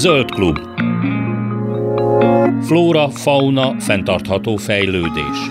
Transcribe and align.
Zöld 0.00 0.30
klub. 0.30 0.58
Flóra, 2.64 3.10
fauna, 3.10 3.80
fenntartható 3.80 4.56
fejlődés. 4.56 5.48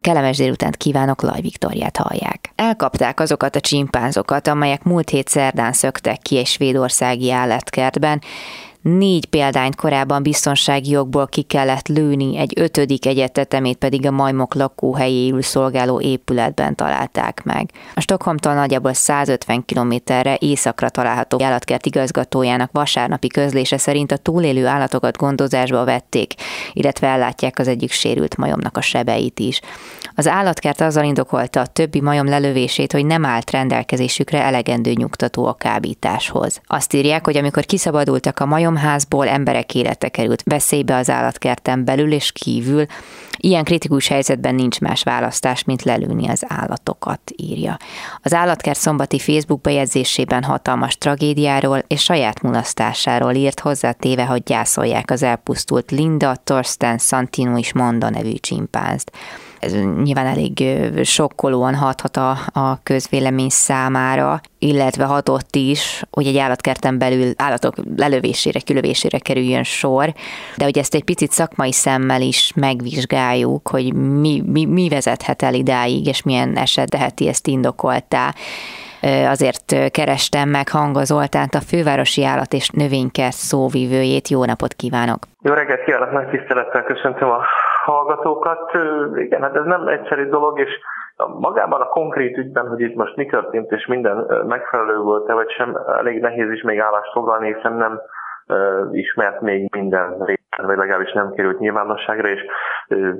Kellemes 0.00 0.36
délutánt 0.36 0.76
kívánok, 0.76 1.22
Laj 1.22 1.40
Viktoriát 1.40 1.96
hallják. 1.96 2.52
Elkapták 2.54 3.20
azokat 3.20 3.56
a 3.56 3.60
csimpánzokat, 3.60 4.48
amelyek 4.48 4.82
múlt 4.82 5.10
hét 5.10 5.28
szerdán 5.28 5.72
szöktek 5.72 6.18
ki 6.18 6.38
egy 6.38 6.46
svédországi 6.46 7.30
állatkertben, 7.30 8.20
Négy 8.82 9.26
példányt 9.26 9.74
korábban 9.74 10.22
biztonsági 10.22 10.90
jogból 10.90 11.26
ki 11.26 11.42
kellett 11.42 11.88
lőni, 11.88 12.38
egy 12.38 12.52
ötödik 12.56 13.06
egyetetemét 13.06 13.76
pedig 13.76 14.06
a 14.06 14.10
majmok 14.10 14.54
lakóhelyéül 14.54 15.42
szolgáló 15.42 16.00
épületben 16.00 16.74
találták 16.74 17.42
meg. 17.44 17.70
A 17.94 18.00
Stockholmtól 18.00 18.54
nagyjából 18.54 18.92
150 18.92 19.64
kilométerre 19.64 20.36
északra 20.38 20.88
található 20.88 21.42
állatkert 21.42 21.86
igazgatójának 21.86 22.72
vasárnapi 22.72 23.26
közlése 23.26 23.78
szerint 23.78 24.12
a 24.12 24.16
túlélő 24.16 24.66
állatokat 24.66 25.16
gondozásba 25.16 25.84
vették, 25.84 26.34
illetve 26.72 27.06
ellátják 27.06 27.58
az 27.58 27.68
egyik 27.68 27.90
sérült 27.90 28.36
majomnak 28.36 28.76
a 28.76 28.80
sebeit 28.80 29.38
is. 29.38 29.60
Az 30.14 30.28
állatkert 30.28 30.80
azzal 30.80 31.04
indokolta 31.04 31.60
a 31.60 31.66
többi 31.66 32.00
majom 32.00 32.26
lelövését, 32.26 32.92
hogy 32.92 33.06
nem 33.06 33.24
állt 33.24 33.50
rendelkezésükre 33.50 34.42
elegendő 34.42 34.92
nyugtató 34.92 35.46
a 35.46 35.52
kábításhoz. 35.52 36.60
Azt 36.66 36.92
írják, 36.92 37.24
hogy 37.24 37.36
amikor 37.36 37.64
kiszabadultak 37.64 38.38
a 38.38 38.46
majomházból, 38.70 39.28
emberek 39.28 39.74
élete 39.74 40.08
került 40.08 40.42
veszélybe 40.42 40.96
az 40.96 41.10
állatkerten 41.10 41.84
belül 41.84 42.12
és 42.12 42.32
kívül, 42.32 42.86
Ilyen 43.42 43.64
kritikus 43.64 44.08
helyzetben 44.08 44.54
nincs 44.54 44.80
más 44.80 45.02
választás, 45.02 45.64
mint 45.64 45.82
lelőni 45.82 46.28
az 46.28 46.44
állatokat, 46.48 47.20
írja. 47.36 47.76
Az 48.22 48.34
állatkert 48.34 48.78
szombati 48.78 49.18
Facebook 49.18 49.60
bejegyzésében 49.60 50.42
hatalmas 50.42 50.98
tragédiáról 50.98 51.82
és 51.86 52.02
saját 52.02 52.42
mulasztásáról 52.42 53.34
írt 53.34 53.60
hozzátéve, 53.60 54.24
hogy 54.24 54.42
gyászolják 54.42 55.10
az 55.10 55.22
elpusztult 55.22 55.90
Linda 55.90 56.36
Torsten 56.44 56.98
Santino 56.98 57.56
is 57.56 57.72
Monda 57.72 58.10
nevű 58.10 58.34
csimpánzt 58.34 59.10
ez 59.60 59.72
nyilván 60.02 60.26
elég 60.26 60.62
sokkolóan 61.04 61.74
hathat 61.74 62.16
a, 62.16 62.30
a 62.52 62.82
közvélemény 62.82 63.48
számára, 63.48 64.40
illetve 64.58 65.04
hatott 65.04 65.54
is, 65.54 66.02
hogy 66.10 66.26
egy 66.26 66.38
állatkerten 66.38 66.98
belül 66.98 67.32
állatok 67.36 67.74
lelövésére, 67.96 68.58
kilövésére 68.58 69.18
kerüljön 69.18 69.62
sor, 69.62 70.12
de 70.56 70.64
hogy 70.64 70.78
ezt 70.78 70.94
egy 70.94 71.04
picit 71.04 71.30
szakmai 71.30 71.72
szemmel 71.72 72.20
is 72.20 72.52
megvizsgáljuk, 72.56 73.68
hogy 73.68 73.94
mi, 73.94 74.42
mi, 74.46 74.64
mi 74.64 74.88
vezethet 74.88 75.42
el 75.42 75.54
idáig, 75.54 76.06
és 76.06 76.22
milyen 76.22 76.56
eset 76.56 76.90
teheti 76.90 77.28
ezt 77.28 77.46
indokoltá 77.46 78.34
azért 79.28 79.90
kerestem 79.90 80.48
meg 80.48 80.68
Hanga 80.68 81.04
Zoltánt, 81.04 81.54
a 81.54 81.60
fővárosi 81.60 82.24
állat 82.24 82.52
és 82.52 82.68
növénykert 82.68 83.36
szóvivőjét. 83.36 84.28
Jó 84.28 84.44
napot 84.44 84.72
kívánok! 84.72 85.18
Jó 85.42 85.52
reggelt 85.52 85.84
kívánok, 85.84 86.12
nagy 86.12 86.28
tisztelettel 86.28 86.82
köszöntöm 86.82 87.28
a 87.28 87.44
hallgatókat. 87.90 88.70
Igen, 89.14 89.42
hát 89.42 89.56
ez 89.56 89.64
nem 89.64 89.88
egyszerű 89.88 90.28
dolog, 90.28 90.58
és 90.58 90.70
magában 91.38 91.80
a 91.80 91.88
konkrét 91.88 92.36
ügyben, 92.36 92.68
hogy 92.68 92.80
itt 92.80 92.94
most 92.94 93.16
mi 93.16 93.26
történt, 93.26 93.70
és 93.70 93.86
minden 93.86 94.44
megfelelő 94.46 94.98
volt-e, 94.98 95.32
vagy 95.32 95.50
sem, 95.50 95.78
elég 95.98 96.20
nehéz 96.20 96.50
is 96.50 96.62
még 96.62 96.80
állást 96.80 97.12
foglalni, 97.12 97.54
hiszen 97.54 97.72
nem 97.72 98.00
ismert 98.92 99.40
még 99.40 99.74
minden 99.74 100.10
részben, 100.10 100.66
vagy 100.66 100.76
legalábbis 100.76 101.12
nem 101.12 101.32
került 101.32 101.58
nyilvánosságra, 101.58 102.28
és 102.28 102.40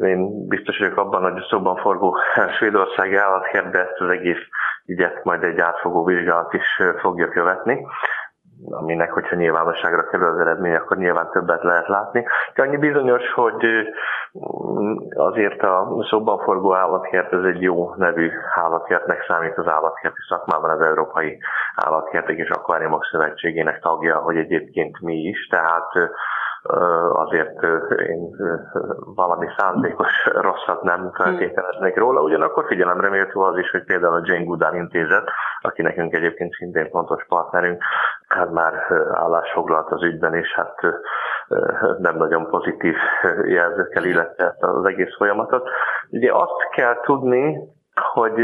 én 0.02 0.48
biztos 0.48 0.78
vagyok 0.78 0.96
abban, 0.96 1.22
hogy 1.22 1.42
a 1.42 1.46
szóban 1.50 1.76
forgó 1.76 2.16
svédországi 2.58 3.16
állatkert, 3.16 3.70
de 3.70 3.78
ezt 3.78 4.00
az 4.00 4.08
egész 4.08 4.42
ügyet 4.86 5.24
majd 5.24 5.42
egy 5.42 5.60
átfogó 5.60 6.04
vizsgálat 6.04 6.52
is 6.52 6.82
fogja 7.00 7.28
követni 7.28 7.86
aminek, 8.68 9.12
hogyha 9.12 9.36
nyilvánosságra 9.36 10.08
kerül 10.08 10.26
az 10.26 10.38
eredmény, 10.38 10.74
akkor 10.74 10.96
nyilván 10.96 11.30
többet 11.30 11.62
lehet 11.62 11.88
látni. 11.88 12.26
De 12.54 12.62
annyi 12.62 12.76
bizonyos, 12.76 13.32
hogy 13.32 13.66
azért 15.14 15.62
a 15.62 16.06
szóban 16.08 16.38
forgó 16.38 16.74
állatkert 16.74 17.32
ez 17.32 17.44
egy 17.44 17.62
jó 17.62 17.94
nevű 17.94 18.30
állatkertnek 18.54 19.24
számít 19.28 19.58
az 19.58 19.66
állatkerti 19.66 20.20
szakmában 20.28 20.70
az 20.70 20.80
Európai 20.80 21.38
Állatkertek 21.74 22.36
és 22.36 22.48
Akváriumok 22.48 23.04
Szövetségének 23.04 23.80
tagja, 23.80 24.16
hogy 24.16 24.36
egyébként 24.36 25.00
mi 25.00 25.14
is, 25.14 25.46
tehát 25.46 25.92
azért 27.12 27.62
én 28.08 28.36
valami 29.14 29.46
szándékos 29.56 30.26
rosszat 30.32 30.82
nem 30.82 31.10
feltételeznék 31.12 31.96
róla, 31.96 32.20
ugyanakkor 32.20 32.64
figyelemre 32.66 33.08
méltó 33.08 33.40
az 33.42 33.58
is, 33.58 33.70
hogy 33.70 33.84
például 33.84 34.14
a 34.14 34.22
Jane 34.24 34.44
Goodall 34.44 34.74
intézet, 34.74 35.30
aki 35.60 35.82
nekünk 35.82 36.14
egyébként 36.14 36.52
szintén 36.52 36.90
fontos 36.90 37.24
partnerünk, 37.28 37.82
hát 38.28 38.50
már 38.50 38.72
állás 39.12 39.52
foglalt 39.52 39.90
az 39.90 40.02
ügyben, 40.02 40.34
és 40.34 40.54
hát 40.54 40.74
nem 41.98 42.16
nagyon 42.16 42.46
pozitív 42.46 42.96
jelzőkkel 43.44 44.04
illette 44.04 44.54
az 44.58 44.84
egész 44.84 45.16
folyamatot. 45.16 45.68
Ugye 46.10 46.32
azt 46.32 46.68
kell 46.70 47.00
tudni, 47.00 47.58
hogy 48.12 48.40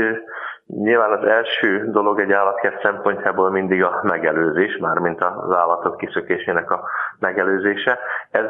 Nyilván 0.67 1.13
az 1.13 1.25
első 1.25 1.91
dolog 1.91 2.21
egy 2.21 2.33
állatkert 2.33 2.83
szempontjából 2.83 3.51
mindig 3.51 3.85
a 3.85 4.01
megelőzés, 4.03 4.77
mármint 4.77 5.21
az 5.21 5.57
állatok 5.57 5.97
kiszökésének 5.97 6.71
a 6.71 6.89
megelőzése. 7.19 7.99
Ez 8.31 8.47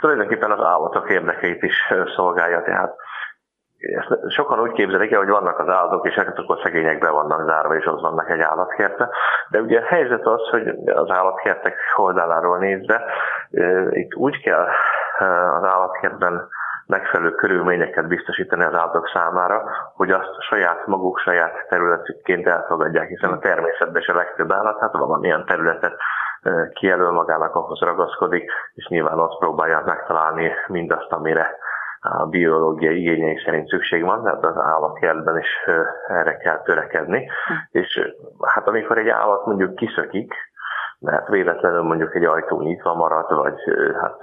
tulajdonképpen 0.00 0.50
az 0.50 0.64
állatok 0.64 1.10
érdekeit 1.10 1.62
is 1.62 1.92
szolgálja, 2.14 2.62
tehát 2.62 2.94
ezt 3.78 4.30
sokan 4.30 4.60
úgy 4.60 4.72
képzelik 4.72 5.12
el, 5.12 5.18
hogy 5.18 5.28
vannak 5.28 5.58
az 5.58 5.68
állatok, 5.68 6.06
és 6.06 6.14
hát 6.14 6.38
akkor 6.38 6.58
szegények 6.62 6.98
be 6.98 7.10
vannak 7.10 7.48
zárva, 7.48 7.76
és 7.76 7.84
az 7.84 8.00
vannak 8.00 8.30
egy 8.30 8.40
állatkerte. 8.40 9.08
De 9.50 9.60
ugye 9.60 9.80
a 9.80 9.84
helyzet 9.84 10.26
az, 10.26 10.48
hogy 10.50 10.68
az 10.86 11.10
állatkertek 11.10 11.76
oldaláról 11.96 12.58
nézve, 12.58 13.04
itt 13.90 14.14
úgy 14.14 14.42
kell 14.42 14.66
az 15.56 15.64
állatkertben 15.64 16.48
megfelelő 16.86 17.30
körülményeket 17.30 18.06
biztosítani 18.06 18.64
az 18.64 18.74
állatok 18.74 19.08
számára, 19.08 19.62
hogy 19.94 20.10
azt 20.10 20.40
saját 20.40 20.86
maguk 20.86 21.18
saját 21.18 21.66
területükként 21.68 22.46
elfogadják, 22.46 23.08
hiszen 23.08 23.32
a 23.32 23.38
természetben 23.38 24.02
is 24.02 24.08
a 24.08 24.14
legtöbb 24.14 24.52
állat, 24.52 24.80
hát 24.80 24.92
valamilyen 24.92 25.44
területet 25.46 25.96
kijelöl 26.72 27.12
magának, 27.12 27.54
ahhoz 27.54 27.80
ragaszkodik, 27.80 28.50
és 28.74 28.86
nyilván 28.86 29.18
azt 29.18 29.38
próbálja 29.38 29.82
megtalálni 29.86 30.52
mindazt, 30.66 31.12
amire 31.12 31.56
a 32.00 32.26
biológiai 32.26 33.00
igényei 33.00 33.40
szerint 33.44 33.68
szükség 33.68 34.04
van, 34.04 34.22
tehát 34.22 34.44
az 34.44 34.56
állatkertben 34.56 35.38
is 35.38 35.48
erre 36.08 36.36
kell 36.36 36.62
törekedni. 36.62 37.26
Hm. 37.46 37.78
És 37.78 38.12
hát 38.40 38.68
amikor 38.68 38.98
egy 38.98 39.08
állat 39.08 39.46
mondjuk 39.46 39.74
kiszökik, 39.74 40.34
mert 41.02 41.28
véletlenül 41.28 41.82
mondjuk 41.82 42.14
egy 42.14 42.24
ajtó 42.24 42.60
nyitva 42.60 42.94
maradt, 42.94 43.30
vagy 43.30 43.60
hát 44.00 44.18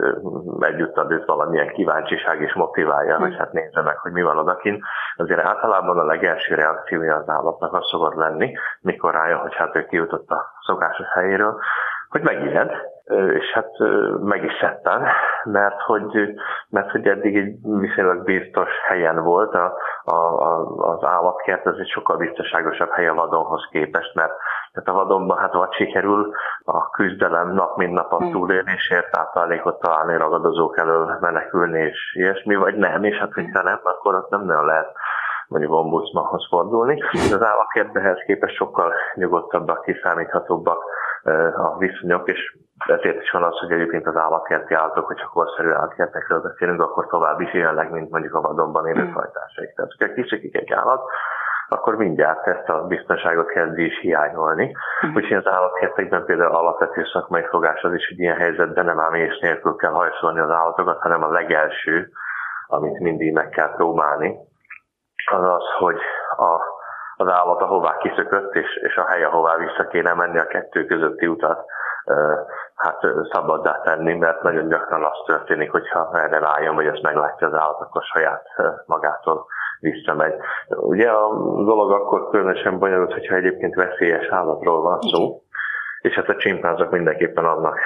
együtt 0.59 1.06
őt 1.09 1.25
valamilyen 1.25 1.67
kíváncsiság 1.67 2.41
is 2.41 2.53
motiválja, 2.53 3.17
hogy 3.17 3.35
hát 3.38 3.51
nézze 3.51 3.81
meg, 3.81 3.97
hogy 3.97 4.12
mi 4.12 4.22
van 4.22 4.38
odakint. 4.38 4.84
Azért 5.16 5.40
általában 5.40 5.97
a 5.97 6.03
legelső 6.06 6.56
reakciója 6.56 7.16
az 7.16 7.29
állatnak 7.29 7.73
az 7.73 7.88
szokott 7.91 8.16
lenni, 8.16 8.53
mikor 8.81 9.13
rájön, 9.13 9.38
hogy 9.38 9.56
hát 9.56 9.75
ő 9.75 9.85
kijutott 9.85 10.29
a 10.29 10.45
szokásos 10.66 11.07
helyéről, 11.13 11.59
hogy 12.09 12.22
megijed, 12.22 12.72
és 13.34 13.51
hát 13.53 13.69
meg 14.19 14.44
is 14.44 14.57
szedten, 14.61 15.07
mert 15.44 15.81
hogy, 15.81 16.34
mert 16.69 16.91
hogy 16.91 17.07
eddig 17.07 17.38
egy 17.38 17.56
viszonylag 17.61 18.23
biztos 18.23 18.69
helyen 18.88 19.23
volt 19.23 19.53
a, 19.53 19.78
a, 20.03 20.16
a, 20.16 20.66
az 20.78 21.03
állatkert, 21.03 21.67
ez 21.67 21.75
egy 21.79 21.90
sokkal 21.90 22.17
biztonságosabb 22.17 22.90
hely 22.90 23.07
a 23.07 23.13
vadonhoz 23.13 23.67
képest, 23.72 24.16
mert 24.16 24.34
tehát 24.74 24.90
a 24.90 25.03
vadonban 25.03 25.38
hát 25.38 25.53
vagy 25.53 25.74
sikerül 25.74 26.31
a 26.63 26.90
küzdelem 26.90 27.53
nap 27.53 27.78
mint 27.78 27.94
nap 27.94 28.12
a 28.12 28.18
hmm. 28.18 28.31
túlélésért, 28.31 29.11
táplálékot 29.11 29.79
találni, 29.79 30.17
ragadozók 30.17 30.78
elől 30.78 31.17
menekülni 31.22 31.79
és 31.79 32.14
ilyesmi, 32.14 32.55
vagy 32.55 32.76
nem, 32.76 33.03
és 33.03 33.17
hát 33.17 33.34
hogyha 33.34 33.61
nem, 33.61 33.79
akkor 33.84 34.16
ott 34.16 34.29
nem 34.29 34.46
nagyon 34.46 34.66
lehet 34.66 34.91
mondjuk 35.47 35.73
ombudsmanhoz 35.73 36.47
fordulni. 36.49 37.02
Az 37.11 37.43
állatkertbehez 37.43 38.23
képest 38.26 38.55
sokkal 38.55 38.93
nyugodtabbak, 39.16 39.82
kiszámíthatóbbak 39.82 40.84
a 41.55 41.78
viszonyok, 41.78 42.29
és 42.29 42.58
ezért 42.88 43.22
is 43.22 43.32
van 43.32 43.43
az, 43.43 43.58
hogy 43.59 43.72
egyébként 43.72 44.08
az 44.08 44.16
állatkerti 44.16 44.73
állatok, 44.73 45.05
hogyha 45.05 45.29
korszerű 45.29 45.70
állatkertekről 45.70 46.41
beszélünk, 46.41 46.82
akkor 46.82 47.08
tovább 47.08 47.40
is 47.41 47.53
jelenleg, 47.53 47.91
mint 47.91 48.09
mondjuk 48.09 48.34
a 48.34 48.41
vadonban 48.41 48.88
élő 48.88 49.03
hmm. 49.03 49.14
fajtásaik. 49.14 49.73
Tehát, 49.76 49.91
hogyha 49.97 50.14
kisikik 50.14 50.55
egy 50.55 50.72
állat, 50.72 51.02
akkor 51.69 51.95
mindjárt 51.95 52.47
ezt 52.47 52.69
a 52.69 52.83
biztonságot 52.87 53.47
kezdi 53.47 53.85
is 53.85 53.99
hiányolni. 53.99 54.75
Uh-huh. 55.01 55.16
Úgyhogy 55.16 55.37
az 55.37 55.47
állatkertekben 55.47 56.25
például 56.25 56.55
alapvető 56.55 57.05
szakmai 57.13 57.43
fogás 57.49 57.81
az 57.81 57.93
is, 57.93 58.07
hogy 58.07 58.19
ilyen 58.19 58.37
helyzetben 58.37 58.85
nem 58.85 58.99
ám 58.99 59.13
és 59.13 59.39
nélkül 59.39 59.75
kell 59.75 59.91
hajszolni 59.91 60.39
az 60.39 60.49
állatokat, 60.49 61.01
hanem 61.01 61.23
a 61.23 61.31
legelső, 61.31 62.09
amit 62.67 62.99
mindig 62.99 63.33
meg 63.33 63.49
kell 63.49 63.73
próbálni, 63.75 64.37
az 65.31 65.43
az, 65.43 65.63
hogy 65.77 65.99
a, 66.37 66.59
az 67.16 67.27
állat 67.27 67.61
ahová 67.61 67.97
kiszökött, 67.97 68.55
és, 68.55 68.75
és 68.75 68.95
a 68.95 69.05
hely, 69.05 69.23
ahová 69.23 69.57
vissza 69.57 69.87
kéne 69.87 70.13
menni, 70.13 70.39
a 70.39 70.47
kettő 70.47 70.85
közötti 70.85 71.27
utat 71.27 71.66
hát 72.75 72.99
szabaddá 73.31 73.81
tenni, 73.83 74.13
mert 74.13 74.41
nagyon 74.41 74.67
gyakran 74.67 75.03
az 75.03 75.23
történik, 75.25 75.71
hogyha 75.71 76.09
erre 76.13 76.39
rájön, 76.39 76.75
vagy 76.75 76.85
ezt 76.85 77.01
meglátja 77.01 77.47
az 77.47 77.53
állat, 77.53 77.81
akkor 77.81 78.03
saját 78.03 78.45
magától 78.85 79.45
visszamegy. 79.79 80.34
Ugye 80.67 81.09
a 81.09 81.29
dolog 81.64 81.91
akkor 81.91 82.29
különösen 82.29 82.79
bonyolult, 82.79 83.14
hogyha 83.14 83.35
egyébként 83.35 83.76
veszélyes 83.76 84.28
állatról 84.28 84.81
van 84.81 84.99
szó, 84.99 85.41
és 86.02 86.14
hát 86.14 86.29
a 86.29 86.35
csimpánzok 86.35 86.91
mindenképpen 86.91 87.46
annak 87.46 87.79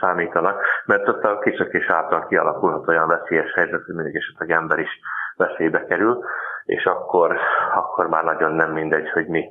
számítanak, 0.00 0.62
mert 0.84 1.08
ott 1.08 1.24
a 1.24 1.38
kiszökés 1.38 1.88
által 1.88 2.26
kialakulhat 2.26 2.88
olyan 2.88 3.08
veszélyes 3.08 3.52
helyzet, 3.54 3.84
hogy 3.84 3.94
mindig 3.94 4.16
esetleg 4.16 4.50
ember 4.50 4.78
is 4.78 5.00
veszélybe 5.36 5.84
kerül, 5.84 6.24
és 6.64 6.84
akkor, 6.84 7.36
akkor 7.74 8.08
már 8.08 8.24
nagyon 8.24 8.52
nem 8.52 8.72
mindegy, 8.72 9.10
hogy 9.10 9.26
mi 9.26 9.44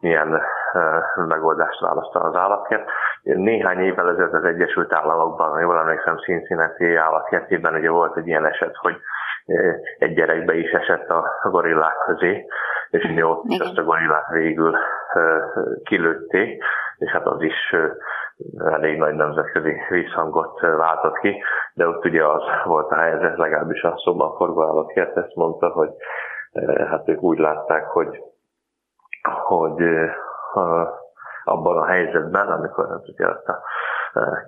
milyen 0.00 0.28
uh, 0.32 1.26
megoldást 1.26 1.80
választ 1.80 2.14
az 2.14 2.34
állatkert. 2.34 2.88
Néhány 3.22 3.78
évvel 3.78 4.10
ezelőtt 4.10 4.32
az 4.32 4.44
Egyesült 4.44 4.92
Államokban, 4.92 5.60
jól 5.60 5.78
emlékszem, 5.78 6.16
Cincinnati 6.16 6.94
állatkertében 6.94 7.74
ugye 7.74 7.90
volt 7.90 8.16
egy 8.16 8.26
ilyen 8.26 8.46
eset, 8.46 8.76
hogy 8.76 8.96
egy 9.98 10.14
gyerekbe 10.14 10.54
is 10.54 10.70
esett 10.70 11.08
a 11.08 11.48
gorillák 11.50 11.96
közé, 12.06 12.46
és 12.90 13.04
ugye 13.04 13.26
ott 13.26 13.44
is 13.44 13.58
azt 13.58 13.78
a 13.78 13.84
gorillát 13.84 14.28
végül 14.30 14.76
kilőtték, 15.84 16.62
és 16.96 17.10
hát 17.10 17.26
az 17.26 17.42
is 17.42 17.74
elég 18.64 18.98
nagy 18.98 19.14
nemzetközi 19.14 19.76
visszhangot 19.88 20.60
váltott 20.60 21.18
ki, 21.18 21.42
de 21.74 21.88
ott 21.88 22.04
ugye 22.04 22.26
az 22.26 22.42
volt 22.64 22.90
a 22.90 22.96
helyzet, 22.96 23.36
legalábbis 23.36 23.82
a 23.82 24.00
szóban 24.04 24.36
forgó 24.36 24.62
állatkert 24.62 25.16
ezt 25.16 25.34
mondta, 25.34 25.68
hogy 25.68 25.90
hát 26.88 27.08
ők 27.08 27.22
úgy 27.22 27.38
látták, 27.38 27.84
hogy 27.86 28.22
hogy 29.42 29.82
abban 31.44 31.76
a 31.78 31.86
helyzetben, 31.86 32.48
amikor 32.48 32.88
hát 32.88 33.08
ugye 33.08 33.26
azt 33.26 33.48
a 33.48 33.62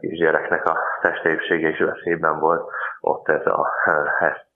kisgyereknek 0.00 0.64
a 0.64 0.78
testépsége 1.00 1.68
is 1.68 1.78
veszélyben 1.78 2.38
volt, 2.38 2.70
ott 3.00 3.28
ez 3.28 3.46
a, 3.46 3.68
ezt 4.18 4.47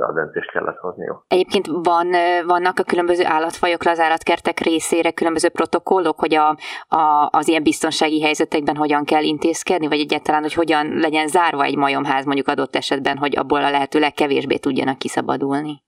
a 0.00 0.12
döntést 0.12 0.50
kellett 0.50 0.78
hozniuk. 0.78 1.24
Egyébként 1.28 1.66
van, 1.66 2.08
vannak 2.46 2.78
a 2.78 2.82
különböző 2.82 3.24
állatfajok 3.26 3.80
az 3.84 4.00
állatkertek 4.00 4.58
részére 4.58 5.10
különböző 5.10 5.48
protokollok, 5.48 6.18
hogy 6.18 6.34
a, 6.34 6.48
a, 6.96 7.28
az 7.30 7.48
ilyen 7.48 7.62
biztonsági 7.62 8.22
helyzetekben 8.22 8.76
hogyan 8.76 9.04
kell 9.04 9.22
intézkedni, 9.22 9.88
vagy 9.88 9.98
egyáltalán, 9.98 10.42
hogy 10.42 10.54
hogyan 10.54 10.86
legyen 10.86 11.26
zárva 11.26 11.62
egy 11.62 11.76
majomház 11.76 12.24
mondjuk 12.24 12.48
adott 12.48 12.74
esetben, 12.74 13.16
hogy 13.18 13.38
abból 13.38 13.64
a 13.64 13.70
lehető 13.70 13.98
legkevésbé 13.98 14.56
tudjanak 14.56 14.98
kiszabadulni? 14.98 15.82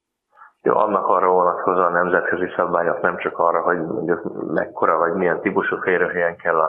Jó, 0.62 0.76
annak 0.76 1.06
arra 1.06 1.30
vonatkozóan 1.30 1.94
a 1.94 1.98
nemzetközi 2.02 2.46
szabályok 2.56 3.00
nem 3.00 3.18
csak 3.18 3.38
arra, 3.38 3.62
hogy 3.62 3.76
mondjuk 3.76 4.52
mekkora 4.52 4.98
vagy 4.98 5.12
milyen 5.12 5.40
típusú 5.40 5.76
férőhelyen 5.76 6.36
kell 6.36 6.60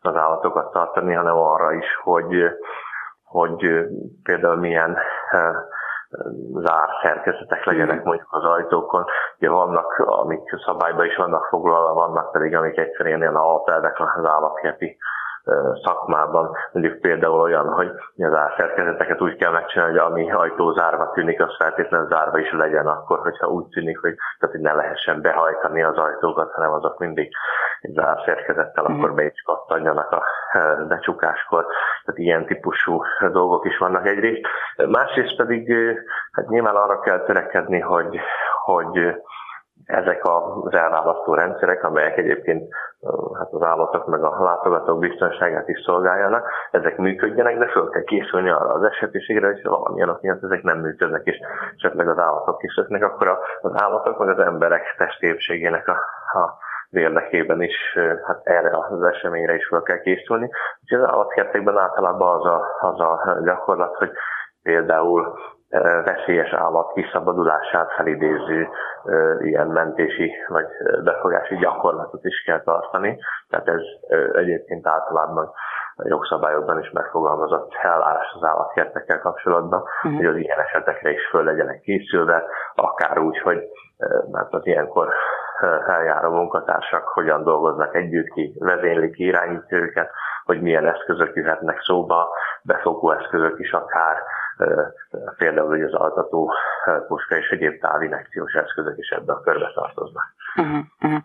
az 0.00 0.14
állatokat 0.14 0.70
tartani, 0.72 1.14
hanem 1.14 1.36
arra 1.36 1.72
is, 1.72 1.86
hogy, 2.02 2.34
hogy 3.26 3.86
például 4.22 4.56
milyen 4.56 4.96
zár 6.52 6.88
szerkezetek 7.02 7.64
legyenek 7.64 8.04
mondjuk 8.04 8.28
az 8.30 8.44
ajtókon. 8.44 9.04
Ugye 9.38 9.50
vannak, 9.50 9.98
amik 9.98 10.42
szabályban 10.66 11.06
is 11.06 11.16
vannak 11.16 11.44
foglalva, 11.44 11.94
vannak 11.94 12.32
pedig, 12.32 12.54
amik 12.54 12.78
egyszerűen 12.78 13.20
ilyen 13.20 13.36
alapelvek 13.36 14.00
az 14.00 14.24
állatkerti 14.24 14.96
szakmában, 15.84 16.56
mondjuk 16.72 17.00
például 17.00 17.40
olyan, 17.40 17.68
hogy 17.68 17.90
az 18.16 18.34
árszerkezeteket 18.34 19.20
úgy 19.20 19.36
kell 19.36 19.52
megcsinálni, 19.52 19.98
hogy 19.98 20.12
ami 20.12 20.32
ajtó 20.32 20.72
zárva 20.72 21.10
tűnik, 21.10 21.40
az 21.40 21.56
feltétlenül 21.58 22.08
zárva 22.08 22.38
is 22.38 22.52
legyen 22.52 22.86
akkor, 22.86 23.18
hogyha 23.18 23.46
úgy 23.46 23.66
tűnik, 23.66 24.00
hogy, 24.00 24.14
tehát, 24.38 24.54
hogy 24.54 24.64
ne 24.64 24.72
lehessen 24.72 25.20
behajtani 25.20 25.82
az 25.82 25.96
ajtókat, 25.96 26.52
hanem 26.52 26.72
azok 26.72 26.98
mindig 26.98 27.30
egy 27.80 27.92
zárszerkezettel 27.92 28.84
mm. 28.90 28.94
akkor 28.94 29.14
be 29.14 29.24
is 29.24 29.42
kattanjanak 29.44 30.10
a 30.10 30.22
becsukáskor. 30.88 31.66
Tehát 32.04 32.20
ilyen 32.20 32.46
típusú 32.46 33.02
dolgok 33.32 33.64
is 33.64 33.78
vannak 33.78 34.06
egyrészt. 34.06 34.46
Másrészt 34.76 35.36
pedig 35.36 35.72
hát 36.32 36.48
nyilván 36.48 36.74
arra 36.74 37.00
kell 37.00 37.20
törekedni, 37.20 37.80
hogy, 37.80 38.20
hogy 38.64 39.14
ezek 39.86 40.20
az 40.24 40.74
elválasztó 40.74 41.34
rendszerek, 41.34 41.84
amelyek 41.84 42.16
egyébként 42.16 42.74
hát 43.38 43.52
az 43.52 43.62
állatok 43.62 44.06
meg 44.06 44.24
a 44.24 44.44
látogatók 44.44 44.98
biztonságát 44.98 45.68
is 45.68 45.80
szolgáljanak, 45.80 46.50
ezek 46.70 46.96
működjenek, 46.96 47.58
de 47.58 47.66
föl 47.66 47.88
kell 47.90 48.02
készülni 48.02 48.50
arra 48.50 48.72
az 48.72 48.82
esetiségre, 48.82 49.46
hogy 49.46 49.62
valamilyen 49.62 50.08
ok 50.08 50.20
miatt 50.20 50.42
ezek 50.42 50.62
nem 50.62 50.78
működnek, 50.78 51.24
és 51.24 51.36
esetleg 51.76 52.08
az 52.08 52.18
állatok 52.18 52.58
kiszöknek, 52.58 53.02
akkor 53.02 53.38
az 53.60 53.72
állatok 53.74 54.18
meg 54.18 54.28
az 54.28 54.38
emberek 54.38 54.94
testépségének 54.98 55.88
a, 55.88 55.96
a 56.38 56.64
érdekében 56.90 57.62
is 57.62 57.76
hát 58.26 58.40
erre 58.42 58.70
az 58.90 59.02
eseményre 59.02 59.54
is 59.54 59.66
fel 59.66 59.82
kell 59.82 60.00
készülni. 60.00 60.50
Úgyhogy 60.82 61.00
az 61.00 61.08
állatkertekben 61.08 61.78
általában 61.78 62.36
az 62.36 62.44
a, 62.44 62.66
az 62.80 63.00
a 63.00 63.40
gyakorlat, 63.44 63.96
hogy 63.96 64.10
például 64.62 65.38
veszélyes 66.04 66.52
állat 66.52 66.92
kiszabadulását 66.92 67.92
felidéző 67.92 68.68
ilyen 69.38 69.66
mentési 69.66 70.32
vagy 70.48 70.66
befogási 71.04 71.56
gyakorlatot 71.56 72.24
is 72.24 72.42
kell 72.44 72.62
tartani. 72.62 73.18
Tehát 73.48 73.68
ez 73.68 73.80
egyébként 74.32 74.86
általában 74.86 75.52
a 75.98 76.08
jogszabályokban 76.08 76.78
is 76.78 76.90
megfogalmazott 76.90 77.74
elvárás 77.82 78.32
az 78.34 78.44
állatkertekkel 78.44 79.20
kapcsolatban, 79.20 79.80
uh-huh. 79.82 80.16
hogy 80.16 80.26
az 80.26 80.36
ilyen 80.36 80.58
esetekre 80.58 81.10
is 81.10 81.26
föl 81.30 81.44
legyenek 81.44 81.80
készülve, 81.80 82.44
akár 82.74 83.18
úgy, 83.18 83.38
hogy 83.38 83.62
mert 84.30 84.52
az 84.52 84.66
ilyenkor 84.66 85.12
eljáró 85.86 86.30
munkatársak 86.30 87.08
hogyan 87.08 87.42
dolgoznak 87.42 87.94
együtt 87.94 88.28
ki, 88.28 88.56
vezénylik, 88.58 89.18
irányítja 89.18 89.78
őket, 89.78 90.10
hogy 90.44 90.60
milyen 90.60 90.86
eszközök 90.86 91.34
jöhetnek 91.34 91.80
szóba, 91.80 92.28
befogó 92.62 93.10
eszközök 93.10 93.58
is 93.58 93.72
akár, 93.72 94.16
például 95.38 95.68
hogy 95.68 95.82
az 95.82 95.94
altató 95.94 96.52
puska 97.08 97.36
és 97.36 97.48
egyéb 97.48 97.80
távinekciós 97.80 98.52
eszközök 98.52 98.98
is 98.98 99.08
ebbe 99.08 99.32
a 99.32 99.40
körbe 99.40 99.70
tartoznak. 99.74 100.34
Uh-huh, 100.56 100.84
uh-huh. 101.00 101.20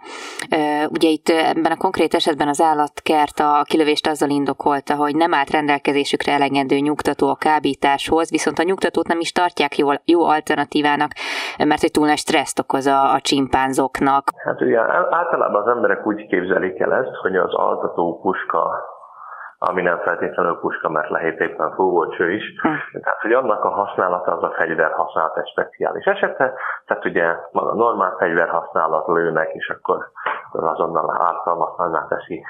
Uh, 0.51 0.92
ugye 0.92 1.10
itt 1.10 1.30
ebben 1.30 1.72
a 1.72 1.78
konkrét 1.78 2.13
esetben 2.13 2.48
az 2.48 2.62
állatkert 2.62 3.39
a 3.39 3.62
kilövést 3.63 4.07
azzal 4.07 4.30
indokolta, 4.30 4.95
hogy 4.95 5.16
nem 5.16 5.33
állt 5.33 5.50
rendelkezésükre 5.50 6.31
elegendő 6.33 6.78
nyugtató 6.78 7.30
a 7.30 7.36
kábításhoz, 7.36 8.30
viszont 8.30 8.60
a 8.60 8.63
nyugtatót 8.63 9.07
nem 9.07 9.19
is 9.19 9.31
tartják 9.31 9.78
jó, 9.78 9.88
jó 10.06 10.25
alternatívának, 10.25 11.12
mert 11.57 11.81
hogy 11.81 11.92
túl 11.92 12.07
nagy 12.07 12.18
stresszt 12.18 12.60
okoz 12.60 12.86
a, 12.86 13.13
a 13.13 13.19
csimpánzoknak. 13.22 14.24
Hát 14.45 14.62
ugye 14.62 14.80
általában 15.10 15.62
az 15.62 15.68
emberek 15.68 16.06
úgy 16.07 16.28
képzelik 16.28 16.80
el 16.80 16.94
ezt, 16.94 17.16
hogy 17.22 17.36
az 17.36 17.54
altató 17.54 18.19
puska 18.22 18.91
ami 19.63 19.81
nem 19.81 19.98
feltétlenül 19.98 20.60
puska, 20.60 20.90
mert 20.90 21.10
lehet 21.10 21.40
éppen 21.40 21.71
fúvócső 21.71 22.31
is. 22.31 22.44
Hm. 22.62 23.00
Tehát, 23.02 23.21
hogy 23.21 23.33
annak 23.33 23.64
a 23.64 23.69
használata 23.69 24.31
az 24.31 24.44
a 24.44 24.54
fegyver 24.57 24.92
használat 24.92 25.38
egy 25.38 25.47
speciális 25.47 26.06
esete, 26.06 26.54
tehát 26.85 27.06
ugye 27.06 27.35
maga 27.52 27.74
normál 27.74 28.16
fegyver 28.18 28.50
használat 28.50 29.07
lőnek, 29.07 29.50
és 29.54 29.69
akkor 29.69 30.09
az 30.52 30.64
azonnal 30.64 31.21
ártalmatlaná 31.21 32.06
teszi 32.07 32.45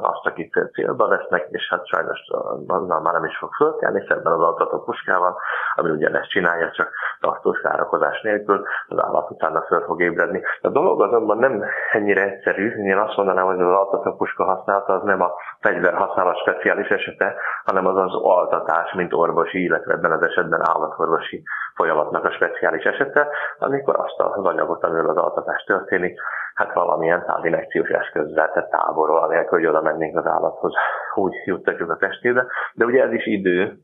azt, 0.00 0.26
akit 0.26 0.70
célba 0.72 1.08
vesznek, 1.08 1.46
és 1.50 1.68
hát 1.70 1.86
sajnos 1.86 2.20
azzal 2.66 3.00
már 3.00 3.12
nem 3.12 3.24
is 3.24 3.36
fog 3.36 3.52
fölkelni, 3.52 4.04
szemben 4.08 4.32
az 4.32 4.40
altató 4.40 4.82
puskával, 4.82 5.38
ami 5.74 5.90
ugyanezt 5.90 6.30
csinálja, 6.30 6.70
csak 6.70 6.90
tartós 7.20 7.60
károkozás 7.60 8.20
nélkül, 8.20 8.62
az 8.88 9.02
állat 9.02 9.30
utána 9.30 9.62
föl 9.62 9.80
fog 9.80 10.02
ébredni. 10.02 10.42
A 10.60 10.68
dolog 10.68 11.02
azonban 11.02 11.38
nem 11.38 11.64
ennyire 11.90 12.22
egyszerű, 12.22 12.70
én 12.70 12.98
azt 12.98 13.16
mondanám, 13.16 13.46
hogy 13.46 13.60
az 13.60 13.74
altató 13.74 14.16
puska 14.16 14.44
használata 14.44 14.92
az 14.92 15.02
nem 15.02 15.20
a 15.20 15.30
fegyver 15.60 15.94
használat 15.94 16.38
speciális 16.38 16.88
esete, 16.88 17.34
hanem 17.64 17.86
az 17.86 17.96
az 17.96 18.14
altatás, 18.14 18.92
mint 18.92 19.12
orvosi, 19.12 19.62
illetve 19.62 19.92
ebben 19.92 20.12
az 20.12 20.22
esetben 20.22 20.60
állatorvosi 20.68 21.42
folyamatnak 21.74 22.24
a 22.24 22.30
speciális 22.32 22.84
esete, 22.84 23.28
amikor 23.58 23.96
azt 23.98 24.20
az 24.36 24.44
anyagot, 24.44 24.84
amivel 24.84 25.08
az 25.08 25.16
altatás 25.16 25.64
történik, 25.64 26.20
hát 26.54 26.72
valamilyen 26.74 27.24
távinekciós 27.24 27.88
eszközzel, 27.88 28.50
tehát 28.52 28.70
távolról, 28.70 29.18
anélkül, 29.18 29.58
hogy 29.58 29.68
oda 29.68 29.82
mennénk 29.82 30.16
az 30.16 30.26
állathoz, 30.26 30.72
úgy 31.14 31.34
juttatjuk 31.44 31.90
a 31.90 31.96
testébe. 31.96 32.46
De 32.74 32.84
ugye 32.84 33.02
ez 33.02 33.12
is 33.12 33.26
idő, 33.26 33.78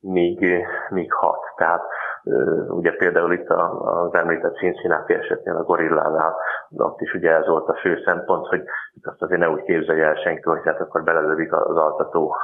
míg, 0.00 0.66
míg 0.88 1.12
hat. 1.12 1.40
Tehát 1.56 1.82
ugye 2.68 2.92
például 2.92 3.32
itt 3.32 3.48
az 3.48 4.14
említett 4.14 4.56
Cincinnati 4.56 5.14
esetnél, 5.14 5.56
a 5.56 5.62
gorillánál, 5.62 6.36
ott 6.76 7.00
is 7.00 7.14
ugye 7.14 7.30
ez 7.30 7.46
volt 7.46 7.68
a 7.68 7.74
fő 7.74 8.02
szempont, 8.04 8.46
hogy 8.46 8.62
azt 9.02 9.22
azért 9.22 9.40
ne 9.40 9.50
úgy 9.50 9.62
képzelje 9.62 10.06
el 10.06 10.14
senki, 10.14 10.42
hogy 10.42 10.64
hát 10.64 10.80
akkor 10.80 11.02
belelövik 11.02 11.52
az 11.52 11.76
altató, 11.76 12.36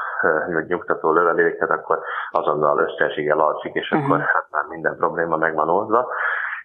vagy 0.52 0.66
nyugtató 0.66 1.12
löveléket, 1.12 1.70
akkor 1.70 1.98
azonnal 2.30 2.78
összességgel 2.78 3.38
alszik, 3.38 3.74
és 3.74 3.90
uh-huh. 3.90 4.06
akkor 4.06 4.20
hát 4.20 4.46
már 4.50 4.64
minden 4.68 4.96
probléma 4.96 5.36
meg 5.36 5.54
van 5.54 5.68
oldva 5.68 6.08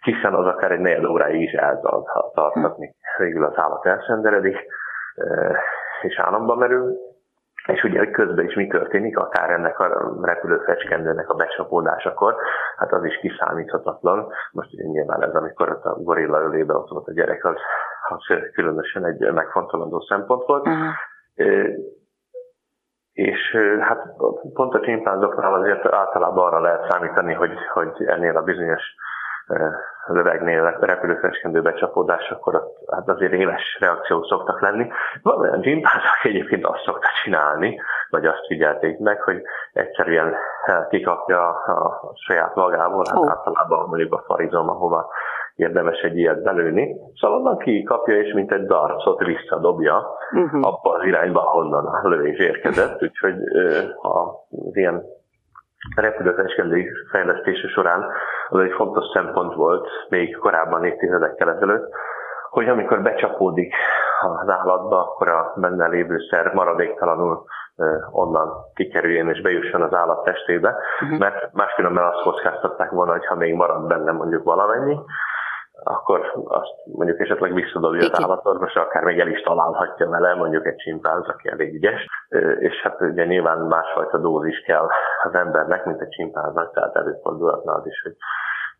hiszen 0.01 0.33
az 0.33 0.45
akár 0.45 0.71
egy 0.71 0.79
negyed 0.79 1.05
óráig 1.05 1.41
is 1.41 1.51
eltarthatni. 1.51 2.95
Végül 3.17 3.45
az 3.45 3.57
állat 3.57 3.85
elszenderedik, 3.85 4.57
és 6.01 6.19
államban 6.19 6.57
merül, 6.57 6.97
és 7.65 7.83
ugye, 7.83 7.97
hogy 7.97 8.11
közben 8.11 8.45
is 8.45 8.53
mi 8.53 8.67
történik, 8.67 9.17
akár 9.17 9.49
ennek 9.49 9.79
a 9.79 10.17
repülőfecskendőnek 10.21 11.29
a 11.29 11.33
becsapódásakor, 11.33 12.35
hát 12.77 12.91
az 12.91 13.03
is 13.03 13.19
kiszámíthatatlan. 13.19 14.31
Most 14.51 14.73
ugye 14.73 14.83
nyilván 14.83 15.23
ez, 15.23 15.33
amikor 15.33 15.79
a 15.83 15.89
gorilla 15.89 16.41
ölébe 16.41 16.73
ott 16.73 16.89
volt 16.89 17.07
a 17.07 17.13
gyerek, 17.13 17.45
az, 17.45 17.55
az 18.09 18.51
különösen 18.53 19.05
egy 19.05 19.33
megfontolandó 19.33 19.99
szempont 19.99 20.45
volt. 20.45 20.67
Uh-huh. 20.67 20.93
és 23.13 23.57
hát 23.79 24.03
pont 24.53 24.73
a 24.73 24.81
csimpánzoknál 24.81 25.53
azért 25.53 25.93
általában 25.93 26.45
arra 26.45 26.59
lehet 26.59 26.89
számítani, 26.89 27.33
hogy, 27.33 27.53
hogy 27.73 28.03
ennél 28.05 28.37
a 28.37 28.41
bizonyos 28.41 28.83
lövegnél 30.07 30.77
repülőfeskendő 30.79 31.61
becsapódás, 31.61 32.29
akkor 32.29 32.55
ott, 32.55 32.77
hát 32.91 33.09
azért 33.09 33.31
éles 33.31 33.77
reakciók 33.79 34.25
szoktak 34.25 34.61
lenni. 34.61 34.91
Van 35.21 35.39
olyan 35.39 35.61
csimpánz, 35.61 36.03
aki 36.17 36.29
egyébként 36.29 36.65
azt 36.65 36.83
szokta 36.83 37.07
csinálni, 37.23 37.79
vagy 38.09 38.25
azt 38.25 38.45
figyelték 38.47 38.99
meg, 38.99 39.21
hogy 39.21 39.41
egyszerűen 39.73 40.35
kikapja 40.89 41.49
a 41.49 42.13
saját 42.15 42.55
magából, 42.55 43.05
hát 43.09 43.17
oh. 43.17 43.29
általában 43.29 43.87
mondjuk 43.87 44.13
a 44.13 44.23
farizom, 44.25 44.69
ahova 44.69 45.09
érdemes 45.55 45.99
egy 45.99 46.17
ilyet 46.17 46.43
belőni. 46.43 46.95
Szóval 47.19 47.37
onnan 47.37 47.57
kikapja, 47.57 48.17
és 48.17 48.33
mint 48.33 48.51
egy 48.51 48.65
darcot 48.65 49.19
visszadobja 49.19 50.17
uh-huh. 50.31 50.67
abba 50.67 50.91
az 50.91 51.05
irányba, 51.05 51.47
ahonnan 51.47 51.85
a 51.85 52.07
lövés 52.07 52.39
érkezett. 52.39 53.03
Úgyhogy 53.03 53.35
az 54.01 54.75
ilyen 54.75 55.03
repülőfeskendői 55.95 56.89
fejlesztése 57.11 57.67
során 57.67 58.11
az 58.51 58.59
egy 58.59 58.71
fontos 58.71 59.05
szempont 59.13 59.53
volt 59.55 59.87
még 60.09 60.37
korábban 60.37 60.83
évtizedekkel 60.83 61.49
ezelőtt, 61.49 61.93
hogy 62.49 62.67
amikor 62.69 63.01
becsapódik 63.01 63.73
az 64.21 64.49
állatba, 64.49 65.01
akkor 65.01 65.27
a 65.27 65.53
benne 65.55 65.87
lévő 65.87 66.17
szer 66.29 66.53
maradéktalanul 66.53 67.43
onnan 68.11 68.49
kikerüljön 68.73 69.27
és 69.27 69.41
bejusson 69.41 69.81
az 69.81 69.93
állat 69.93 70.23
testébe, 70.23 70.75
uh-huh. 71.01 71.19
mert 71.19 71.53
máskülönben 71.53 72.03
azt 72.03 72.21
kockáztatták 72.21 72.89
volna, 72.89 73.11
hogy 73.11 73.25
ha 73.25 73.35
még 73.35 73.53
marad 73.53 73.87
benne 73.87 74.11
mondjuk 74.11 74.43
valamennyi, 74.43 74.97
akkor 75.83 76.31
azt 76.47 76.73
mondjuk 76.93 77.19
esetleg 77.19 77.53
visszadobja 77.53 78.09
az 78.11 78.23
állatorvos, 78.23 78.75
akár 78.75 79.03
még 79.03 79.19
el 79.19 79.27
is 79.27 79.41
találhatja 79.41 80.09
vele, 80.09 80.33
mondjuk 80.35 80.65
egy 80.65 80.75
csimpánz, 80.75 81.27
aki 81.27 81.49
elég 81.49 81.73
ügyes, 81.73 82.07
és 82.59 82.81
hát 82.81 83.01
ugye 83.01 83.25
nyilván 83.25 83.57
másfajta 83.57 84.17
dózis 84.17 84.59
kell 84.59 84.87
az 85.23 85.33
embernek, 85.33 85.85
mint 85.85 86.01
egy 86.01 86.09
csimpánznak, 86.09 86.73
tehát 86.73 86.95
előfordulhatna 86.95 87.73
az 87.73 87.85
is, 87.85 88.01
hogy 88.01 88.15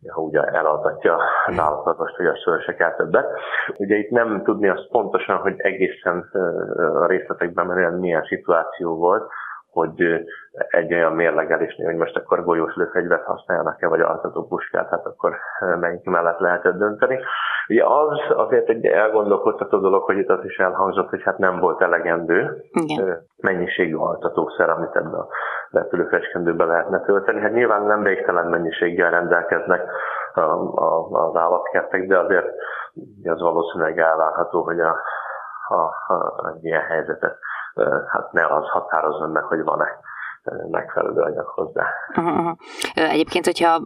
ha 0.10 0.22
ugye 0.22 0.42
elaltatja 0.42 1.20
az 1.46 1.60
állatorvost, 1.60 2.16
hogy 2.16 2.26
azt 2.26 2.64
se 2.64 2.76
kell 2.76 2.96
többet. 2.96 3.32
Ugye 3.78 3.96
itt 3.96 4.10
nem 4.10 4.44
tudni 4.44 4.70
azt 4.70 4.88
pontosan, 4.92 5.38
hogy 5.38 5.54
egészen 5.58 6.30
a 7.02 7.06
részletekben 7.06 7.66
menően 7.66 7.94
milyen 7.94 8.24
szituáció 8.24 8.96
volt, 8.96 9.32
hogy 9.72 10.26
egy 10.70 10.94
olyan 10.94 11.14
mérlegelésnél, 11.14 11.86
hogy 11.86 11.96
most 11.96 12.16
akkor 12.16 12.44
golyós 12.44 12.76
lőfegyvert 12.76 13.26
használjanak-e, 13.26 13.88
vagy 13.88 14.02
altató 14.02 14.48
puskát, 14.48 14.90
hát 14.90 15.06
akkor 15.06 15.38
melyik 15.80 16.04
mellett 16.04 16.40
lehetett 16.40 16.78
dönteni. 16.78 17.20
Ugye 17.68 17.86
az 17.86 18.20
azért 18.36 18.70
egy 18.70 18.86
elgondolkodtató 18.86 19.80
dolog, 19.80 20.04
hogy 20.04 20.18
itt 20.18 20.30
az 20.30 20.46
is 20.46 20.58
elhangzott, 20.58 21.10
hogy 21.10 21.22
hát 21.24 21.38
nem 21.38 21.60
volt 21.60 21.82
elegendő 21.82 22.64
Igen. 22.72 23.28
mennyiségű 23.38 23.96
altatószer, 23.96 24.70
amit 24.70 24.96
ebbe 24.96 25.18
a 25.18 25.28
repülőfecskendőbe 25.72 26.66
lehetne 26.66 27.02
tölteni. 27.02 27.42
Hát 27.42 27.54
nyilván 27.54 27.84
nem 27.84 28.04
végtelen 28.04 28.48
mennyiséggel 28.48 29.12
rendelkeznek 29.12 29.82
a, 30.34 30.40
a, 30.40 31.08
az 31.12 31.36
állatkertek, 31.36 32.08
de 32.08 32.20
azért 32.20 32.48
az 33.24 33.42
valószínűleg 33.42 34.00
elvárható, 34.00 34.64
hogy 34.64 34.80
a, 34.80 34.98
a, 35.68 36.14
a, 36.14 36.54
egy 36.56 36.66
ilyen 36.66 36.82
helyzetet 36.82 37.38
hát 38.08 38.32
ne 38.32 38.46
az 38.46 38.68
határozzon 38.70 39.30
meg, 39.30 39.44
hogy 39.44 39.64
van-e 39.64 39.88
megfelelő 40.72 41.22
anyag 41.22 41.46
hozzá. 41.46 41.86
Uh-huh. 42.16 42.58
Egyébként, 42.94 43.46
hogyha 43.46 43.82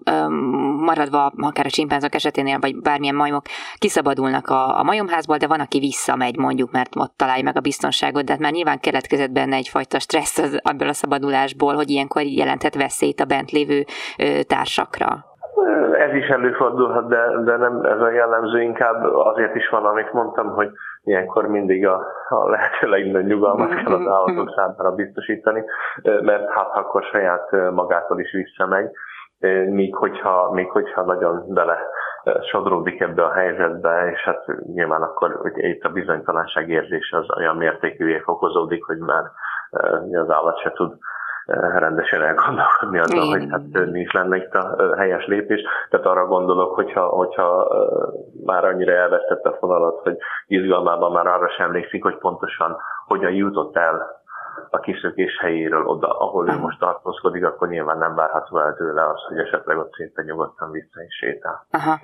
maradva 0.80 1.32
akár 1.38 1.66
a 1.66 1.70
csimpánzok 1.70 2.16
eseténél, 2.16 2.60
vagy 2.60 2.82
bármilyen 2.82 3.16
majmok 3.16 3.46
kiszabadulnak 3.78 4.48
a, 4.48 4.80
a 4.80 4.84
majomházból, 4.84 5.38
de 5.38 5.48
van, 5.48 5.60
aki 5.60 5.80
visszamegy 5.80 6.38
mondjuk, 6.38 6.72
mert 6.72 6.96
ott 6.96 7.14
találja 7.16 7.44
meg 7.44 7.58
a 7.58 7.62
biztonságot, 7.62 8.24
de 8.26 8.32
hát 8.32 8.42
már 8.42 8.52
nyilván 8.52 8.80
keletkezett 8.80 9.32
benne 9.32 9.56
egyfajta 9.56 10.00
stressz 10.00 10.38
az, 10.38 10.60
ebből 10.64 10.88
a 10.88 10.94
szabadulásból, 10.94 11.76
hogy 11.76 11.90
ilyenkor 11.90 12.22
jelenthet 12.22 12.76
veszélyt 12.76 13.20
a 13.20 13.26
bent 13.26 13.52
lévő 13.52 13.86
társakra. 14.48 15.26
Is 16.16 16.28
előfordulhat, 16.28 17.08
de, 17.08 17.42
de 17.44 17.58
nem 17.58 17.84
ez 17.84 18.00
a 18.00 18.10
jellemző, 18.10 18.62
inkább 18.62 19.04
azért 19.04 19.56
is 19.56 19.70
van, 19.70 19.86
amit 19.86 20.14
mondtam, 20.14 20.54
hogy 20.54 20.70
ilyenkor 21.04 21.48
mindig 21.48 21.88
a, 21.88 22.08
a 22.30 22.50
lehető 22.50 22.88
legnagyobb 22.88 23.28
nyugalmat 23.28 23.70
kell 23.70 23.94
az 23.94 24.08
állatok 24.08 24.54
számára 24.56 24.92
biztosítani, 24.92 25.64
mert 26.04 26.50
hát 26.50 26.72
akkor 26.74 27.04
saját 27.04 27.52
magától 27.72 28.20
is 28.20 28.32
visszamegy, 28.32 28.90
míg 29.70 29.96
hogyha, 29.96 30.52
míg 30.54 30.70
hogyha 30.70 31.04
nagyon 31.04 31.44
bele 31.48 31.78
sodródik 32.52 33.02
ebbe 33.02 33.24
a 33.24 33.32
helyzetbe, 33.32 34.12
és 34.12 34.22
hát 34.22 34.46
nyilván 34.74 35.02
akkor 35.02 35.36
hogy 35.42 35.54
itt 35.56 35.84
a 35.84 35.90
bizonytalanság 35.90 36.70
érzése 36.70 37.18
az 37.18 37.38
olyan 37.38 37.56
mértékűvé 37.56 38.20
fokozódik, 38.20 38.84
hogy 38.84 38.98
már 38.98 39.24
az 40.12 40.30
állat 40.30 40.60
se 40.60 40.72
tud 40.72 40.94
rendesen 41.46 42.22
elgondolkodni 42.22 43.00
azon, 43.00 43.28
hogy 43.28 43.48
hát 43.50 43.92
mi 43.92 44.00
is 44.00 44.12
lenne 44.12 44.36
itt 44.36 44.54
a 44.54 44.96
helyes 44.98 45.26
lépés. 45.26 45.62
Tehát 45.90 46.06
arra 46.06 46.26
gondolok, 46.26 46.76
hogyha, 46.76 47.06
hogyha 47.06 47.68
már 48.46 48.66
annyira 48.66 48.92
elvesztette 48.92 49.50
a 49.50 49.58
fonalat, 49.60 50.00
hogy 50.00 50.18
izgalmában 50.48 51.12
már 51.12 51.28
arra 51.28 51.50
sem 51.50 51.66
emlékszik, 51.66 52.04
hogy 52.04 52.18
pontosan 52.18 52.78
hogyan 53.06 53.32
jutott 53.32 53.78
el 53.78 54.24
a 54.70 54.80
kiszökés 54.80 55.40
helyéről 55.42 55.86
oda, 55.86 56.20
ahol 56.20 56.50
ő 56.50 56.58
most 56.58 56.80
tartózkodik, 56.80 57.46
akkor 57.46 57.68
nyilván 57.68 57.98
nem 57.98 58.16
várható 58.16 58.60
el 58.60 58.76
tőle 58.78 59.10
az, 59.10 59.22
hogy 59.28 59.38
esetleg 59.38 59.78
ott 59.78 59.94
szinte 59.94 60.24
nyugodtan 60.24 60.72
vissza 60.72 61.04
is 61.08 61.16
sétál. 61.16 61.68
Aha. 61.72 62.00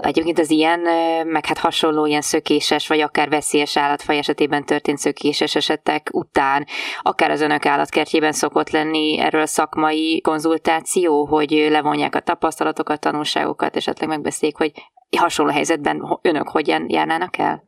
Egyébként 0.00 0.38
az 0.38 0.50
ilyen, 0.50 0.80
meg 1.26 1.46
hát 1.46 1.58
hasonló 1.58 2.06
ilyen 2.06 2.20
szökéses, 2.20 2.88
vagy 2.88 3.00
akár 3.00 3.28
veszélyes 3.28 3.76
állatfaj 3.76 4.18
esetében 4.18 4.64
történt 4.64 4.98
szökéses 4.98 5.54
esetek 5.54 6.08
után, 6.12 6.64
akár 7.02 7.30
az 7.30 7.40
önök 7.40 7.66
állatkertjében 7.66 8.32
szokott 8.32 8.70
lenni 8.70 9.20
erről 9.20 9.46
szakmai 9.46 10.20
konzultáció, 10.20 11.24
hogy 11.24 11.66
levonják 11.70 12.14
a 12.14 12.20
tapasztalatokat, 12.20 13.00
tanulságokat, 13.00 13.76
esetleg 13.76 14.08
megbeszéljék, 14.08 14.58
hogy 14.58 14.72
hasonló 15.16 15.52
helyzetben 15.52 16.18
önök 16.22 16.48
hogyan 16.48 16.84
járnának 16.88 17.38
el? 17.38 17.62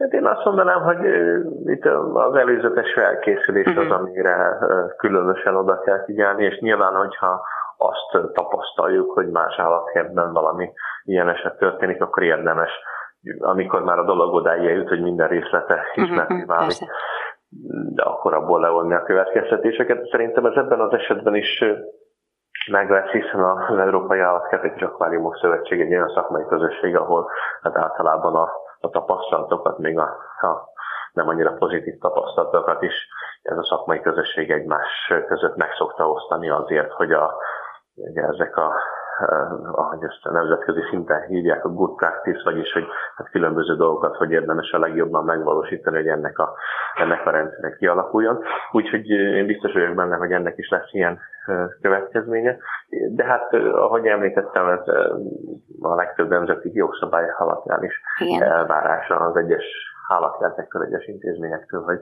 Hát 0.00 0.12
én 0.12 0.26
azt 0.26 0.44
mondanám, 0.44 0.82
hogy 0.82 1.04
itt 1.64 1.84
az 2.14 2.34
előzetes 2.34 2.92
felkészülés 2.92 3.66
az, 3.66 3.84
mhm. 3.84 3.92
amire 3.92 4.58
különösen 4.96 5.56
oda 5.56 5.80
kell 5.80 6.04
figyelni, 6.04 6.44
és 6.44 6.58
nyilván, 6.58 6.94
hogyha 6.94 7.42
azt 7.76 8.32
tapasztaljuk, 8.32 9.12
hogy 9.12 9.28
más 9.28 9.58
állatkertben 9.58 10.32
valami 10.32 10.72
ilyen 11.04 11.28
eset 11.28 11.58
történik, 11.58 12.02
akkor 12.02 12.22
érdemes, 12.22 12.70
amikor 13.38 13.82
már 13.82 13.98
a 13.98 14.04
dolog 14.04 14.34
odáig 14.34 14.76
jut, 14.76 14.88
hogy 14.88 15.02
minden 15.02 15.28
részlete 15.28 15.84
mhm, 15.94 16.04
ismerté 16.04 16.44
válik, 16.46 16.78
de 17.94 18.02
akkor 18.02 18.34
abból 18.34 18.60
levonni 18.60 18.94
a 18.94 19.02
következtetéseket. 19.02 20.08
Szerintem 20.10 20.46
ez 20.46 20.56
ebben 20.56 20.80
az 20.80 20.92
esetben 20.92 21.34
is 21.34 21.64
meg 22.70 22.90
lesz, 22.90 23.10
hiszen 23.10 23.40
az 23.40 23.78
Európai 23.78 24.18
Állatkert 24.18 24.64
és 24.64 24.82
Akváriumok 24.82 25.36
Szövetség 25.36 25.80
egy 25.80 25.92
olyan 25.92 26.12
szakmai 26.14 26.44
közösség, 26.48 26.96
ahol 26.96 27.30
hát 27.62 27.76
általában 27.76 28.34
a 28.34 28.48
a 28.80 28.88
tapasztalatokat, 28.88 29.78
még 29.78 29.98
a, 29.98 30.16
a 30.40 30.68
nem 31.12 31.28
annyira 31.28 31.52
pozitív 31.52 31.98
tapasztalatokat 31.98 32.82
is. 32.82 33.08
Ez 33.42 33.56
a 33.56 33.64
szakmai 33.64 34.00
közösség 34.00 34.50
egymás 34.50 35.12
között 35.26 35.56
meg 35.56 35.72
szokta 35.78 36.10
osztani 36.10 36.50
azért, 36.50 36.92
hogy 36.92 37.12
a, 37.12 37.34
ugye 37.94 38.22
ezek 38.22 38.56
a 38.56 38.72
ahogy 39.72 40.02
ezt 40.02 40.26
a 40.26 40.32
nemzetközi 40.32 40.80
szinten 40.90 41.26
hívják, 41.26 41.64
a 41.64 41.68
good 41.68 41.96
practice, 41.96 42.40
vagyis 42.44 42.72
hogy 42.72 42.84
hát 43.16 43.30
különböző 43.30 43.76
dolgokat, 43.76 44.16
hogy 44.16 44.30
érdemes 44.30 44.72
a 44.72 44.78
legjobban 44.78 45.24
megvalósítani, 45.24 45.96
hogy 45.96 46.06
ennek 46.06 46.38
a, 46.38 46.54
ennek 46.94 47.26
a 47.26 47.30
rendszernek 47.30 47.76
kialakuljon. 47.76 48.42
Úgyhogy 48.72 49.08
én 49.10 49.46
biztos 49.46 49.72
vagyok 49.72 49.94
benne, 49.94 50.16
hogy 50.16 50.32
ennek 50.32 50.58
is 50.58 50.68
lesz 50.68 50.92
ilyen 50.92 51.18
következménye. 51.80 52.56
De 53.10 53.24
hát, 53.24 53.54
ahogy 53.72 54.06
említettem, 54.06 54.68
ez 54.68 54.88
a 55.80 55.94
legtöbb 55.94 56.28
nemzeti 56.28 56.70
jogszabály 56.74 57.24
alapján 57.38 57.84
is 57.84 58.00
Igen. 58.18 58.42
elvárása 58.42 59.16
az 59.16 59.36
egyes 59.36 59.64
állatkertektől, 60.08 60.82
egyes 60.82 61.06
intézményektől, 61.06 61.82
hogy, 61.82 62.00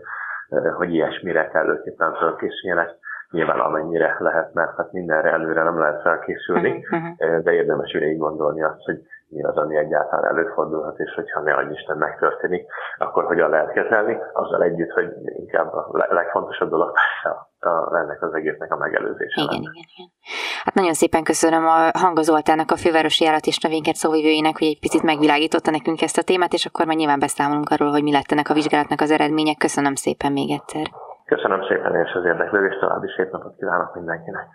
hogy 0.77 0.95
ilyesmire 0.95 1.49
kellőképpen 1.49 2.15
felkészüljenek 2.15 2.91
nyilván 3.31 3.61
amennyire 3.61 4.17
lehet, 4.19 4.55
mert 4.55 4.77
hát 4.77 4.93
mindenre 4.93 5.33
előre 5.33 5.63
nem 5.63 5.79
lehet 5.79 6.01
felkészülni, 6.03 6.85
uh-huh. 6.91 7.43
de 7.43 7.53
érdemes 7.53 7.93
végig 7.93 8.19
gondolni 8.19 8.63
azt, 8.63 8.85
hogy 8.85 9.01
mi 9.29 9.45
az, 9.45 9.57
ami 9.57 9.77
egyáltalán 9.77 10.25
előfordulhat, 10.25 10.99
és 10.99 11.15
hogyha 11.15 11.41
ne 11.41 11.55
adj 11.55 11.73
Isten 11.73 11.97
megtörténik, 11.97 12.67
akkor 12.99 13.25
hogyan 13.25 13.51
lehet 13.51 13.73
kezelni, 13.73 14.19
azzal 14.33 14.63
együtt, 14.63 14.91
hogy 14.91 15.13
inkább 15.25 15.73
a 15.73 16.07
legfontosabb 16.09 16.71
dolog 16.71 16.93
persze 16.93 17.37
a, 17.61 17.97
ennek 17.97 18.23
az 18.23 18.35
egésznek 18.35 18.73
a 18.73 18.77
megelőzése. 18.77 19.41
Igen, 19.43 19.61
igen, 19.61 19.73
igen. 19.73 20.11
Hát 20.65 20.75
nagyon 20.75 20.93
szépen 20.93 21.25
köszönöm 21.25 21.67
a 21.67 21.91
Hanga 21.99 22.23
Zoltának, 22.23 22.71
a 22.71 22.77
fővárosi 22.77 23.25
járat 23.25 23.47
és 23.47 23.59
növényket 23.59 23.95
szóvivőjének, 23.95 24.59
hogy 24.59 24.67
egy 24.67 24.81
picit 24.81 25.03
megvilágította 25.03 25.71
nekünk 25.71 26.03
ezt 26.03 26.19
a 26.19 26.23
témát, 26.23 26.53
és 26.53 26.67
akkor 26.67 26.87
már 26.87 26.97
nyilván 26.97 27.19
beszámolunk 27.19 27.69
arról, 27.71 27.91
hogy 27.91 28.03
mi 28.03 28.13
lett 28.13 28.33
ennek 28.33 28.49
a 28.49 28.55
vizsgálatnak 28.55 29.01
az 29.01 29.11
eredménye. 29.11 29.55
Köszönöm 29.55 29.95
szépen 29.95 30.33
még 30.33 30.51
egyszer. 30.51 30.87
Köszönöm 31.29 31.61
szépen 31.69 31.95
és 31.95 32.13
az 32.13 32.25
érdeklődést, 32.25 32.81
további 32.81 33.07
szép 33.17 33.31
napot 33.31 33.57
kívánok 33.59 33.95
mindenkinek. 33.95 34.47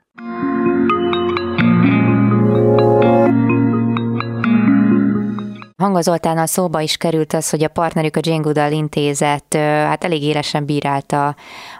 Hanga 5.77 6.01
Zoltánnal 6.01 6.45
szóba 6.45 6.79
is 6.79 6.97
került 6.97 7.33
az, 7.33 7.49
hogy 7.49 7.63
a 7.63 7.67
partnerük 7.67 8.15
a 8.15 8.19
Jane 8.23 8.41
Goodall 8.41 8.71
intézet 8.71 9.53
hát 9.53 10.03
elég 10.03 10.23
élesen 10.23 10.65
bírálta 10.65 11.27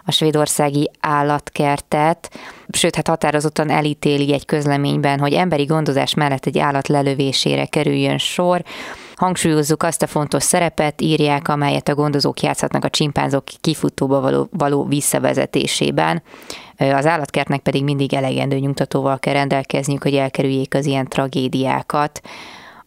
a 0.04 0.12
svédországi 0.12 0.90
állatkertet, 1.00 2.28
sőt, 2.68 2.94
hát 2.96 3.08
határozottan 3.08 3.70
elítéli 3.70 4.32
egy 4.32 4.46
közleményben, 4.46 5.18
hogy 5.18 5.32
emberi 5.32 5.64
gondozás 5.64 6.14
mellett 6.14 6.46
egy 6.46 6.58
állat 6.58 6.88
lelövésére 6.88 7.66
kerüljön 7.66 8.18
sor. 8.18 8.62
Hangsúlyozzuk 9.16 9.82
azt 9.82 10.02
a 10.02 10.06
fontos 10.06 10.42
szerepet, 10.42 11.00
írják, 11.00 11.48
amelyet 11.48 11.88
a 11.88 11.94
gondozók 11.94 12.40
játszhatnak 12.40 12.84
a 12.84 12.90
csimpánzok 12.90 13.44
kifutóba 13.60 14.20
való, 14.20 14.48
való 14.50 14.84
visszavezetésében. 14.84 16.22
Az 16.76 17.06
állatkertnek 17.06 17.60
pedig 17.60 17.84
mindig 17.84 18.14
elegendő 18.14 18.58
nyugtatóval 18.58 19.18
kell 19.18 19.32
rendelkezniük, 19.32 20.02
hogy 20.02 20.14
elkerüljék 20.14 20.74
az 20.74 20.86
ilyen 20.86 21.08
tragédiákat 21.08 22.20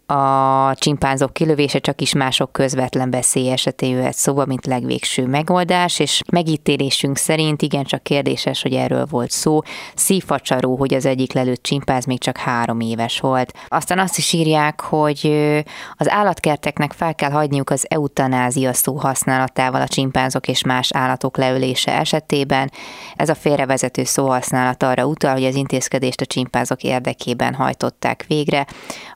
a 0.09 0.73
csimpánzok 0.75 1.33
kilövése 1.33 1.79
csak 1.79 2.01
is 2.01 2.13
mások 2.13 2.51
közvetlen 2.51 3.11
veszély 3.11 3.51
esetén 3.51 3.89
jöhet 3.89 4.13
szóba, 4.13 4.45
mint 4.45 4.65
legvégső 4.65 5.25
megoldás, 5.25 5.99
és 5.99 6.21
megítélésünk 6.31 7.17
szerint 7.17 7.61
igencsak 7.61 8.03
kérdéses, 8.03 8.61
hogy 8.61 8.73
erről 8.73 9.05
volt 9.09 9.31
szó. 9.31 9.59
Szívfacsaró, 9.95 10.75
hogy 10.75 10.93
az 10.93 11.05
egyik 11.05 11.33
lelőtt 11.33 11.63
csimpánz 11.63 12.05
még 12.05 12.19
csak 12.19 12.37
három 12.37 12.79
éves 12.79 13.19
volt. 13.19 13.53
Aztán 13.67 13.99
azt 13.99 14.17
is 14.17 14.33
írják, 14.33 14.81
hogy 14.81 15.27
az 15.93 16.09
állatkerteknek 16.09 16.91
fel 16.91 17.15
kell 17.15 17.31
hagyniuk 17.31 17.69
az 17.69 17.85
eutanázia 17.89 18.73
szó 18.73 18.95
használatával 18.95 19.81
a 19.81 19.87
csimpánzok 19.87 20.47
és 20.47 20.63
más 20.63 20.89
állatok 20.93 21.37
leölése 21.37 21.99
esetében. 21.99 22.71
Ez 23.15 23.29
a 23.29 23.35
félrevezető 23.35 24.03
szóhasználat 24.03 24.83
arra 24.83 25.05
utal, 25.05 25.33
hogy 25.33 25.45
az 25.45 25.55
intézkedést 25.55 26.21
a 26.21 26.25
csimpánzok 26.25 26.83
érdekében 26.83 27.53
hajtották 27.53 28.25
végre. 28.27 28.67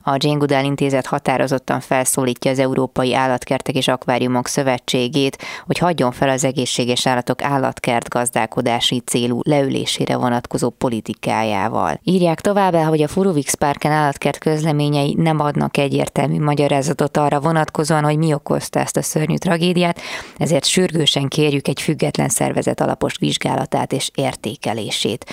A 0.02 0.16
Jane 0.18 0.38
Goodall 0.38 0.64
intézet 0.82 1.06
határozottan 1.06 1.80
felszólítja 1.80 2.50
az 2.50 2.58
Európai 2.58 3.14
Állatkertek 3.14 3.74
és 3.74 3.88
Akváriumok 3.88 4.46
Szövetségét, 4.46 5.38
hogy 5.66 5.78
hagyjon 5.78 6.12
fel 6.12 6.28
az 6.28 6.44
egészséges 6.44 7.06
állatok 7.06 7.42
állatkert 7.42 8.08
gazdálkodási 8.08 9.00
célú 9.00 9.40
leülésére 9.42 10.16
vonatkozó 10.16 10.70
politikájával. 10.70 12.00
Írják 12.02 12.40
továbbá, 12.40 12.84
hogy 12.84 13.02
a 13.02 13.08
Furovix 13.08 13.54
Parken 13.54 13.92
állatkert 13.92 14.38
közleményei 14.38 15.14
nem 15.18 15.40
adnak 15.40 15.76
egyértelmű 15.76 16.40
magyarázatot 16.40 17.16
arra 17.16 17.40
vonatkozóan, 17.40 18.04
hogy 18.04 18.18
mi 18.18 18.34
okozta 18.34 18.80
ezt 18.80 18.96
a 18.96 19.02
szörnyű 19.02 19.36
tragédiát, 19.36 20.00
ezért 20.36 20.64
sürgősen 20.64 21.28
kérjük 21.28 21.68
egy 21.68 21.80
független 21.80 22.28
szervezet 22.28 22.80
alapos 22.80 23.16
vizsgálatát 23.18 23.92
és 23.92 24.10
értékelését. 24.14 25.24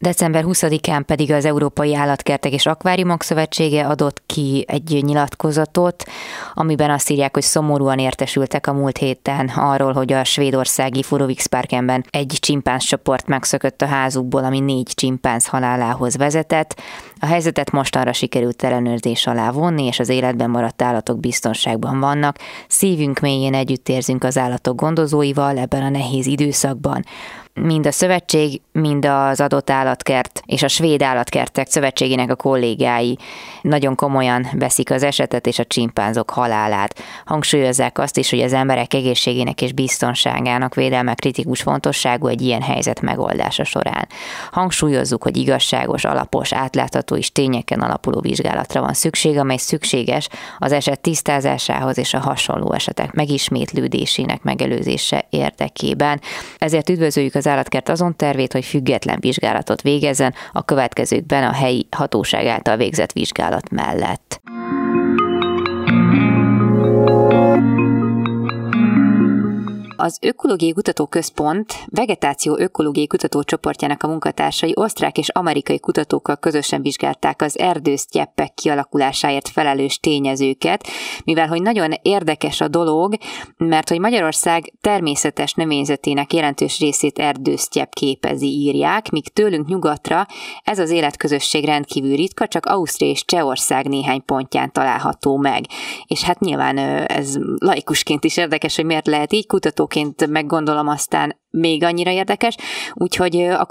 December 0.00 0.44
20-án 0.46 1.02
pedig 1.06 1.32
az 1.32 1.44
Európai 1.44 1.94
Állatkertek 1.94 2.52
és 2.52 2.66
Akváriumok 2.66 3.22
Szövetsége 3.22 3.86
adott 3.86 4.22
ki 4.26 4.64
egy 4.66 4.87
nyilatkozatot, 4.88 6.04
amiben 6.54 6.90
azt 6.90 7.10
írják, 7.10 7.34
hogy 7.34 7.42
szomorúan 7.42 7.98
értesültek 7.98 8.66
a 8.66 8.72
múlt 8.72 8.98
héten 8.98 9.48
arról, 9.48 9.92
hogy 9.92 10.12
a 10.12 10.24
svédországi 10.24 11.02
Furovix 11.02 11.46
Parkenben 11.46 12.04
egy 12.10 12.36
csimpánz 12.40 12.84
csoport 12.84 13.26
megszökött 13.26 13.82
a 13.82 13.86
házukból, 13.86 14.44
ami 14.44 14.60
négy 14.60 14.92
csimpánz 14.94 15.46
halálához 15.46 16.16
vezetett. 16.16 16.80
A 17.20 17.26
helyzetet 17.26 17.70
mostanra 17.70 18.12
sikerült 18.12 18.62
ellenőrzés 18.62 19.26
alá 19.26 19.50
vonni, 19.50 19.84
és 19.84 19.98
az 19.98 20.08
életben 20.08 20.50
maradt 20.50 20.82
állatok 20.82 21.20
biztonságban 21.20 22.00
vannak. 22.00 22.38
Szívünk 22.68 23.20
mélyén 23.20 23.54
együtt 23.54 23.88
érzünk 23.88 24.24
az 24.24 24.38
állatok 24.38 24.80
gondozóival 24.80 25.58
ebben 25.58 25.82
a 25.82 25.88
nehéz 25.88 26.26
időszakban 26.26 27.04
mind 27.60 27.86
a 27.86 27.92
szövetség, 27.92 28.60
mind 28.72 29.04
az 29.04 29.40
adott 29.40 29.70
állatkert 29.70 30.42
és 30.46 30.62
a 30.62 30.68
svéd 30.68 31.02
állatkertek 31.02 31.68
szövetségének 31.70 32.30
a 32.30 32.36
kollégái 32.36 33.18
nagyon 33.62 33.94
komolyan 33.94 34.46
veszik 34.52 34.90
az 34.90 35.02
esetet 35.02 35.46
és 35.46 35.58
a 35.58 35.64
csimpánzok 35.64 36.30
halálát. 36.30 37.02
Hangsúlyozzák 37.24 37.98
azt 37.98 38.18
is, 38.18 38.30
hogy 38.30 38.40
az 38.40 38.52
emberek 38.52 38.94
egészségének 38.94 39.62
és 39.62 39.72
biztonságának 39.72 40.74
védelme 40.74 41.14
kritikus 41.14 41.62
fontosságú 41.62 42.26
egy 42.26 42.40
ilyen 42.40 42.62
helyzet 42.62 43.00
megoldása 43.00 43.64
során. 43.64 44.08
Hangsúlyozzuk, 44.50 45.22
hogy 45.22 45.36
igazságos, 45.36 46.04
alapos, 46.04 46.52
átlátható 46.52 47.07
és 47.16 47.32
tényeken 47.32 47.80
alapuló 47.80 48.20
vizsgálatra 48.20 48.80
van 48.80 48.92
szükség, 48.92 49.38
amely 49.38 49.56
szükséges 49.56 50.28
az 50.58 50.72
eset 50.72 51.00
tisztázásához 51.00 51.98
és 51.98 52.14
a 52.14 52.18
hasonló 52.18 52.72
esetek 52.72 53.12
megismétlődésének 53.12 54.42
megelőzése 54.42 55.26
érdekében. 55.30 56.20
Ezért 56.58 56.88
üdvözöljük 56.88 57.34
az 57.34 57.46
állatkert 57.46 57.88
azon 57.88 58.16
tervét, 58.16 58.52
hogy 58.52 58.64
független 58.64 59.18
vizsgálatot 59.20 59.82
végezzen 59.82 60.34
a 60.52 60.64
következőkben 60.64 61.44
a 61.44 61.52
helyi 61.52 61.86
hatóság 61.90 62.46
által 62.46 62.76
végzett 62.76 63.12
vizsgálat 63.12 63.70
mellett. 63.70 64.40
Az 70.00 70.18
Ökológiai 70.20 70.72
Kutatóközpont 70.72 71.84
vegetáció 71.86 72.56
ökológiai 72.58 73.06
kutatócsoportjának 73.06 74.02
a 74.02 74.08
munkatársai 74.08 74.72
osztrák 74.74 75.18
és 75.18 75.28
amerikai 75.28 75.80
kutatókkal 75.80 76.36
közösen 76.36 76.82
vizsgálták 76.82 77.42
az 77.42 77.58
erdősztyeppek 77.58 78.54
kialakulásáért 78.54 79.48
felelős 79.48 79.98
tényezőket, 79.98 80.86
mivel 81.24 81.46
hogy 81.46 81.62
nagyon 81.62 81.92
érdekes 82.02 82.60
a 82.60 82.68
dolog, 82.68 83.14
mert 83.56 83.88
hogy 83.88 83.98
Magyarország 83.98 84.72
természetes 84.80 85.52
növényzetének 85.52 86.32
jelentős 86.32 86.78
részét 86.78 87.18
erdősztyepp 87.18 87.90
képezi, 87.90 88.46
írják, 88.46 89.10
míg 89.10 89.28
tőlünk 89.28 89.68
nyugatra 89.68 90.26
ez 90.62 90.78
az 90.78 90.90
életközösség 90.90 91.64
rendkívül 91.64 92.16
ritka, 92.16 92.46
csak 92.46 92.66
Ausztria 92.66 93.10
és 93.10 93.24
Csehország 93.24 93.88
néhány 93.88 94.24
pontján 94.24 94.72
található 94.72 95.36
meg. 95.36 95.64
És 96.06 96.22
hát 96.22 96.40
nyilván 96.40 96.78
ez 97.06 97.38
laikusként 97.58 98.24
is 98.24 98.36
érdekes, 98.36 98.76
hogy 98.76 98.84
miért 98.84 99.06
lehet 99.06 99.32
így, 99.32 99.46
kutató 99.46 99.86
kutatóként 99.88 100.26
meggondolom 100.26 100.88
aztán 100.88 101.36
még 101.50 101.82
annyira 101.82 102.10
érdekes, 102.10 102.56
úgyhogy 102.94 103.36
a 103.36 103.66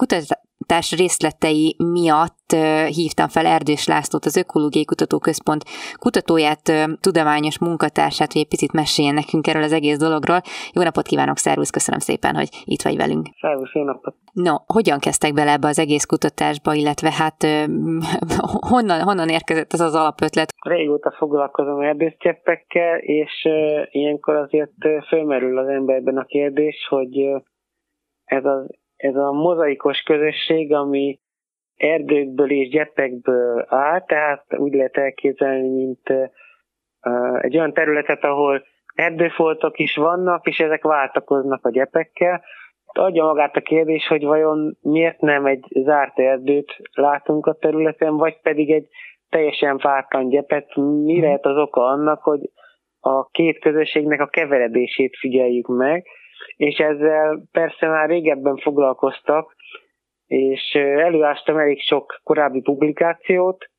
kutatás 0.68 0.98
részletei 0.98 1.76
miatt 1.94 2.52
hívtam 2.98 3.28
fel 3.28 3.46
Erdős 3.46 3.88
Lászlót, 3.88 4.26
az 4.26 4.38
Ökológiai 4.38 4.86
Kutatóközpont 4.86 5.64
kutatóját, 6.00 6.64
tudományos 7.02 7.60
munkatársát, 7.60 8.32
hogy 8.32 8.42
egy 8.42 8.48
picit 8.48 8.74
meséljen 8.74 9.14
nekünk 9.14 9.48
erről 9.48 9.64
az 9.64 9.74
egész 9.74 9.98
dologról. 9.98 10.42
Jó 10.74 10.82
napot 10.84 11.08
kívánok, 11.08 11.38
szervusz, 11.38 11.70
köszönöm 11.70 12.00
szépen, 12.00 12.36
hogy 12.36 12.50
itt 12.66 12.82
vagy 12.82 12.98
velünk. 12.98 13.26
Szervusz, 13.42 13.74
jó 13.74 13.84
napot. 13.84 14.16
No, 14.34 14.56
hogyan 14.66 15.00
kezdtek 15.00 15.34
bele 15.34 15.52
ebbe 15.52 15.68
az 15.68 15.80
egész 15.80 16.06
kutatásba, 16.06 16.74
illetve 16.74 17.12
hát 17.22 17.40
honnan, 18.72 19.00
honnan 19.02 19.30
érkezett 19.30 19.74
ez 19.74 19.82
az 19.82 19.96
alapötlet? 19.96 20.54
Régóta 20.66 21.12
foglalkozom 21.18 21.80
erdőszcseppekkel, 21.82 22.98
és 22.98 23.48
ilyenkor 23.92 24.36
azért 24.36 25.06
fölmerül 25.08 25.58
az 25.58 25.68
emberben 25.68 26.18
a 26.18 26.24
kérdés, 26.24 26.88
hogy 26.90 27.16
ez, 28.24 28.46
az, 28.46 28.66
ez 28.98 29.16
a 29.16 29.32
mozaikos 29.32 30.02
közösség, 30.02 30.74
ami 30.74 31.20
erdőkből 31.78 32.52
és 32.52 32.70
gyepekből 32.70 33.66
áll, 33.68 34.02
tehát 34.06 34.46
úgy 34.58 34.74
lehet 34.74 34.98
elképzelni, 34.98 35.70
mint 35.70 36.32
egy 37.42 37.58
olyan 37.58 37.74
területet, 37.74 38.24
ahol 38.24 38.64
erdőfoltok 38.96 39.80
is 39.80 39.96
vannak, 39.96 40.48
és 40.48 40.60
ezek 40.60 40.84
váltakoznak 40.84 41.66
a 41.66 41.72
gyepekkel. 41.72 42.44
Adja 42.86 43.24
magát 43.24 43.56
a 43.56 43.62
kérdés, 43.62 44.08
hogy 44.08 44.24
vajon 44.24 44.78
miért 44.82 45.20
nem 45.20 45.46
egy 45.46 45.66
zárt 45.70 46.20
erdőt 46.20 46.76
látunk 46.94 47.46
a 47.46 47.54
területen, 47.54 48.18
vagy 48.18 48.42
pedig 48.42 48.72
egy 48.72 48.88
teljesen 49.30 49.80
fártan 49.80 50.30
gyepet. 50.30 50.76
Mi 50.76 51.22
lehet 51.22 51.46
az 51.46 51.58
oka 51.58 51.86
annak, 51.86 52.22
hogy 52.22 52.40
a 53.00 53.26
két 53.26 53.60
közösségnek 53.60 54.20
a 54.20 54.28
keveredését 54.28 55.18
figyeljük 55.18 55.68
meg, 55.68 56.06
és 56.56 56.78
ezzel 56.78 57.42
persze 57.52 57.88
már 57.88 58.10
régebben 58.10 58.58
foglalkoztak, 58.58 59.56
és 60.28 60.74
előástam 60.76 61.58
elég 61.58 61.82
sok 61.82 62.20
korábbi 62.24 62.62
publikációt, 62.62 63.70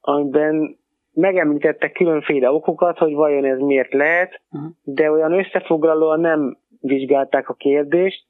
amiben 0.00 0.78
megemlítettek 1.12 1.92
különféle 1.92 2.50
okokat, 2.50 2.98
hogy 2.98 3.12
vajon 3.12 3.44
ez 3.44 3.58
miért 3.58 3.92
lehet, 3.92 4.40
uh-huh. 4.50 4.70
de 4.82 5.10
olyan 5.10 5.32
összefoglalóan 5.32 6.20
nem 6.20 6.58
vizsgálták 6.80 7.48
a 7.48 7.54
kérdést, 7.54 8.24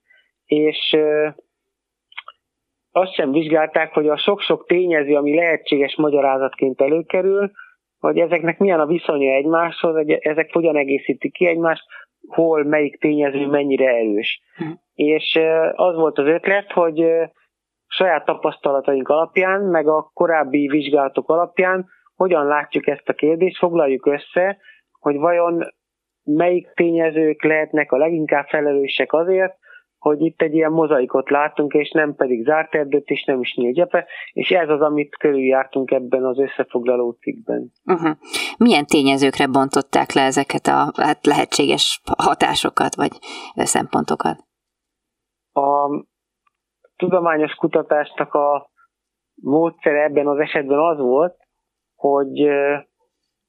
és 0.45 0.97
azt 2.93 3.15
sem 3.15 3.33
vizsgálták, 3.33 3.93
hogy 3.93 4.09
a 4.09 4.17
sok-sok 4.17 4.67
tényező, 4.67 5.15
ami 5.15 5.35
lehetséges 5.35 5.97
magyarázatként 5.97 6.81
előkerül, 6.81 7.51
hogy 7.99 8.19
ezeknek 8.19 8.59
milyen 8.59 8.81
a 8.81 8.87
viszonya 8.87 9.35
egymáshoz, 9.35 10.05
ezek 10.07 10.53
hogyan 10.53 10.77
egészítik 10.77 11.33
ki 11.33 11.47
egymást, 11.47 11.85
hol 12.29 12.65
melyik 12.65 13.01
tényező 13.01 13.47
mennyire 13.47 13.89
erős. 13.89 14.41
Uh-huh. 14.59 14.77
És 14.95 15.39
az 15.73 15.95
volt 15.95 16.19
az 16.19 16.27
ötlet, 16.27 16.73
hogy 16.73 17.05
saját 17.87 18.25
tapasztalataink 18.25 19.09
alapján, 19.09 19.61
meg 19.61 19.89
a 19.89 20.11
korábbi 20.15 20.69
vizsgálatok 20.69 21.31
alapján 21.31 21.87
hogyan 22.17 22.47
látjuk 22.47 22.87
ezt 22.87 23.09
a 23.09 23.13
kérdést, 23.13 23.59
foglaljuk 23.59 24.07
össze, 24.07 24.59
hogy 25.01 25.17
vajon 25.17 25.75
melyik 26.25 26.73
tényezők 26.75 27.43
lehetnek 27.43 27.93
a 27.93 27.97
leginkább 27.97 28.47
felelősek 28.47 29.13
azért, 29.13 29.57
hogy 30.07 30.21
itt 30.21 30.43
egy 30.43 30.55
ilyen 30.55 30.73
mozaikot 30.73 31.31
látunk, 31.31 31.73
és 31.73 31.91
nem 31.91 32.15
pedig 32.15 32.45
zárt 32.45 32.75
erdőt, 32.75 33.09
és 33.09 33.25
nem 33.25 33.41
is 33.41 33.55
nyílgyepe, 33.55 34.07
és 34.33 34.49
ez 34.49 34.69
az, 34.69 34.81
amit 34.81 35.17
körüljártunk 35.17 35.91
ebben 35.91 36.25
az 36.25 36.39
összefoglaló 36.39 37.11
cikkben. 37.11 37.73
Uh-huh. 37.85 38.17
Milyen 38.59 38.87
tényezőkre 38.87 39.47
bontották 39.47 40.13
le 40.13 40.23
ezeket 40.23 40.67
a 40.67 40.93
hát 41.03 41.27
lehetséges 41.27 42.01
hatásokat, 42.19 42.95
vagy 42.95 43.11
szempontokat? 43.55 44.39
A 45.53 45.89
tudományos 46.97 47.55
kutatásnak 47.55 48.35
a 48.35 48.71
módszer 49.35 49.95
ebben 49.95 50.27
az 50.27 50.39
esetben 50.39 50.79
az 50.79 50.99
volt, 50.99 51.37
hogy 51.95 52.49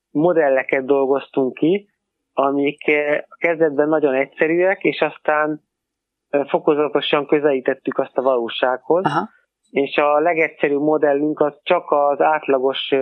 modelleket 0.09 0.85
dolgoztunk 0.85 1.53
ki, 1.53 1.89
amik 2.33 2.83
kezdetben 3.37 3.87
nagyon 3.87 4.13
egyszerűek, 4.13 4.83
és 4.83 4.99
aztán 5.01 5.65
fokozatosan 6.47 7.25
közelítettük 7.25 7.97
azt 7.97 8.17
a 8.17 8.21
valósághoz. 8.21 9.05
Aha. 9.05 9.29
És 9.71 9.97
a 9.97 10.19
legegyszerűbb 10.19 10.81
modellünk 10.81 11.39
az 11.39 11.59
csak 11.63 11.91
az 11.91 12.21
átlagos 12.21 12.93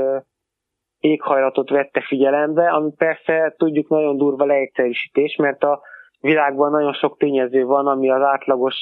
éghajlatot 1.00 1.70
vette 1.70 2.02
figyelembe, 2.02 2.70
ami 2.70 2.92
persze 2.98 3.54
tudjuk 3.58 3.90
nagyon 3.90 4.18
durva 4.18 4.46
leegyszerűsítés, 4.46 5.36
mert 5.36 5.64
a 5.64 5.82
világban 6.20 6.72
nagyon 6.72 6.94
sok 6.94 7.18
tényező 7.18 7.66
van, 7.66 7.88
ami 7.88 8.10
az 8.10 8.22
átlagos 8.22 8.76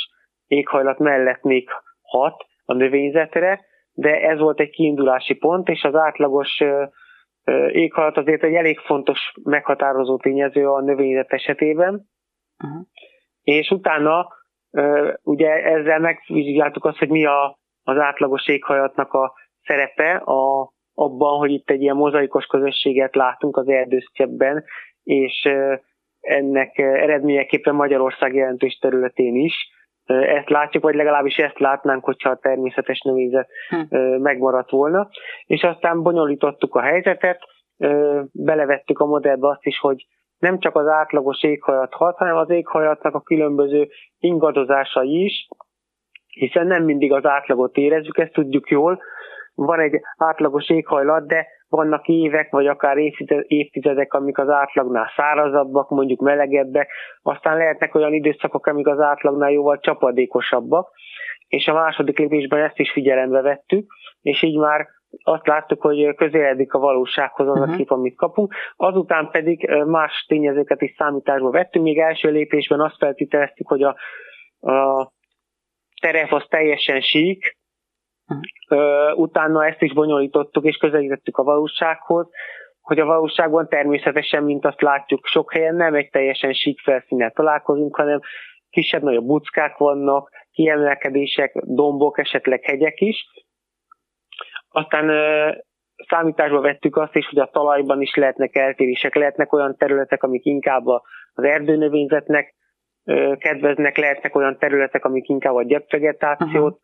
éghajlat 0.48 1.00
mellett 1.00 1.42
még 1.42 1.70
hat 2.02 2.46
a 2.66 2.74
növényzetre, 2.74 3.60
de 3.94 4.22
ez 4.22 4.40
volt 4.40 4.60
egy 4.60 4.70
kiindulási 4.70 5.34
pont, 5.34 5.68
és 5.68 5.84
az 5.84 5.96
átlagos 5.96 6.62
éghajlat 7.72 8.18
azért 8.18 8.44
egy 8.44 8.54
elég 8.54 8.80
fontos 8.80 9.32
meghatározó 9.44 10.18
tényező 10.18 10.70
a 10.70 10.82
növényzet 10.82 11.32
esetében. 11.32 12.08
Uh-huh. 12.64 12.88
És 13.44 13.70
utána 13.70 14.28
ugye 15.24 15.50
ezzel 15.50 16.00
megvizsgáltuk 16.00 16.86
azt, 16.86 16.98
hogy 16.98 17.10
mi 17.10 17.26
a, 17.26 17.60
az 17.84 17.98
átlagos 17.98 18.48
éghajlatnak 18.48 19.14
a 19.14 19.34
szerepe 19.64 20.16
a, 20.16 20.72
abban, 20.94 21.38
hogy 21.38 21.52
itt 21.52 21.70
egy 21.70 21.82
ilyen 21.82 21.96
mozaikos 21.96 22.46
közösséget 22.46 23.16
látunk 23.16 23.58
az 23.58 23.68
erdősztyebben, 23.68 24.64
és 25.04 25.50
ennek 26.20 26.78
eredményeképpen 26.78 27.76
Magyarország 27.76 28.36
jelentős 28.36 28.78
területén 28.78 29.36
is 29.36 29.72
ezt 30.06 30.50
látjuk, 30.50 30.84
vagy 30.84 30.96
legalábbis 30.96 31.38
ezt 31.38 31.60
látnánk, 31.60 32.04
hogyha 32.04 32.30
a 32.30 32.38
természetes 32.38 33.00
növényzet 33.02 33.50
hm. 33.70 33.98
megmaradt 34.22 34.70
volna. 34.70 35.10
És 35.46 35.64
aztán 35.64 36.02
bonyolítottuk 36.02 36.76
a 36.76 36.82
helyzetet, 36.82 37.40
belevettük 38.32 39.00
a 39.00 39.06
modellbe 39.06 39.48
azt 39.48 39.66
is, 39.66 39.80
hogy 39.80 40.06
nem 40.44 40.60
csak 40.60 40.76
az 40.76 40.88
átlagos 40.88 41.44
éghajlat 41.44 41.94
hat, 41.94 42.18
hanem 42.18 42.36
az 42.36 42.50
éghajlatnak 42.50 43.16
a 43.16 43.22
különböző 43.22 43.88
ingadozásai 44.20 45.24
is, 45.24 45.48
hiszen 46.28 46.68
nem 46.68 46.84
mindig 46.84 47.14
az 47.14 47.26
átlagot 47.26 47.76
érezzük, 47.78 48.18
ezt 48.18 48.34
tudjuk 48.34 48.70
jól. 48.70 49.02
Van 49.56 49.80
egy 49.80 50.02
átlagos 50.18 50.70
éghajlat, 50.70 51.28
de 51.28 51.48
vannak 51.70 52.08
évek, 52.08 52.52
vagy 52.52 52.68
akár 52.68 52.98
évtizedek, 53.48 54.14
amik 54.14 54.38
az 54.38 54.50
átlagnál 54.50 55.12
szárazabbak, 55.16 55.90
mondjuk 55.90 56.20
melegebbek, 56.20 56.92
aztán 57.22 57.58
lehetnek 57.58 57.96
olyan 57.96 58.14
időszakok, 58.14 58.66
amik 58.66 58.88
az 58.88 59.00
átlagnál 59.00 59.52
jóval 59.52 59.80
csapadékosabbak, 59.80 60.92
és 61.48 61.68
a 61.68 61.74
második 61.74 62.18
lépésben 62.18 62.64
ezt 62.64 62.80
is 62.80 62.92
figyelembe 62.92 63.42
vettük, 63.42 63.92
és 64.22 64.42
így 64.42 64.58
már 64.58 64.88
azt 65.24 65.48
láttuk, 65.48 65.82
hogy 65.82 66.16
közeledik 66.16 66.74
a 66.74 66.80
valósághoz 66.80 67.48
az 67.48 67.58
uh-huh. 67.58 67.74
a 67.74 67.76
kép, 67.76 67.92
amit 67.92 68.16
kapunk. 68.16 68.54
Azután 68.76 69.30
pedig 69.32 69.70
más 69.86 70.26
tényezőket 70.28 70.82
is 70.82 70.94
számításba 70.98 71.50
vettünk. 71.50 71.86
Még 71.86 72.00
első 72.00 72.32
lépésben 72.32 72.80
azt 72.80 72.98
feltételeztük, 72.98 73.68
hogy 73.68 73.84
a, 73.84 73.96
a 74.72 75.12
terep 76.02 76.32
az 76.32 76.46
teljesen 76.50 77.02
sík, 77.02 77.58
uh-huh. 78.28 79.20
utána 79.20 79.66
ezt 79.66 79.82
is 79.82 79.94
bonyolítottuk 79.94 80.64
és 80.66 80.78
közelítettük 80.78 81.38
a 81.38 81.44
valósághoz, 81.44 82.28
hogy 82.82 83.00
a 83.00 83.06
valóságban 83.06 83.68
természetesen, 83.68 84.44
mint 84.44 84.66
azt 84.66 84.82
látjuk, 84.82 85.26
sok 85.26 85.54
helyen 85.54 85.76
nem 85.76 85.94
egy 85.94 86.10
teljesen 86.10 86.54
sík 86.54 86.80
felszínnel 86.80 87.32
találkozunk, 87.32 87.96
hanem 87.96 88.20
kisebb-nagyobb 88.70 89.26
buckák 89.26 89.78
vannak, 89.78 90.30
kiemelkedések, 90.52 91.54
dombok, 91.56 92.20
esetleg 92.20 92.64
hegyek 92.64 93.02
is, 93.02 93.26
aztán 94.74 95.10
számításba 96.08 96.62
vettük 96.62 96.98
azt 96.98 97.16
is, 97.16 97.28
hogy 97.28 97.40
a 97.40 97.50
talajban 97.54 98.02
is 98.02 98.16
lehetnek 98.16 98.56
eltérések, 98.56 99.16
lehetnek 99.16 99.54
olyan 99.54 99.76
területek, 99.78 100.24
amik 100.24 100.46
inkább 100.46 100.86
az 101.34 101.44
erdőnövényzetnek 101.44 102.56
kedveznek, 103.38 103.98
lehetnek 103.98 104.36
olyan 104.36 104.58
területek, 104.58 105.06
amik 105.06 105.30
inkább 105.30 105.56
a 105.56 105.64
gyepvegetációt 105.64 106.54
uh-huh. 106.54 106.80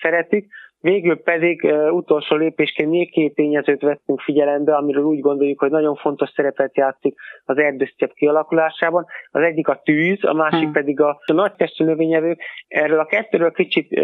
szeretik. 0.00 0.46
Végül 0.80 1.22
pedig 1.22 1.72
utolsó 1.90 2.36
lépésként 2.36 2.90
még 2.90 3.10
két 3.10 3.34
tényezőt 3.34 3.82
vettünk 3.82 4.20
figyelembe, 4.20 4.74
amiről 4.76 5.04
úgy 5.04 5.20
gondoljuk, 5.20 5.60
hogy 5.60 5.70
nagyon 5.70 5.94
fontos 5.94 6.30
szerepet 6.30 6.76
játszik 6.76 7.14
az 7.44 7.58
erdősztyep 7.58 8.12
kialakulásában. 8.12 9.06
Az 9.30 9.42
egyik 9.42 9.68
a 9.68 9.80
tűz, 9.84 10.24
a 10.24 10.32
másik 10.32 10.62
hmm. 10.62 10.72
pedig 10.72 11.00
a, 11.00 11.20
a 11.26 11.32
nagy 11.32 11.54
testű 11.54 11.84
növényevők. 11.84 12.40
Erről 12.68 12.98
a 12.98 13.06
kettőről 13.06 13.52
kicsit 13.52 14.00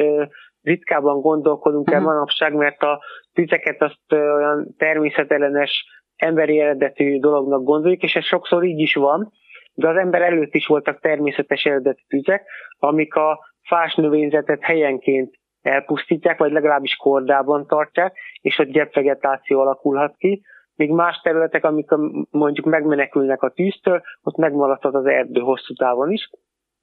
ritkában 0.68 1.20
gondolkodunk 1.20 1.90
el 1.90 1.98
uh-huh. 1.98 2.12
manapság, 2.12 2.54
mert 2.54 2.82
a 2.82 3.00
tüzeket 3.32 3.82
azt 3.82 4.12
olyan 4.12 4.74
természetellenes, 4.78 5.84
emberi 6.16 6.60
eredetű 6.60 7.18
dolognak 7.18 7.62
gondoljuk, 7.62 8.02
és 8.02 8.14
ez 8.14 8.24
sokszor 8.24 8.64
így 8.64 8.80
is 8.80 8.94
van, 8.94 9.32
de 9.74 9.88
az 9.88 9.96
ember 9.96 10.22
előtt 10.22 10.54
is 10.54 10.66
voltak 10.66 11.00
természetes 11.00 11.64
eredetű 11.64 12.02
tüzek, 12.08 12.46
amik 12.78 13.14
a 13.14 13.38
fás 13.68 13.94
növényzetet 13.94 14.62
helyenként 14.62 15.34
elpusztítják, 15.62 16.38
vagy 16.38 16.52
legalábbis 16.52 16.96
kordában 16.96 17.66
tartják, 17.66 18.16
és 18.40 18.58
ott 18.58 18.68
gyepvegetáció 18.68 19.60
alakulhat 19.60 20.16
ki, 20.16 20.42
míg 20.74 20.90
más 20.90 21.20
területek, 21.22 21.64
amik 21.64 21.88
mondjuk 22.30 22.66
megmenekülnek 22.66 23.42
a 23.42 23.50
tűztől, 23.50 24.02
ott 24.22 24.36
megmaradhat 24.36 24.94
az 24.94 25.06
erdő 25.06 25.40
hosszú 25.40 25.74
távon 25.74 26.10
is. 26.10 26.30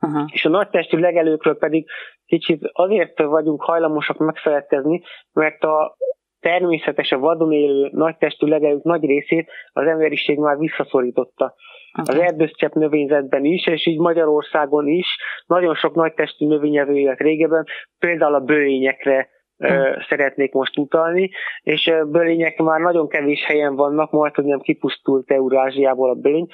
Uh-huh. 0.06 0.26
És 0.32 0.46
a 0.46 0.50
nagytestű 0.50 0.98
legelőkről 0.98 1.58
pedig 1.58 1.88
kicsit 2.26 2.70
azért 2.72 3.22
vagyunk 3.22 3.63
hajlamosak 3.63 4.18
megfeledkezni, 4.18 5.02
mert 5.34 5.63
a 5.63 5.96
természetes, 6.39 7.12
a 7.12 7.20
vadon 7.20 7.52
élő 7.52 7.89
nagytestű 7.91 8.48
legelők 8.48 8.84
nagy 8.84 9.06
részét 9.06 9.52
az 9.74 9.88
emberiség 9.88 10.38
már 10.38 10.58
visszaszorította. 10.58 11.56
Okay. 12.00 12.15
Az 12.15 12.22
erdőszcsepp 12.22 12.74
növényzetben 12.74 13.46
is, 13.46 13.68
és 13.68 13.86
így 13.86 14.00
Magyarországon 14.00 14.88
is 14.88 15.18
nagyon 15.46 15.76
sok 15.76 15.96
nagytestű 15.96 16.48
növényevő 16.48 16.98
élet 16.98 17.20
régebben, 17.20 17.65
például 18.00 18.34
a 18.34 18.39
bőényekre 18.39 19.30
uh-huh. 19.58 20.04
szeretnék 20.10 20.54
most 20.54 20.78
utalni, 20.78 21.30
és 21.62 21.91
bölények 22.08 22.58
már 22.58 22.80
nagyon 22.80 23.08
kevés 23.08 23.46
helyen 23.46 23.76
vannak, 23.76 24.12
majd 24.12 24.36
hogy 24.36 24.46
nem 24.46 24.60
kipusztult 24.60 25.32
Eurázsiából 25.32 26.10
a 26.10 26.13
bölény, 26.13 26.48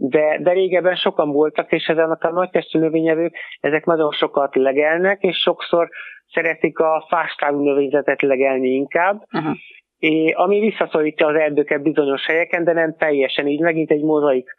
de, 0.00 0.38
de 0.42 0.52
régebben 0.52 0.96
sokan 0.96 1.30
voltak, 1.30 1.72
és 1.72 1.86
ezen 1.86 2.10
a 2.10 2.30
nagy 2.30 2.50
testű 2.50 2.78
növényevők, 2.78 3.36
ezek 3.60 3.84
nagyon 3.84 4.10
sokat 4.10 4.54
legelnek, 4.56 5.22
és 5.22 5.36
sokszor 5.36 5.88
szeretik 6.32 6.78
a 6.78 7.06
fástávú 7.08 7.62
növényzetet 7.62 8.22
legelni 8.22 8.68
inkább, 8.68 9.22
uh-huh. 9.32 9.56
és, 9.98 10.32
ami 10.34 10.60
visszaszorítja 10.60 11.26
az 11.26 11.34
erdőket 11.34 11.82
bizonyos 11.82 12.26
helyeken, 12.26 12.64
de 12.64 12.72
nem 12.72 12.96
teljesen 12.96 13.46
így, 13.46 13.60
megint 13.60 13.90
egy 13.90 14.02
mozaik 14.02 14.54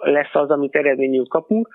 lesz 0.00 0.34
az, 0.34 0.50
amit 0.50 0.76
eredményül 0.76 1.26
kapunk, 1.26 1.68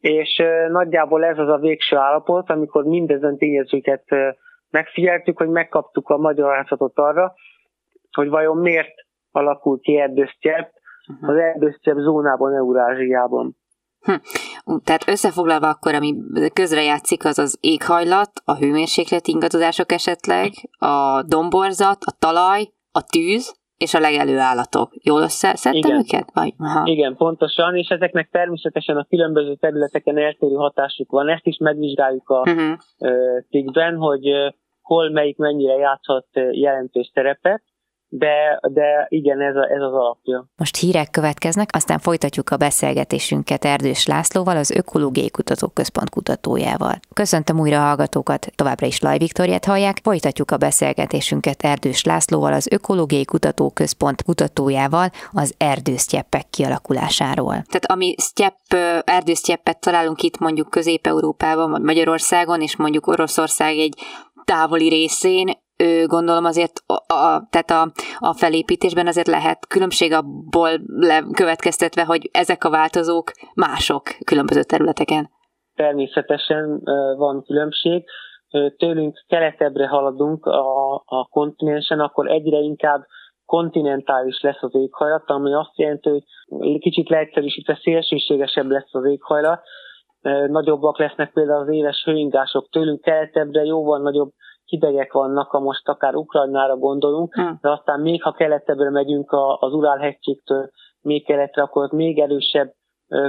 és 0.00 0.42
nagyjából 0.68 1.24
ez 1.24 1.38
az 1.38 1.48
a 1.48 1.58
végső 1.58 1.96
állapot, 1.96 2.50
amikor 2.50 2.84
mindezen 2.84 3.36
tényezőket 3.36 4.04
megfigyeltük, 4.70 5.38
hogy 5.38 5.48
megkaptuk 5.48 6.08
a 6.08 6.16
magyarázatot 6.16 6.98
arra, 6.98 7.34
hogy 8.12 8.28
vajon 8.28 8.56
miért 8.56 8.94
alakul 9.30 9.80
ki 9.80 9.98
erdősztyep, 9.98 10.70
uh-huh. 11.08 11.28
az 11.28 11.36
erdősztyebb 11.36 11.98
zónában, 11.98 12.54
Eurázsiában. 12.54 13.56
Hm. 14.00 14.12
Tehát 14.84 15.08
összefoglalva 15.08 15.68
akkor, 15.68 15.94
ami 15.94 16.14
közrejátszik, 16.52 17.24
az 17.24 17.38
az 17.38 17.58
éghajlat, 17.60 18.30
a 18.44 18.56
hőmérséklet 18.56 19.26
ingadozások 19.26 19.92
esetleg, 19.92 20.50
a 20.78 21.22
domborzat, 21.22 21.98
a 22.04 22.16
talaj, 22.18 22.68
a 22.92 23.02
tűz, 23.02 23.56
és 23.76 23.94
a 23.94 24.00
legelő 24.00 24.38
állatok. 24.38 24.90
Jól 25.02 25.20
összeszedtem 25.20 25.98
őket? 25.98 26.30
Vagy? 26.34 26.54
Aha. 26.58 26.82
Igen, 26.84 27.16
pontosan, 27.16 27.76
és 27.76 27.88
ezeknek 27.88 28.28
természetesen 28.30 28.96
a 28.96 29.06
különböző 29.08 29.54
területeken 29.54 30.18
eltérő 30.18 30.54
hatásuk 30.54 31.10
van. 31.10 31.28
Ezt 31.28 31.46
is 31.46 31.56
megvizsgáljuk 31.56 32.28
a 32.28 32.38
uh-huh. 32.38 32.78
cikkben, 33.50 33.96
hogy 33.96 34.28
hol 34.82 35.10
melyik 35.10 35.36
mennyire 35.36 35.74
játszhat 35.74 36.26
jelentős 36.50 37.10
szerepet 37.14 37.62
de, 38.08 38.60
de 38.62 39.06
igen, 39.08 39.40
ez, 39.40 39.56
a, 39.56 39.70
ez 39.70 39.82
az 39.82 39.92
alapja. 39.92 40.46
Most 40.56 40.76
hírek 40.76 41.10
következnek, 41.10 41.68
aztán 41.72 41.98
folytatjuk 41.98 42.50
a 42.50 42.56
beszélgetésünket 42.56 43.64
Erdős 43.64 44.06
Lászlóval, 44.06 44.56
az 44.56 44.70
Ökológiai 44.70 45.30
Kutatóközpont 45.30 46.10
kutatójával. 46.10 46.94
Köszöntöm 47.14 47.60
újra 47.60 47.76
a 47.76 47.86
hallgatókat, 47.86 48.46
továbbra 48.54 48.86
is 48.86 49.00
Laj 49.00 49.18
Viktoriát 49.18 49.64
hallják, 49.64 49.98
folytatjuk 50.02 50.50
a 50.50 50.56
beszélgetésünket 50.56 51.62
Erdős 51.62 52.04
Lászlóval, 52.04 52.52
az 52.52 52.68
Ökológiai 52.70 53.24
Kutatóközpont 53.24 54.22
kutatójával 54.22 55.10
az 55.32 55.54
erdősztyeppek 55.58 56.50
kialakulásáról. 56.50 57.52
Tehát 57.52 57.86
ami 57.86 58.14
sztyepp, 58.18 58.72
erdősztyeppet 59.04 59.80
találunk 59.80 60.22
itt 60.22 60.38
mondjuk 60.38 60.70
Közép-Európában, 60.70 61.70
vagy 61.70 61.82
Magyarországon, 61.82 62.60
és 62.60 62.76
mondjuk 62.76 63.06
Oroszország 63.06 63.78
egy 63.78 63.94
távoli 64.44 64.88
részén, 64.88 65.56
gondolom 66.06 66.44
azért 66.44 66.72
a, 66.86 67.14
a, 67.14 67.48
tehát 67.50 67.70
a, 67.70 67.92
a 68.18 68.32
felépítésben 68.32 69.06
azért 69.06 69.26
lehet 69.26 69.66
különbség 69.66 70.12
abból 70.12 70.70
következtetve, 71.32 72.04
hogy 72.04 72.28
ezek 72.32 72.64
a 72.64 72.70
változók 72.70 73.30
mások 73.54 74.02
különböző 74.24 74.62
területeken. 74.62 75.30
Természetesen 75.74 76.80
van 77.16 77.42
különbség. 77.42 78.04
Tőlünk 78.76 79.24
keletebbre 79.26 79.86
haladunk 79.86 80.46
a, 80.46 80.94
a 80.94 81.28
kontinensen, 81.30 82.00
akkor 82.00 82.30
egyre 82.30 82.58
inkább 82.58 83.06
kontinentális 83.44 84.40
lesz 84.40 84.62
az 84.62 84.74
éghajlat, 84.74 85.30
ami 85.30 85.54
azt 85.54 85.78
jelenti, 85.78 86.08
hogy 86.08 86.78
kicsit 86.78 87.08
leegyszerűsítve 87.08 87.78
szélsőségesebb 87.82 88.70
lesz 88.70 88.94
az 88.94 89.04
éghajlat, 89.04 89.60
nagyobbak 90.46 90.98
lesznek 90.98 91.32
például 91.32 91.60
az 91.60 91.72
éves 91.72 92.02
hőingások 92.04 92.68
tőlünk 92.70 93.00
keletebbre, 93.00 93.64
jóval 93.64 94.00
nagyobb 94.00 94.32
hidegek 94.68 95.12
vannak, 95.12 95.50
ha 95.50 95.60
most 95.60 95.88
akár 95.88 96.14
Ukrajnára 96.14 96.76
gondolunk, 96.76 97.34
hmm. 97.34 97.58
de 97.60 97.70
aztán 97.70 98.00
még 98.00 98.22
ha 98.22 98.32
keletebbre 98.32 98.90
megyünk 98.90 99.32
az 99.58 99.72
Urál-hegységtől 99.72 100.70
még 101.00 101.24
keletre, 101.24 101.62
akkor 101.62 101.84
ott 101.84 101.92
még 101.92 102.18
erősebb 102.18 102.72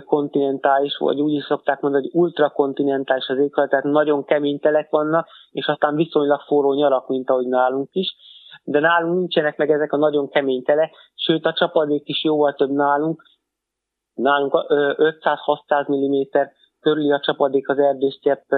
kontinentális, 0.05 0.97
vagy 0.97 1.21
úgy 1.21 1.33
is 1.33 1.43
szokták 1.43 1.79
mondani, 1.79 2.09
hogy 2.09 2.21
ultrakontinentális 2.21 3.27
az 3.27 3.37
éghajlat, 3.37 3.69
tehát 3.69 3.85
nagyon 3.85 4.23
kemény 4.23 4.59
telek 4.59 4.89
vannak, 4.89 5.27
és 5.51 5.65
aztán 5.67 5.95
viszonylag 5.95 6.41
forró 6.41 6.73
nyarak, 6.73 7.07
mint 7.07 7.29
ahogy 7.29 7.47
nálunk 7.47 7.89
is. 7.91 8.15
De 8.63 8.79
nálunk 8.79 9.17
nincsenek 9.17 9.57
meg 9.57 9.71
ezek 9.71 9.93
a 9.93 9.97
nagyon 9.97 10.29
kemény 10.29 10.63
telek, 10.63 10.93
sőt 11.15 11.45
a 11.45 11.53
csapadék 11.53 12.07
is 12.07 12.23
jóval 12.23 12.53
több 12.53 12.71
nálunk. 12.71 13.23
Nálunk 14.13 14.53
500-600 14.53 15.87
mm 15.87 16.39
körüli 16.79 17.11
a 17.11 17.19
csapadék 17.19 17.69
az 17.69 17.77
erdősztyepp 17.77 18.49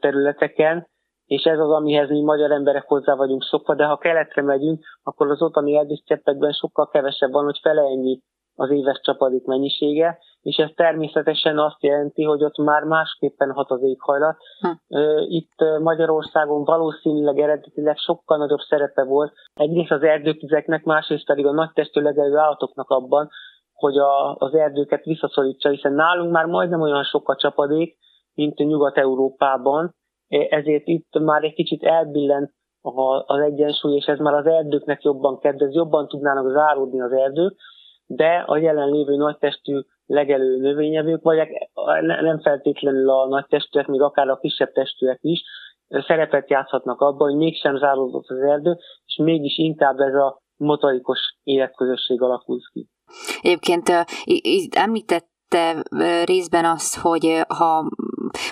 területeken, 0.00 0.88
és 1.28 1.42
ez 1.42 1.58
az, 1.58 1.70
amihez 1.70 2.08
mi 2.08 2.22
magyar 2.22 2.50
emberek 2.50 2.84
hozzá 2.86 3.14
vagyunk 3.14 3.42
szokva, 3.42 3.74
de 3.74 3.84
ha 3.84 3.96
keletre 3.96 4.42
megyünk, 4.42 4.84
akkor 5.02 5.30
az 5.30 5.42
ottani 5.42 5.76
erdősztyeppekben 5.76 6.52
sokkal 6.52 6.88
kevesebb 6.88 7.32
van, 7.32 7.44
hogy 7.44 7.58
fele 7.62 7.82
ennyi 7.82 8.20
az 8.54 8.70
éves 8.70 9.00
csapadék 9.02 9.44
mennyisége, 9.44 10.18
és 10.42 10.56
ez 10.56 10.70
természetesen 10.74 11.58
azt 11.58 11.82
jelenti, 11.82 12.22
hogy 12.22 12.44
ott 12.44 12.56
már 12.56 12.82
másképpen 12.82 13.52
hat 13.52 13.70
az 13.70 13.82
éghajlat. 13.82 14.36
Hm. 14.60 14.98
Itt 15.28 15.54
Magyarországon 15.80 16.64
valószínűleg 16.64 17.38
eredetileg 17.38 17.96
sokkal 17.96 18.38
nagyobb 18.38 18.60
szerepe 18.68 19.04
volt. 19.04 19.32
Egyrészt 19.54 19.90
az 19.90 20.02
erdőtüzeknek, 20.02 20.84
másrészt 20.84 21.26
pedig 21.26 21.46
a 21.46 21.52
nagy 21.52 21.70
testű 21.72 22.00
legelő 22.00 22.36
állatoknak 22.36 22.90
abban, 22.90 23.28
hogy 23.72 23.98
a, 23.98 24.34
az 24.34 24.54
erdőket 24.54 25.04
visszaszorítsa, 25.04 25.68
hiszen 25.68 25.92
nálunk 25.92 26.32
már 26.32 26.44
majdnem 26.44 26.80
olyan 26.80 27.04
sok 27.04 27.28
a 27.28 27.36
csapadék, 27.36 27.96
mint 28.34 28.58
Nyugat-Európában, 28.58 29.94
ezért 30.28 30.86
itt 30.86 31.18
már 31.20 31.42
egy 31.44 31.54
kicsit 31.54 31.82
elbillen 31.82 32.54
az 33.26 33.40
egyensúly, 33.40 33.94
és 33.94 34.04
ez 34.04 34.18
már 34.18 34.34
az 34.34 34.46
erdőknek 34.46 35.02
jobban 35.02 35.38
kedvez, 35.38 35.74
jobban 35.74 36.08
tudnának 36.08 36.50
záródni 36.52 37.00
az 37.00 37.12
erdők, 37.12 37.56
de 38.06 38.44
a 38.46 38.56
jelenlévő 38.56 39.16
nagytestű 39.16 39.80
legelő 40.06 40.56
növényevők, 40.56 41.22
vagy 41.22 41.48
nem 42.22 42.40
feltétlenül 42.40 43.10
a 43.10 43.28
nagy 43.28 43.46
testűek, 43.48 43.86
még 43.86 44.00
akár 44.00 44.28
a 44.28 44.38
kisebb 44.38 44.72
testűek 44.72 45.18
is, 45.20 45.42
szerepet 45.88 46.50
játszhatnak 46.50 47.00
abban, 47.00 47.28
hogy 47.28 47.38
mégsem 47.38 47.76
záródott 47.76 48.28
az 48.28 48.40
erdő, 48.40 48.76
és 49.06 49.16
mégis 49.16 49.58
inkább 49.58 49.98
ez 49.98 50.14
a 50.14 50.42
motorikos 50.56 51.18
életközösség 51.42 52.22
alakul 52.22 52.58
ki. 52.72 52.88
Egyébként 53.40 53.88
említett 54.70 55.28
te 55.48 55.82
részben 56.24 56.64
az, 56.64 57.00
hogy 57.00 57.42
ha 57.48 57.90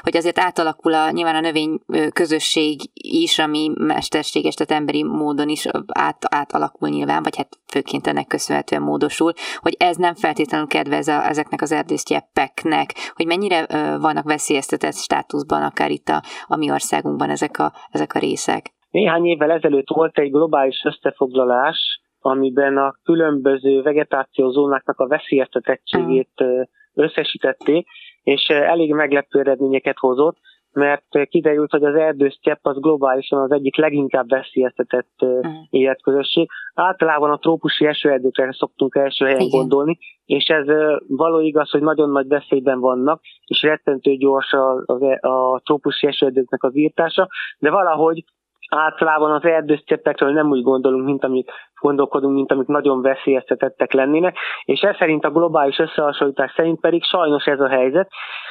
hogy 0.01 0.17
azért 0.17 0.39
átalakul 0.39 0.95
a, 0.95 1.11
nyilván 1.11 1.35
a 1.35 1.41
növény 1.41 1.81
közösség 2.13 2.81
is, 2.93 3.39
ami 3.39 3.71
mesterséges, 3.75 4.55
tehát 4.55 4.83
emberi 4.83 5.05
módon 5.05 5.49
is 5.49 5.67
át, 5.87 6.35
átalakul 6.35 6.89
nyilván, 6.89 7.23
vagy 7.23 7.37
hát 7.37 7.49
főként 7.73 8.07
ennek 8.07 8.27
köszönhetően 8.27 8.83
módosul, 8.83 9.33
hogy 9.61 9.75
ez 9.79 9.97
nem 9.97 10.15
feltétlenül 10.15 10.67
kedvez 10.67 11.09
a, 11.09 11.27
ezeknek 11.29 11.63
az 11.63 11.73
erdősztyeppeknek, 11.73 12.93
hogy 13.15 13.27
mennyire 13.27 13.67
vannak 14.01 14.25
veszélyeztetett 14.25 14.95
státuszban 14.95 15.63
akár 15.63 15.91
itt 15.91 16.09
a, 16.09 16.23
a 16.47 16.57
mi 16.57 16.71
országunkban 16.71 17.31
ezek 17.31 17.59
a, 17.59 17.73
ezek 17.91 18.15
a 18.15 18.19
részek. 18.19 18.75
Néhány 18.91 19.25
évvel 19.25 19.51
ezelőtt 19.51 19.89
volt 19.89 20.19
egy 20.19 20.31
globális 20.31 20.83
összefoglalás, 20.85 22.01
amiben 22.21 22.77
a 22.77 22.95
különböző 23.05 23.83
vegetációzónáknak 23.83 24.99
a 24.99 25.07
veszélyeztetettségét 25.07 26.43
mm 26.43 26.63
összesítették, 26.97 27.89
és 28.27 28.49
elég 28.49 28.93
meglepő 28.93 29.39
eredményeket 29.39 29.99
hozott, 29.99 30.37
mert 30.73 31.29
kiderült, 31.29 31.71
hogy 31.71 31.85
az 31.85 31.95
erdősztyepp 31.95 32.67
az 32.67 32.81
globálisan 32.81 33.41
az 33.41 33.53
egyik 33.53 33.77
leginkább 33.77 34.29
veszélyeztetett 34.29 35.15
uh-huh. 35.21 35.53
életközösszy. 35.71 36.49
Általában 36.75 37.31
a 37.31 37.39
trópusi 37.39 37.87
esőerdőkre 37.87 38.53
szoktunk 38.53 38.95
első 38.95 39.25
helyen 39.25 39.41
Igen. 39.41 39.59
gondolni, 39.59 39.99
és 40.25 40.45
ez 40.45 40.67
való 41.09 41.41
igaz, 41.41 41.71
hogy 41.71 41.83
nagyon 41.83 42.11
nagy 42.11 42.27
veszélyben 42.27 42.81
vannak, 42.81 43.21
és 43.45 43.63
rettentő 43.63 44.17
gyors 44.17 44.53
a, 44.53 44.83
a, 44.87 45.05
e, 45.05 45.29
a 45.29 45.61
trópusi 45.65 46.07
esőerdőknek 46.07 46.63
az 46.63 46.77
írtása, 46.77 47.29
de 47.59 47.71
valahogy 47.71 48.25
általában 48.69 49.31
az 49.33 49.45
erdősztyeppekről 49.45 50.33
nem 50.33 50.51
úgy 50.51 50.63
gondolunk, 50.63 51.05
mint 51.05 51.25
amit 51.25 51.51
gondolkodunk, 51.81 52.35
mint 52.35 52.53
amik 52.53 52.67
nagyon 52.67 53.03
veszélyeztetettek 53.03 53.93
lennének, 53.93 54.37
és 54.65 54.81
ez 54.81 54.97
szerint 54.97 55.25
a 55.25 55.31
globális 55.31 55.79
összehasonlítás 55.79 56.53
szerint 56.57 56.81
pedig 56.81 57.05
sajnos 57.05 57.45
ez 57.45 57.61
a 57.61 57.69
helyzet, 57.69 58.09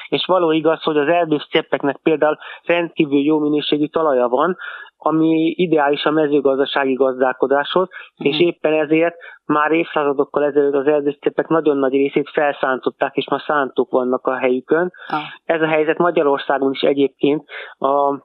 és 0.07 0.25
való 0.25 0.51
igaz, 0.51 0.83
hogy 0.83 0.97
az 0.97 1.07
erdősztyeppeknek 1.07 1.97
például 2.03 2.37
rendkívül 2.63 3.19
jó 3.19 3.39
minőségű 3.39 3.85
talaja 3.85 4.27
van, 4.27 4.57
ami 4.97 5.53
ideális 5.57 6.03
a 6.03 6.11
mezőgazdasági 6.11 6.93
gazdálkodáshoz, 6.93 7.87
mm. 7.87 8.25
és 8.25 8.39
éppen 8.39 8.73
ezért 8.73 9.15
már 9.45 9.71
évszázadokkal 9.71 10.43
ezelőtt 10.43 10.73
az 10.73 10.87
erdősztyeppek 10.87 11.47
nagyon 11.47 11.77
nagy 11.77 11.91
részét 11.91 12.29
felszántották, 12.29 13.15
és 13.15 13.29
ma 13.29 13.39
szántók 13.39 13.91
vannak 13.91 14.27
a 14.27 14.37
helyükön. 14.37 14.91
Ah. 15.07 15.19
Ez 15.43 15.61
a 15.61 15.67
helyzet 15.67 15.97
Magyarországon 15.97 16.71
is 16.71 16.81
egyébként 16.81 17.43
a 17.77 18.23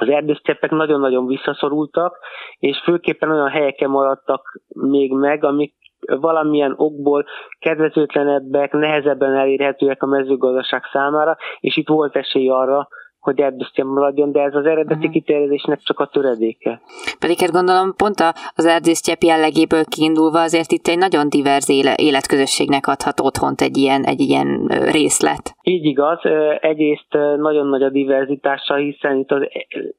az 0.00 0.08
erdősztyeppek 0.08 0.70
nagyon-nagyon 0.70 1.26
visszaszorultak, 1.26 2.18
és 2.58 2.80
főképpen 2.84 3.30
olyan 3.30 3.48
helyeken 3.48 3.90
maradtak 3.90 4.60
még 4.68 5.12
meg, 5.12 5.44
amik 5.44 5.74
valamilyen 6.06 6.74
okból 6.76 7.24
kedvezőtlenebbek, 7.58 8.72
nehezebben 8.72 9.34
elérhetőek 9.34 10.02
a 10.02 10.06
mezőgazdaság 10.06 10.82
számára, 10.92 11.36
és 11.60 11.76
itt 11.76 11.88
volt 11.88 12.16
esély 12.16 12.48
arra, 12.48 12.88
hogy 13.20 13.40
erdősztyen 13.40 13.86
maradjon, 13.86 14.32
de 14.32 14.40
ez 14.40 14.54
az 14.54 14.64
eredeti 14.64 14.94
uh-huh. 14.94 15.12
kiterjedésnek 15.12 15.80
csak 15.82 15.98
a 15.98 16.06
töredéke. 16.06 16.80
Pedig 17.18 17.38
hát 17.38 17.50
gondolom 17.50 17.94
pont 17.96 18.20
az 18.54 18.66
erdősztyep 18.66 19.22
jellegéből 19.22 19.84
kiindulva 19.84 20.40
azért 20.40 20.72
itt 20.72 20.86
egy 20.86 20.98
nagyon 20.98 21.28
diverz 21.28 21.70
életközösségnek 21.96 22.86
adhat 22.86 23.20
otthont 23.20 23.60
egy 23.60 23.76
ilyen, 23.76 24.04
egy 24.04 24.20
ilyen 24.20 24.66
részlet. 24.90 25.54
Így 25.62 25.84
igaz, 25.84 26.20
egyrészt 26.60 27.12
nagyon 27.36 27.66
nagy 27.66 27.82
a 27.82 27.90
diverzitása, 27.90 28.74
hiszen 28.74 29.18
itt 29.18 29.30
az 29.30 29.42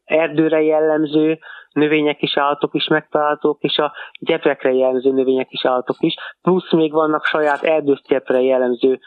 erdőre 0.06 0.62
jellemző 0.62 1.40
növények 1.72 2.22
is, 2.22 2.38
állatok 2.38 2.74
is 2.74 2.88
megtalálhatók, 2.88 3.62
és 3.62 3.78
a 3.78 3.94
gyepekre 4.20 4.74
jellemző 4.74 5.12
növények 5.12 5.52
is, 5.52 5.66
állatok 5.66 5.96
is, 6.00 6.16
plusz 6.42 6.72
még 6.72 6.92
vannak 6.92 7.26
saját 7.26 7.64
erdősztyepre 7.64 8.42
jellemző 8.42 9.00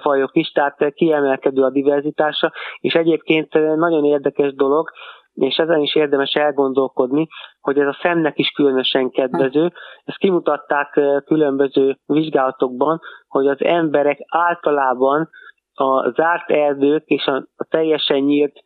fajok 0.00 0.30
is, 0.36 0.50
tehát 0.50 0.92
kiemelkedő 0.94 1.62
a 1.62 1.70
diverzitása, 1.70 2.52
és 2.80 2.94
egyébként 2.94 3.52
nagyon 3.76 4.04
érdekes 4.04 4.54
dolog, 4.54 4.90
és 5.34 5.56
ezen 5.56 5.80
is 5.80 5.94
érdemes 5.94 6.32
elgondolkodni, 6.32 7.26
hogy 7.60 7.78
ez 7.78 7.86
a 7.86 7.98
szemnek 8.02 8.38
is 8.38 8.50
különösen 8.50 9.10
kedvező. 9.10 9.72
Ezt 10.04 10.18
kimutatták 10.18 11.00
különböző 11.24 11.98
vizsgálatokban, 12.06 13.00
hogy 13.28 13.46
az 13.46 13.64
emberek 13.64 14.18
általában 14.28 15.28
a 15.74 16.10
zárt 16.10 16.50
erdők 16.50 17.04
és 17.06 17.26
a, 17.26 17.46
teljesen 17.68 18.18
nyílt 18.18 18.64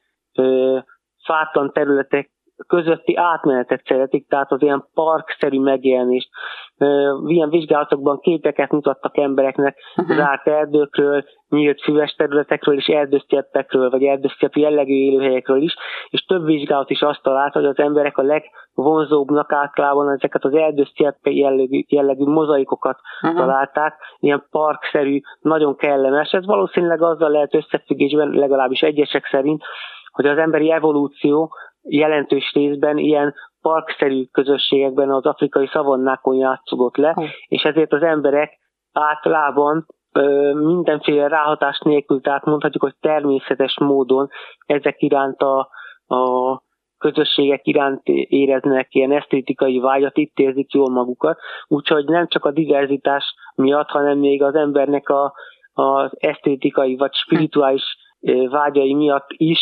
fátlan 1.24 1.72
területek 1.72 2.30
közötti 2.66 3.16
átmenetet 3.16 3.82
szeretik, 3.84 4.28
tehát 4.28 4.52
az 4.52 4.62
ilyen 4.62 4.84
parkszerű 4.94 5.60
megjelenést. 5.60 6.28
Ilyen 7.26 7.48
vizsgálatokban 7.48 8.18
képeket 8.20 8.70
mutattak 8.70 9.18
embereknek 9.18 9.76
uh-huh. 9.96 10.16
zárt 10.16 10.48
erdőkről, 10.48 11.24
nyílt 11.48 11.82
füves 11.82 12.14
területekről 12.14 12.76
és 12.76 12.86
erdősztyeppekről, 12.86 13.90
vagy 13.90 14.02
erdősztyepp 14.02 14.54
jellegű 14.54 14.92
élőhelyekről 14.92 15.62
is, 15.62 15.74
és 16.08 16.24
több 16.24 16.44
vizsgálat 16.44 16.90
is 16.90 17.00
azt 17.00 17.22
találta, 17.22 17.58
hogy 17.58 17.68
az 17.68 17.78
emberek 17.78 18.18
a 18.18 18.22
legvonzóbbnak 18.22 19.52
általában 19.52 20.10
ezeket 20.10 20.44
az 20.44 20.54
erdősztyepp 20.54 21.26
jellegű, 21.26 21.82
jellegű 21.88 22.24
mozaikokat 22.24 22.98
uh-huh. 23.22 23.40
találták, 23.40 23.94
ilyen 24.18 24.46
parkszerű, 24.50 25.20
nagyon 25.40 25.76
kellemes. 25.76 26.30
Ez 26.30 26.46
valószínűleg 26.46 27.02
azzal 27.02 27.30
lehet 27.30 27.54
összefüggésben, 27.54 28.28
legalábbis 28.28 28.80
egyesek 28.80 29.26
szerint, 29.26 29.62
hogy 30.12 30.26
az 30.26 30.38
emberi 30.38 30.70
evolúció 30.70 31.52
jelentős 31.88 32.52
részben 32.52 32.98
ilyen 32.98 33.34
parkszerű 33.60 34.24
közösségekben 34.32 35.10
az 35.10 35.24
afrikai 35.24 35.66
szavannákon 35.66 36.36
játszódott 36.36 36.96
le, 36.96 37.16
és 37.46 37.62
ezért 37.62 37.92
az 37.92 38.02
emberek 38.02 38.58
általában 38.92 39.86
mindenféle 40.52 41.28
ráhatás 41.28 41.78
nélkül, 41.78 42.20
tehát 42.20 42.44
mondhatjuk, 42.44 42.82
hogy 42.82 42.94
természetes 43.00 43.78
módon 43.78 44.28
ezek 44.66 45.02
iránt 45.02 45.40
a, 45.40 45.68
a 46.06 46.62
közösségek 46.98 47.66
iránt 47.66 48.00
éreznek 48.28 48.94
ilyen 48.94 49.12
esztétikai 49.12 49.78
vágyat, 49.78 50.16
itt 50.16 50.38
érzik 50.38 50.72
jól 50.72 50.90
magukat, 50.90 51.38
úgyhogy 51.66 52.04
nem 52.04 52.28
csak 52.28 52.44
a 52.44 52.50
diverzitás 52.50 53.34
miatt, 53.54 53.88
hanem 53.88 54.18
még 54.18 54.42
az 54.42 54.54
embernek 54.54 55.08
a, 55.08 55.34
az 55.72 56.10
esztétikai 56.14 56.96
vagy 56.96 57.12
spirituális 57.14 57.82
vágyai 58.50 58.94
miatt 58.94 59.26
is 59.28 59.58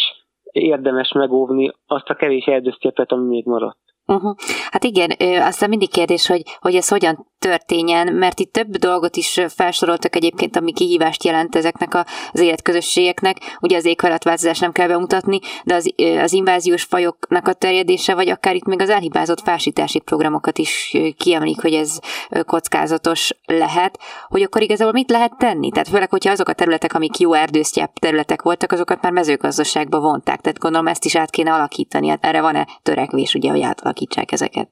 érdemes 0.52 1.12
megóvni 1.12 1.72
azt 1.86 2.08
a 2.08 2.14
kevés 2.14 2.44
erdősztyepet, 2.44 3.12
ami 3.12 3.26
még 3.26 3.46
maradt. 3.46 3.91
Uh-huh. 4.06 4.36
Hát 4.70 4.84
igen, 4.84 5.10
aztán 5.40 5.68
mindig 5.68 5.90
kérdés, 5.90 6.26
hogy, 6.26 6.42
hogy 6.60 6.74
ez 6.74 6.88
hogyan 6.88 7.30
történjen, 7.38 8.12
mert 8.14 8.40
itt 8.40 8.52
több 8.52 8.76
dolgot 8.76 9.16
is 9.16 9.40
felsoroltak 9.48 10.16
egyébként, 10.16 10.56
ami 10.56 10.72
kihívást 10.72 11.24
jelent 11.24 11.56
ezeknek 11.56 11.94
az 12.32 12.40
életközösségeknek. 12.40 13.36
Ugye 13.60 13.76
az 13.76 13.84
éghajlatváltozás 13.84 14.58
nem 14.58 14.72
kell 14.72 14.86
bemutatni, 14.86 15.38
de 15.64 15.74
az, 15.74 15.94
az 16.22 16.32
inváziós 16.32 16.82
fajoknak 16.82 17.48
a 17.48 17.52
terjedése, 17.52 18.14
vagy 18.14 18.28
akár 18.28 18.54
itt 18.54 18.64
még 18.64 18.80
az 18.80 18.88
elhibázott 18.88 19.40
fásítási 19.40 19.98
programokat 19.98 20.58
is 20.58 20.96
kiemlik, 21.16 21.60
hogy 21.60 21.74
ez 21.74 21.98
kockázatos 22.46 23.30
lehet, 23.46 23.98
hogy 24.28 24.42
akkor 24.42 24.62
igazából 24.62 24.92
mit 24.92 25.10
lehet 25.10 25.36
tenni? 25.38 25.70
Tehát 25.70 25.88
főleg, 25.88 26.10
hogyha 26.10 26.30
azok 26.30 26.48
a 26.48 26.52
területek, 26.52 26.94
amik 26.94 27.18
jó 27.18 27.32
erdősztyebb 27.32 27.92
területek 27.92 28.42
voltak, 28.42 28.72
azokat 28.72 29.02
már 29.02 29.12
mezőgazdaságba 29.12 30.00
vonták. 30.00 30.40
Tehát 30.40 30.58
gondolom 30.58 30.86
ezt 30.86 31.04
is 31.04 31.16
át 31.16 31.30
kéne 31.30 31.52
alakítani. 31.52 32.08
Hát 32.08 32.24
erre 32.24 32.40
van-e 32.40 32.66
törekvés, 32.82 33.34
ugye, 33.34 33.50
hogy 33.50 33.60
átalakítsák 33.92 34.32
ezeket? 34.32 34.68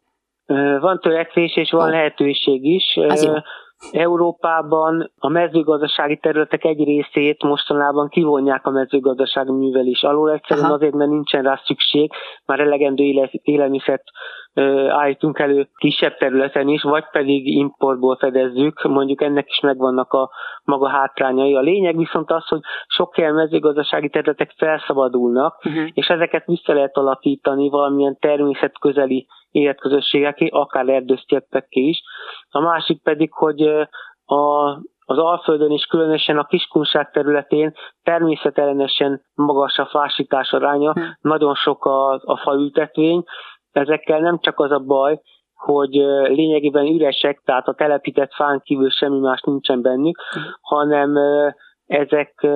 Van 0.81 0.99
törekvés 1.01 1.57
és 1.57 1.71
van 1.71 1.91
lehetőség 1.91 2.65
is. 2.65 2.99
Európában 3.93 5.11
a 5.19 5.29
mezőgazdasági 5.29 6.17
területek 6.17 6.65
egy 6.65 6.85
részét 6.85 7.43
mostanában 7.43 8.09
kivonják 8.09 8.67
a 8.67 8.71
mezőgazdasági 8.71 9.51
művelés 9.51 10.03
alól, 10.03 10.33
egyszerűen 10.33 10.67
Aha. 10.67 10.75
azért, 10.75 10.95
mert 10.95 11.11
nincsen 11.11 11.43
rá 11.43 11.61
szükség, 11.65 12.13
már 12.47 12.61
elegendő 12.61 13.05
élelmiszert 13.43 14.03
állítunk 14.89 15.39
elő 15.39 15.69
kisebb 15.77 16.17
területen 16.17 16.69
is, 16.69 16.83
vagy 16.83 17.05
pedig 17.11 17.47
importból 17.47 18.17
fedezzük, 18.17 18.83
mondjuk 18.83 19.23
ennek 19.23 19.49
is 19.49 19.61
megvannak 19.61 20.13
a 20.13 20.31
maga 20.65 20.89
hátrányai. 20.89 21.55
A 21.55 21.61
lényeg 21.61 21.97
viszont 21.97 22.31
az, 22.31 22.47
hogy 22.47 22.61
sok 22.87 23.15
helyen 23.15 23.35
mezőgazdasági 23.35 24.09
területek 24.09 24.55
felszabadulnak, 24.57 25.65
uh-huh. 25.65 25.89
és 25.93 26.07
ezeket 26.07 26.47
vissza 26.47 26.73
lehet 26.73 26.97
alakítani 26.97 27.69
valamilyen 27.69 28.17
természetközeli 28.21 29.27
életközösségeké, 29.51 30.47
akár 30.47 30.89
erdősztyeppeké 30.89 31.81
is. 31.81 32.03
A 32.51 32.61
másik 32.61 33.03
pedig, 33.03 33.33
hogy 33.33 33.63
a, 34.25 34.71
az 35.05 35.19
Alföldön 35.19 35.71
és 35.71 35.85
különösen 35.85 36.39
a 36.39 36.45
kiskunság 36.45 37.11
területén 37.11 37.75
természetellenesen 38.03 39.23
magas 39.35 39.79
a 39.79 39.87
fásítás 39.87 40.53
aránya, 40.53 40.93
hmm. 40.93 41.17
nagyon 41.21 41.55
sok 41.55 41.85
a, 41.85 42.13
a 42.13 42.41
faültetvény, 42.43 43.25
ezekkel 43.73 44.21
nem 44.21 44.39
csak 44.39 44.59
az 44.59 44.71
a 44.71 44.79
baj, 44.79 45.21
hogy 45.55 45.95
lényegében 46.29 46.87
üresek, 46.87 47.43
tehát 47.45 47.69
a 47.69 47.75
telepített 47.75 48.35
fán 48.35 48.61
kívül 48.65 48.91
semmi 48.91 49.19
más 49.19 49.41
nincsen 49.41 49.83
bennük, 49.83 50.21
hmm. 50.33 50.43
hanem 50.61 51.17
ezek 51.87 52.47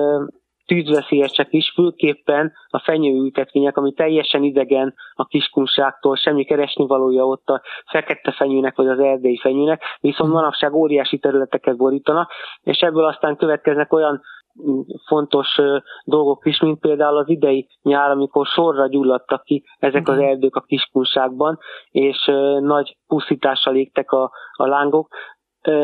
tűzveszélyesek 0.65 1.47
is, 1.53 1.71
főképpen 1.75 2.53
a 2.67 2.79
fenyőültetvények, 2.79 3.77
ami 3.77 3.93
teljesen 3.93 4.43
idegen 4.43 4.93
a 5.13 5.25
kiskunságtól, 5.25 6.15
semmi 6.15 6.45
keresni 6.45 6.87
valója 6.87 7.25
ott 7.25 7.47
a 7.47 7.61
fekete 7.85 8.31
fenyőnek 8.31 8.75
vagy 8.75 8.87
az 8.87 8.99
erdei 8.99 9.37
fenyőnek, 9.37 9.83
viszont 9.99 10.31
manapság 10.31 10.73
óriási 10.73 11.17
területeket 11.17 11.77
borítanak, 11.77 12.31
és 12.61 12.79
ebből 12.79 13.05
aztán 13.05 13.35
következnek 13.35 13.93
olyan 13.93 14.21
mm, 14.67 14.79
fontos 15.07 15.59
dolgok 16.03 16.45
is, 16.45 16.59
mint 16.59 16.79
például 16.79 17.17
az 17.17 17.29
idei 17.29 17.67
nyár, 17.81 18.09
amikor 18.11 18.45
sorra 18.45 18.87
gyulladtak 18.87 19.43
ki 19.43 19.63
ezek 19.79 20.07
az 20.07 20.17
erdők 20.17 20.55
a 20.55 20.61
kiskunságban, 20.61 21.57
és 21.91 22.25
nagy 22.59 22.97
pusztítással 23.07 23.75
égtek 23.75 24.11
a, 24.11 24.31
a 24.51 24.67
lángok. 24.67 25.07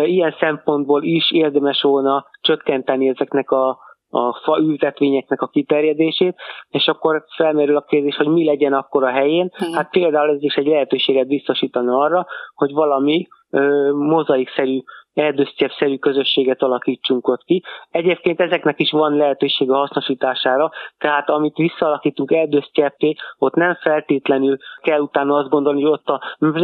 Ilyen 0.04 0.36
szempontból 0.40 1.04
is 1.04 1.32
érdemes 1.32 1.82
volna 1.82 2.26
csökkenteni 2.42 3.08
ezeknek 3.08 3.52
a 3.52 3.78
a 4.12 4.34
fa 4.44 4.60
ültetvényeknek 4.60 5.42
a 5.42 5.48
kiterjedését, 5.48 6.36
és 6.70 6.88
akkor 6.88 7.24
felmerül 7.36 7.76
a 7.76 7.86
kérdés, 7.88 8.16
hogy 8.16 8.28
mi 8.28 8.46
legyen 8.46 8.74
akkor 8.74 9.04
a 9.04 9.12
helyén. 9.12 9.52
Igen. 9.58 9.74
Hát 9.74 9.90
például 9.90 10.30
ez 10.30 10.44
is 10.44 10.56
egy 10.56 10.68
lehetőséget 10.68 11.28
biztosítani 11.28 11.88
arra, 11.90 12.26
hogy 12.54 12.72
valami 12.72 13.28
ö, 13.50 13.92
mozaikszerű 13.94 14.80
erdősztyebb-szerű 15.14 15.98
közösséget 15.98 16.62
alakítsunk 16.62 17.28
ott 17.28 17.44
ki. 17.44 17.64
Egyébként 17.92 18.40
ezeknek 18.40 18.80
is 18.80 18.92
van 18.92 19.16
lehetőség 19.16 19.72
a 19.72 19.78
hasznosítására, 19.78 20.72
tehát 20.98 21.30
amit 21.30 21.56
visszalakítunk 21.56 22.32
erdősztyeppé, 22.32 23.16
ott 23.38 23.54
nem 23.54 23.76
feltétlenül 23.82 24.58
kell 24.82 25.00
utána 25.00 25.36
azt 25.36 25.50
gondolni, 25.50 25.82
hogy 25.82 25.92
ott 25.92 26.08
a 26.08 26.22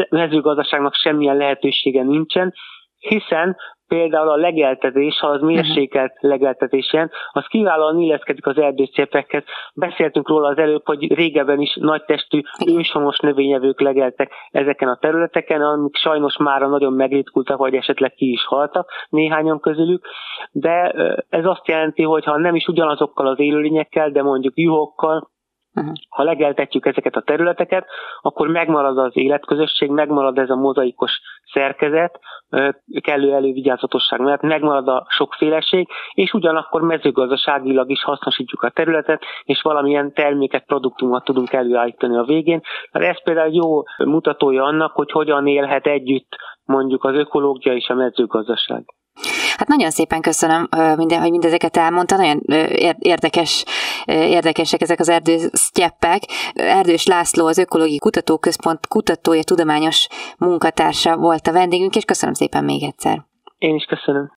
mezőgazdaságnak 0.09 0.93
semmilyen 0.93 1.37
lehetősége 1.37 2.03
nincsen, 2.03 2.53
hiszen 2.99 3.55
például 3.87 4.29
a 4.29 4.35
legeltetés, 4.35 5.19
ha 5.19 5.27
az 5.27 5.41
mérsékelt 5.41 6.11
uh-huh. 6.13 6.29
legeltetésen, 6.29 7.11
az 7.31 7.45
kiválóan 7.45 7.99
illeszkedik 7.99 8.45
az 8.45 8.57
erdőszépekhez. 8.57 9.43
Beszéltünk 9.73 10.29
róla 10.29 10.47
az 10.47 10.57
előbb, 10.57 10.85
hogy 10.85 11.13
régebben 11.13 11.61
is 11.61 11.77
nagy 11.79 12.03
testű 12.03 12.41
őshonos 12.65 13.19
növényevők 13.19 13.81
legeltek 13.81 14.31
ezeken 14.51 14.87
a 14.87 14.97
területeken, 14.97 15.61
amik 15.61 15.95
sajnos 15.95 16.37
már 16.37 16.61
nagyon 16.61 16.93
megritkultak, 16.93 17.57
vagy 17.57 17.75
esetleg 17.75 18.13
ki 18.13 18.31
is 18.31 18.45
haltak 18.45 18.89
néhányan 19.09 19.59
közülük, 19.59 20.05
de 20.51 20.91
ez 21.29 21.45
azt 21.45 21.67
jelenti, 21.67 22.03
hogy 22.03 22.23
ha 22.23 22.37
nem 22.37 22.55
is 22.55 22.67
ugyanazokkal 22.67 23.27
az 23.27 23.39
élőlényekkel, 23.39 24.09
de 24.09 24.23
mondjuk 24.23 24.57
juhokkal, 24.57 25.29
Ha 26.09 26.23
legeltetjük 26.23 26.85
ezeket 26.85 27.15
a 27.15 27.21
területeket, 27.21 27.85
akkor 28.21 28.47
megmarad 28.47 28.97
az 28.97 29.11
életközösség, 29.13 29.89
megmarad 29.89 30.37
ez 30.37 30.49
a 30.49 30.55
mozaikos 30.55 31.11
szerkezet, 31.53 32.19
kellő 33.01 33.33
elővigyázatosság 33.33 34.19
mellett, 34.19 34.41
megmarad 34.41 34.87
a 34.87 35.05
sokféleség, 35.09 35.87
és 36.13 36.33
ugyanakkor 36.33 36.81
mezőgazdaságilag 36.81 37.89
is 37.89 38.03
hasznosítjuk 38.03 38.61
a 38.61 38.69
területet, 38.69 39.21
és 39.43 39.61
valamilyen 39.61 40.13
terméket, 40.13 40.65
produktumot 40.65 41.23
tudunk 41.23 41.53
előállítani 41.53 42.17
a 42.17 42.23
végén. 42.23 42.61
Hát 42.91 43.03
ez 43.03 43.23
például 43.23 43.53
jó 43.53 43.83
mutatója 44.05 44.63
annak, 44.63 44.91
hogy 44.91 45.11
hogyan 45.11 45.47
élhet 45.47 45.85
együtt 45.85 46.35
mondjuk 46.65 47.03
az 47.03 47.15
ökológia 47.15 47.73
és 47.73 47.89
a 47.89 47.93
mezőgazdaság. 47.93 48.85
Hát 49.57 49.67
nagyon 49.67 49.89
szépen 49.89 50.21
köszönöm, 50.21 50.67
minden, 50.95 51.21
hogy 51.21 51.31
mindezeket 51.31 51.77
elmondta, 51.77 52.15
nagyon 52.15 52.41
érdekes, 52.99 53.65
érdekesek 54.05 54.81
ezek 54.81 54.99
az 54.99 55.09
erdősztyeppek. 55.09 56.21
Erdős 56.53 57.05
László, 57.05 57.45
az 57.45 57.57
Ökológiai 57.57 57.97
Kutatóközpont 57.97 58.87
kutatója, 58.87 59.43
tudományos 59.43 60.07
munkatársa 60.37 61.17
volt 61.17 61.47
a 61.47 61.51
vendégünk, 61.51 61.95
és 61.95 62.05
köszönöm 62.05 62.33
szépen 62.33 62.63
még 62.63 62.83
egyszer. 62.83 63.25
Én 63.57 63.75
is 63.75 63.85
köszönöm. 63.85 64.31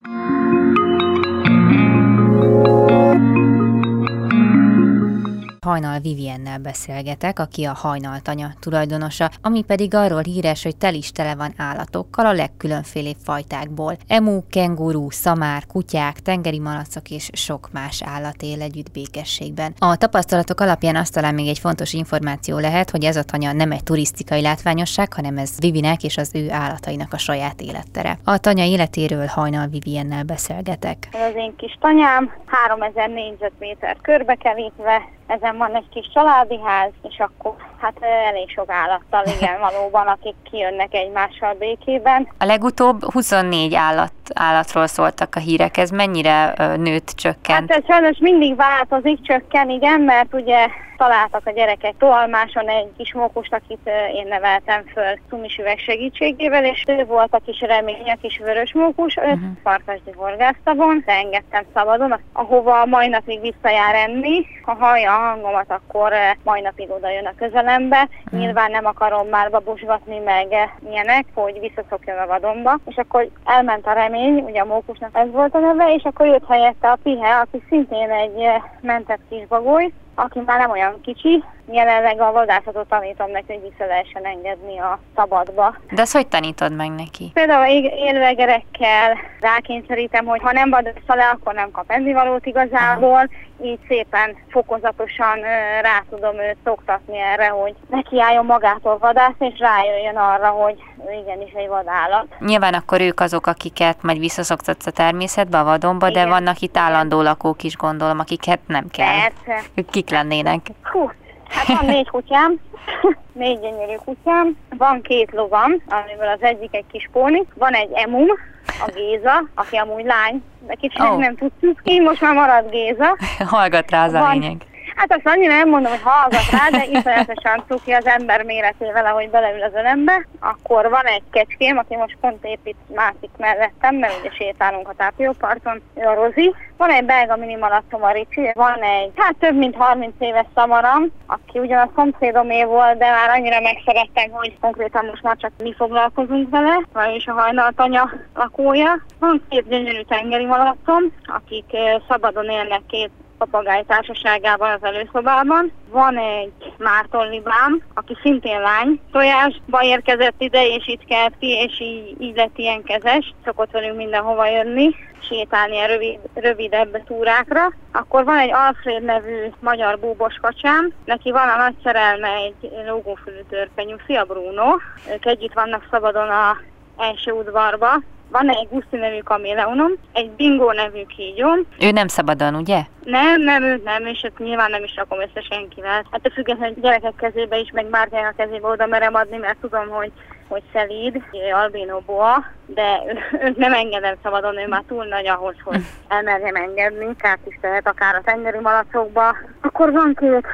Hajnal 5.66 5.98
Viviennel 5.98 6.58
beszélgetek, 6.58 7.38
aki 7.38 7.64
a 7.64 7.72
hajnaltanya 7.72 8.52
tulajdonosa, 8.60 9.30
ami 9.42 9.62
pedig 9.62 9.94
arról 9.94 10.22
híres, 10.22 10.62
hogy 10.62 10.76
tel 10.76 10.94
is 10.94 11.12
tele 11.12 11.34
van 11.34 11.52
állatokkal 11.56 12.26
a 12.26 12.32
legkülönfélébb 12.32 13.16
fajtákból. 13.24 13.96
Emu, 14.06 14.40
kenguru, 14.50 15.10
szamár, 15.10 15.66
kutyák, 15.66 16.20
tengeri 16.20 16.58
malacok 16.58 17.10
és 17.10 17.30
sok 17.32 17.68
más 17.72 18.02
állat 18.02 18.42
él 18.42 18.62
együtt 18.62 18.90
békességben. 18.90 19.74
A 19.78 19.96
tapasztalatok 19.96 20.60
alapján 20.60 20.96
azt 20.96 21.14
talán 21.14 21.34
még 21.34 21.48
egy 21.48 21.58
fontos 21.58 21.92
információ 21.92 22.58
lehet, 22.58 22.90
hogy 22.90 23.04
ez 23.04 23.16
a 23.16 23.22
tanya 23.22 23.52
nem 23.52 23.72
egy 23.72 23.82
turisztikai 23.82 24.40
látványosság, 24.40 25.12
hanem 25.12 25.38
ez 25.38 25.58
Vivinek 25.58 26.02
és 26.02 26.16
az 26.16 26.30
ő 26.34 26.50
állatainak 26.50 27.12
a 27.12 27.18
saját 27.18 27.60
élettere. 27.60 28.18
A 28.24 28.38
tanya 28.38 28.64
életéről 28.64 29.26
Hajnal 29.26 29.66
Viviennel 29.66 30.24
beszélgetek. 30.24 31.08
Ez 31.12 31.30
az 31.30 31.36
én 31.36 31.56
kis 31.56 31.76
tanyám, 31.80 32.32
3000 32.46 33.08
négyzetméter 33.08 33.96
körbekerítve, 34.02 35.18
ezen 35.30 35.56
van 35.56 35.74
egy 35.74 35.88
kis 35.90 36.10
családi 36.14 36.60
ház, 36.64 36.90
és 37.02 37.18
akkor 37.18 37.54
hát 37.80 38.02
elég 38.28 38.50
sok 38.50 38.70
állattal, 38.70 39.24
igen, 39.36 39.60
valóban, 39.70 40.06
akik 40.06 40.34
kijönnek 40.50 40.94
egymással 40.94 41.54
békében. 41.58 42.28
A 42.38 42.44
legutóbb 42.44 43.12
24 43.12 43.74
állat, 43.74 44.12
állatról 44.34 44.86
szóltak 44.86 45.34
a 45.34 45.40
hírek, 45.40 45.76
ez 45.76 45.90
mennyire 45.90 46.54
nőtt, 46.76 47.08
csökkent? 47.08 47.70
Hát 47.70 47.78
ez 47.78 47.84
sajnos 47.88 48.18
mindig 48.18 48.56
változik, 48.56 49.22
csökken, 49.22 49.70
igen, 49.70 50.00
mert 50.00 50.34
ugye 50.34 50.66
találtak 51.00 51.46
a 51.46 51.50
gyerekek 51.50 51.94
Toalmáson 51.98 52.68
egy 52.68 52.92
kis 52.96 53.14
mókust, 53.14 53.54
akit 53.54 53.90
én 54.14 54.26
neveltem 54.28 54.82
föl 54.92 55.18
szumis 55.30 55.56
üveg 55.56 55.78
segítségével, 55.78 56.64
és 56.64 56.84
ő 56.86 57.04
volt 57.04 57.34
a 57.34 57.40
kis 57.46 57.60
remény, 57.60 58.10
a 58.10 58.18
kis 58.22 58.38
vörös 58.38 58.72
mókus, 58.74 59.16
őt 59.16 59.24
uh-huh. 59.24 59.50
Farkasdi 59.62 60.10
horgásztabon, 60.16 61.02
engedtem 61.06 61.64
szabadon, 61.74 62.20
ahova 62.32 62.86
mai 62.86 63.08
napig 63.08 63.40
visszajár 63.40 63.94
enni. 63.94 64.46
Ha 64.62 64.74
hallja 64.74 65.14
a 65.14 65.18
hangomat, 65.18 65.70
akkor 65.70 66.12
mai 66.44 66.60
napig 66.60 66.90
oda 66.90 67.10
jön 67.10 67.26
a 67.26 67.34
közelembe. 67.38 68.08
Uh-huh. 68.24 68.40
Nyilván 68.40 68.70
nem 68.70 68.86
akarom 68.86 69.28
már 69.28 69.50
babusgatni 69.50 70.18
meg 70.18 70.46
ilyenek, 70.90 71.24
hogy 71.34 71.60
visszaszokjon 71.60 72.18
a 72.18 72.26
vadonba. 72.26 72.78
És 72.86 72.96
akkor 72.96 73.28
elment 73.44 73.86
a 73.86 73.92
remény, 73.92 74.19
ugye 74.28 74.60
a 74.60 74.64
mókusnak 74.64 75.10
ez 75.12 75.30
volt 75.30 75.54
a 75.54 75.58
neve, 75.58 75.94
és 75.94 76.02
akkor 76.02 76.26
jött 76.26 76.46
helyette 76.48 76.90
a 76.90 76.98
pihe, 77.02 77.38
aki 77.38 77.62
szintén 77.68 78.10
egy 78.10 78.46
mentett 78.80 79.20
kis 79.28 79.46
bagoly, 79.46 79.92
aki 80.14 80.40
már 80.46 80.58
nem 80.58 80.70
olyan 80.70 81.00
kicsi, 81.02 81.44
jelenleg 81.72 82.20
a 82.20 82.32
vadászatot 82.32 82.88
tanítom 82.88 83.30
neki, 83.30 83.52
hogy 83.52 83.62
vissza 83.62 83.88
lehessen 83.88 84.24
engedni 84.24 84.78
a 84.78 84.98
szabadba. 85.16 85.74
De 85.90 86.02
ezt 86.02 86.12
hogy 86.12 86.26
tanítod 86.26 86.76
meg 86.76 86.90
neki? 86.90 87.30
Például 87.34 87.66
élvegerekkel 87.66 89.18
rákényszerítem, 89.40 90.24
hogy 90.24 90.40
ha 90.40 90.52
nem 90.52 90.70
vadásza 90.70 91.14
le, 91.14 91.24
akkor 91.24 91.54
nem 91.54 91.70
kap 91.70 91.90
ennivalót 91.90 92.46
igazából, 92.46 93.10
Aha. 93.10 93.26
így 93.62 93.78
szépen 93.88 94.36
fokozatosan 94.48 95.40
rá 95.82 96.04
tudom 96.10 96.38
őt 96.38 96.56
szoktatni 96.64 97.18
erre, 97.18 97.48
hogy 97.48 97.74
neki 97.90 98.20
álljon 98.20 98.44
magától 98.44 98.98
vadászni, 98.98 99.46
és 99.46 99.58
rájöjjön 99.58 100.16
arra, 100.16 100.48
hogy 100.48 100.76
igenis 101.22 101.52
egy 101.52 101.68
vadállat. 101.68 102.26
Nyilván 102.38 102.74
akkor 102.74 103.00
ők 103.00 103.20
azok, 103.20 103.46
akiket 103.46 104.02
majd 104.02 104.18
visszaszoktatsz 104.18 104.86
a 104.86 104.90
természetbe, 104.90 105.58
a 105.58 105.64
vadonba, 105.64 106.08
Igen. 106.08 106.24
de 106.24 106.30
vannak 106.30 106.58
itt 106.60 106.76
állandó 106.76 107.22
lakók 107.22 107.62
is, 107.62 107.76
gondolom, 107.76 108.18
akiket 108.18 108.60
nem 108.66 108.88
kell. 108.88 109.18
Persze. 109.18 109.66
Ők 109.74 109.90
kik 109.90 110.10
lennének? 110.10 110.66
Hú, 110.82 111.10
Hát 111.50 111.66
van 111.66 111.84
négy 111.84 112.08
kutyám, 112.08 112.60
négy 113.32 113.60
gyönyörű 113.60 113.94
kutyám, 114.04 114.56
van 114.78 115.02
két 115.02 115.30
lovam, 115.32 115.72
amiből 115.88 116.28
az 116.28 116.42
egyik 116.42 116.74
egy 116.74 116.84
kis 116.92 117.08
póni, 117.12 117.42
van 117.54 117.72
egy 117.72 117.90
emum, 117.92 118.28
a 118.66 118.90
Géza, 118.94 119.44
aki 119.54 119.76
amúgy 119.76 120.04
lány, 120.04 120.42
de 120.66 120.74
kicsit 120.74 121.00
oh. 121.00 121.16
nem 121.16 121.36
tudtuk 121.36 121.80
ki, 121.82 122.00
most 122.00 122.20
már 122.20 122.34
marad 122.34 122.70
Géza. 122.70 123.16
Hallgat 123.46 123.90
rá 123.90 124.04
az 124.04 124.12
a 124.12 124.30
lényeg. 124.30 124.64
Hát 125.00 125.12
azt 125.12 125.36
annyira 125.36 125.56
nem 125.56 125.68
mondom, 125.68 125.90
hogy 125.90 126.02
hallgat 126.02 126.50
rá, 126.50 126.68
de 126.70 126.84
iszonyatosan 126.84 127.64
cuki 127.68 127.92
az 127.92 128.06
ember 128.06 128.42
méretével, 128.42 129.06
ahogy 129.06 129.30
beleül 129.30 129.62
az 129.62 129.74
ölembe. 129.74 130.26
Akkor 130.40 130.90
van 130.90 131.04
egy 131.04 131.22
kecském, 131.30 131.78
aki 131.78 131.96
most 131.96 132.16
pont 132.20 132.44
épít 132.44 132.76
másik 132.94 133.30
mellettem, 133.36 133.94
mert 133.94 134.20
ugye 134.20 134.30
sétálunk 134.30 134.88
a 134.88 134.94
tápióparton, 134.96 135.82
ő 135.94 136.02
a 136.02 136.14
Rozi. 136.14 136.54
Van 136.76 136.90
egy 136.90 137.04
belga 137.04 137.36
minimalattom 137.36 138.02
a 138.02 138.12
Ricsi, 138.12 138.50
van 138.54 138.82
egy, 138.82 139.10
hát 139.16 139.34
több 139.38 139.56
mint 139.56 139.76
30 139.76 140.14
éves 140.18 140.46
szamaram, 140.54 141.06
aki 141.26 141.58
ugyan 141.58 141.78
a 141.78 141.90
szomszédomé 141.96 142.64
volt, 142.64 142.98
de 142.98 143.10
már 143.10 143.28
annyira 143.28 143.60
megszerettek, 143.60 144.28
hogy 144.30 144.58
konkrétan 144.60 145.04
most 145.04 145.22
már 145.22 145.36
csak 145.36 145.52
mi 145.62 145.74
foglalkozunk 145.76 146.50
vele, 146.50 146.82
vagyis 146.92 147.26
a 147.26 147.32
hajnaltanya 147.32 148.10
lakója. 148.34 149.04
Van 149.18 149.42
két 149.48 149.68
gyönyörű 149.68 150.02
tengeri 150.02 150.44
malatom, 150.44 151.02
akik 151.24 151.76
szabadon 152.08 152.48
élnek 152.48 152.80
két 152.88 153.10
papagáj 153.40 153.84
társaságában 153.86 154.70
az 154.70 154.84
előszobában. 154.84 155.72
Van 155.90 156.18
egy 156.18 156.72
Márton 156.78 157.28
Libám, 157.28 157.82
aki 157.94 158.16
szintén 158.22 158.60
lány 158.60 159.00
tojásba 159.12 159.82
érkezett 159.82 160.34
ide, 160.38 160.66
és 160.66 160.86
itt 160.86 161.04
kelt 161.04 161.34
ki, 161.38 161.48
és 161.48 161.80
így, 161.80 162.16
így 162.20 162.36
lett 162.36 162.58
ilyen 162.58 162.82
kezes. 162.82 163.34
Szokott 163.44 163.70
velünk 163.70 163.96
mindenhova 163.96 164.46
jönni 164.46 164.94
sétálni 165.28 165.78
a 165.78 165.86
rövid, 165.86 166.18
rövidebb 166.34 167.04
túrákra. 167.04 167.72
Akkor 167.92 168.24
van 168.24 168.38
egy 168.38 168.52
Alfred 168.52 169.02
nevű 169.02 169.50
magyar 169.60 169.98
búbos 169.98 170.34
kacsám, 170.42 170.92
neki 171.04 171.30
van 171.30 171.48
a 171.48 171.56
nagy 171.56 171.74
szerelme 171.82 172.28
egy 172.28 172.70
lógófülű 172.86 173.40
törpenyű, 173.48 173.94
Bruno. 174.26 174.76
Ők 175.12 175.26
együtt 175.26 175.52
vannak 175.54 175.86
szabadon 175.90 176.28
a 176.28 176.56
első 176.96 177.32
udvarba, 177.32 178.00
van 178.30 178.50
egy 178.50 178.68
Guszti 178.70 178.96
nevű 178.96 179.18
kaméleonom, 179.18 179.92
egy 180.12 180.30
Bingo 180.30 180.72
nevű 180.72 181.02
kígyóm. 181.16 181.66
Ő 181.80 181.90
nem 181.90 182.08
szabadon, 182.08 182.54
ugye? 182.54 182.80
Nem, 183.04 183.42
nem, 183.42 183.62
ő 183.62 183.80
nem, 183.84 184.06
és 184.06 184.20
ezt 184.20 184.38
nyilván 184.38 184.70
nem 184.70 184.84
is 184.84 184.94
rakom 184.96 185.20
össze 185.20 185.40
senkivel. 185.50 186.04
Hát 186.10 186.26
a 186.26 186.30
függetlenül 186.34 186.76
gyerekek 186.80 187.14
kezébe 187.16 187.58
is, 187.58 187.70
meg 187.72 187.86
bárkinek 187.86 188.34
a 188.38 188.42
kezébe 188.42 188.68
oda 188.68 188.86
merem 188.86 189.14
adni, 189.14 189.36
mert 189.36 189.58
tudom, 189.60 189.88
hogy 189.88 190.12
hogy 190.48 190.62
szelíd, 190.72 191.22
albino 191.52 192.00
boa, 192.00 192.44
de 192.66 193.02
őt 193.44 193.56
nem 193.56 193.72
engedem 193.72 194.14
szabadon, 194.22 194.58
ő 194.58 194.68
már 194.68 194.82
túl 194.88 195.04
nagy 195.04 195.26
ahhoz, 195.26 195.54
hogy 195.64 195.80
elmerjem 196.08 196.54
engedni, 196.54 197.16
kárt 197.16 197.46
is 197.46 197.58
tehet 197.60 197.86
akár 197.86 198.14
a 198.14 198.22
tengeri 198.24 198.58
malacokba. 198.58 199.36
Akkor 199.60 199.92
van 199.92 200.14
két 200.18 200.46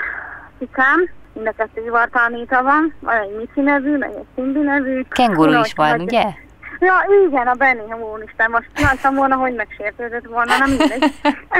cikám, 0.58 1.10
mind 1.32 1.46
a 1.46 1.52
kettő 1.52 1.90
van, 1.90 2.94
van 3.00 3.16
egy 3.16 3.36
Missy 3.36 3.60
nevű, 3.60 3.96
meg 3.96 4.10
egy 4.10 4.26
Cindy 4.34 4.60
nevű. 4.60 5.02
Kenguru 5.08 5.60
is 5.60 5.72
van, 5.74 6.00
ugye? 6.00 6.24
Ja, 6.78 6.94
igen, 7.28 7.46
a 7.46 7.54
Benny, 7.54 7.92
úristen, 8.12 8.50
most 8.50 8.70
láttam 8.82 9.14
volna, 9.14 9.36
hogy 9.36 9.54
megsértődött 9.54 10.26
volna, 10.26 10.58
nem 10.58 10.70
mindegy. 10.70 11.12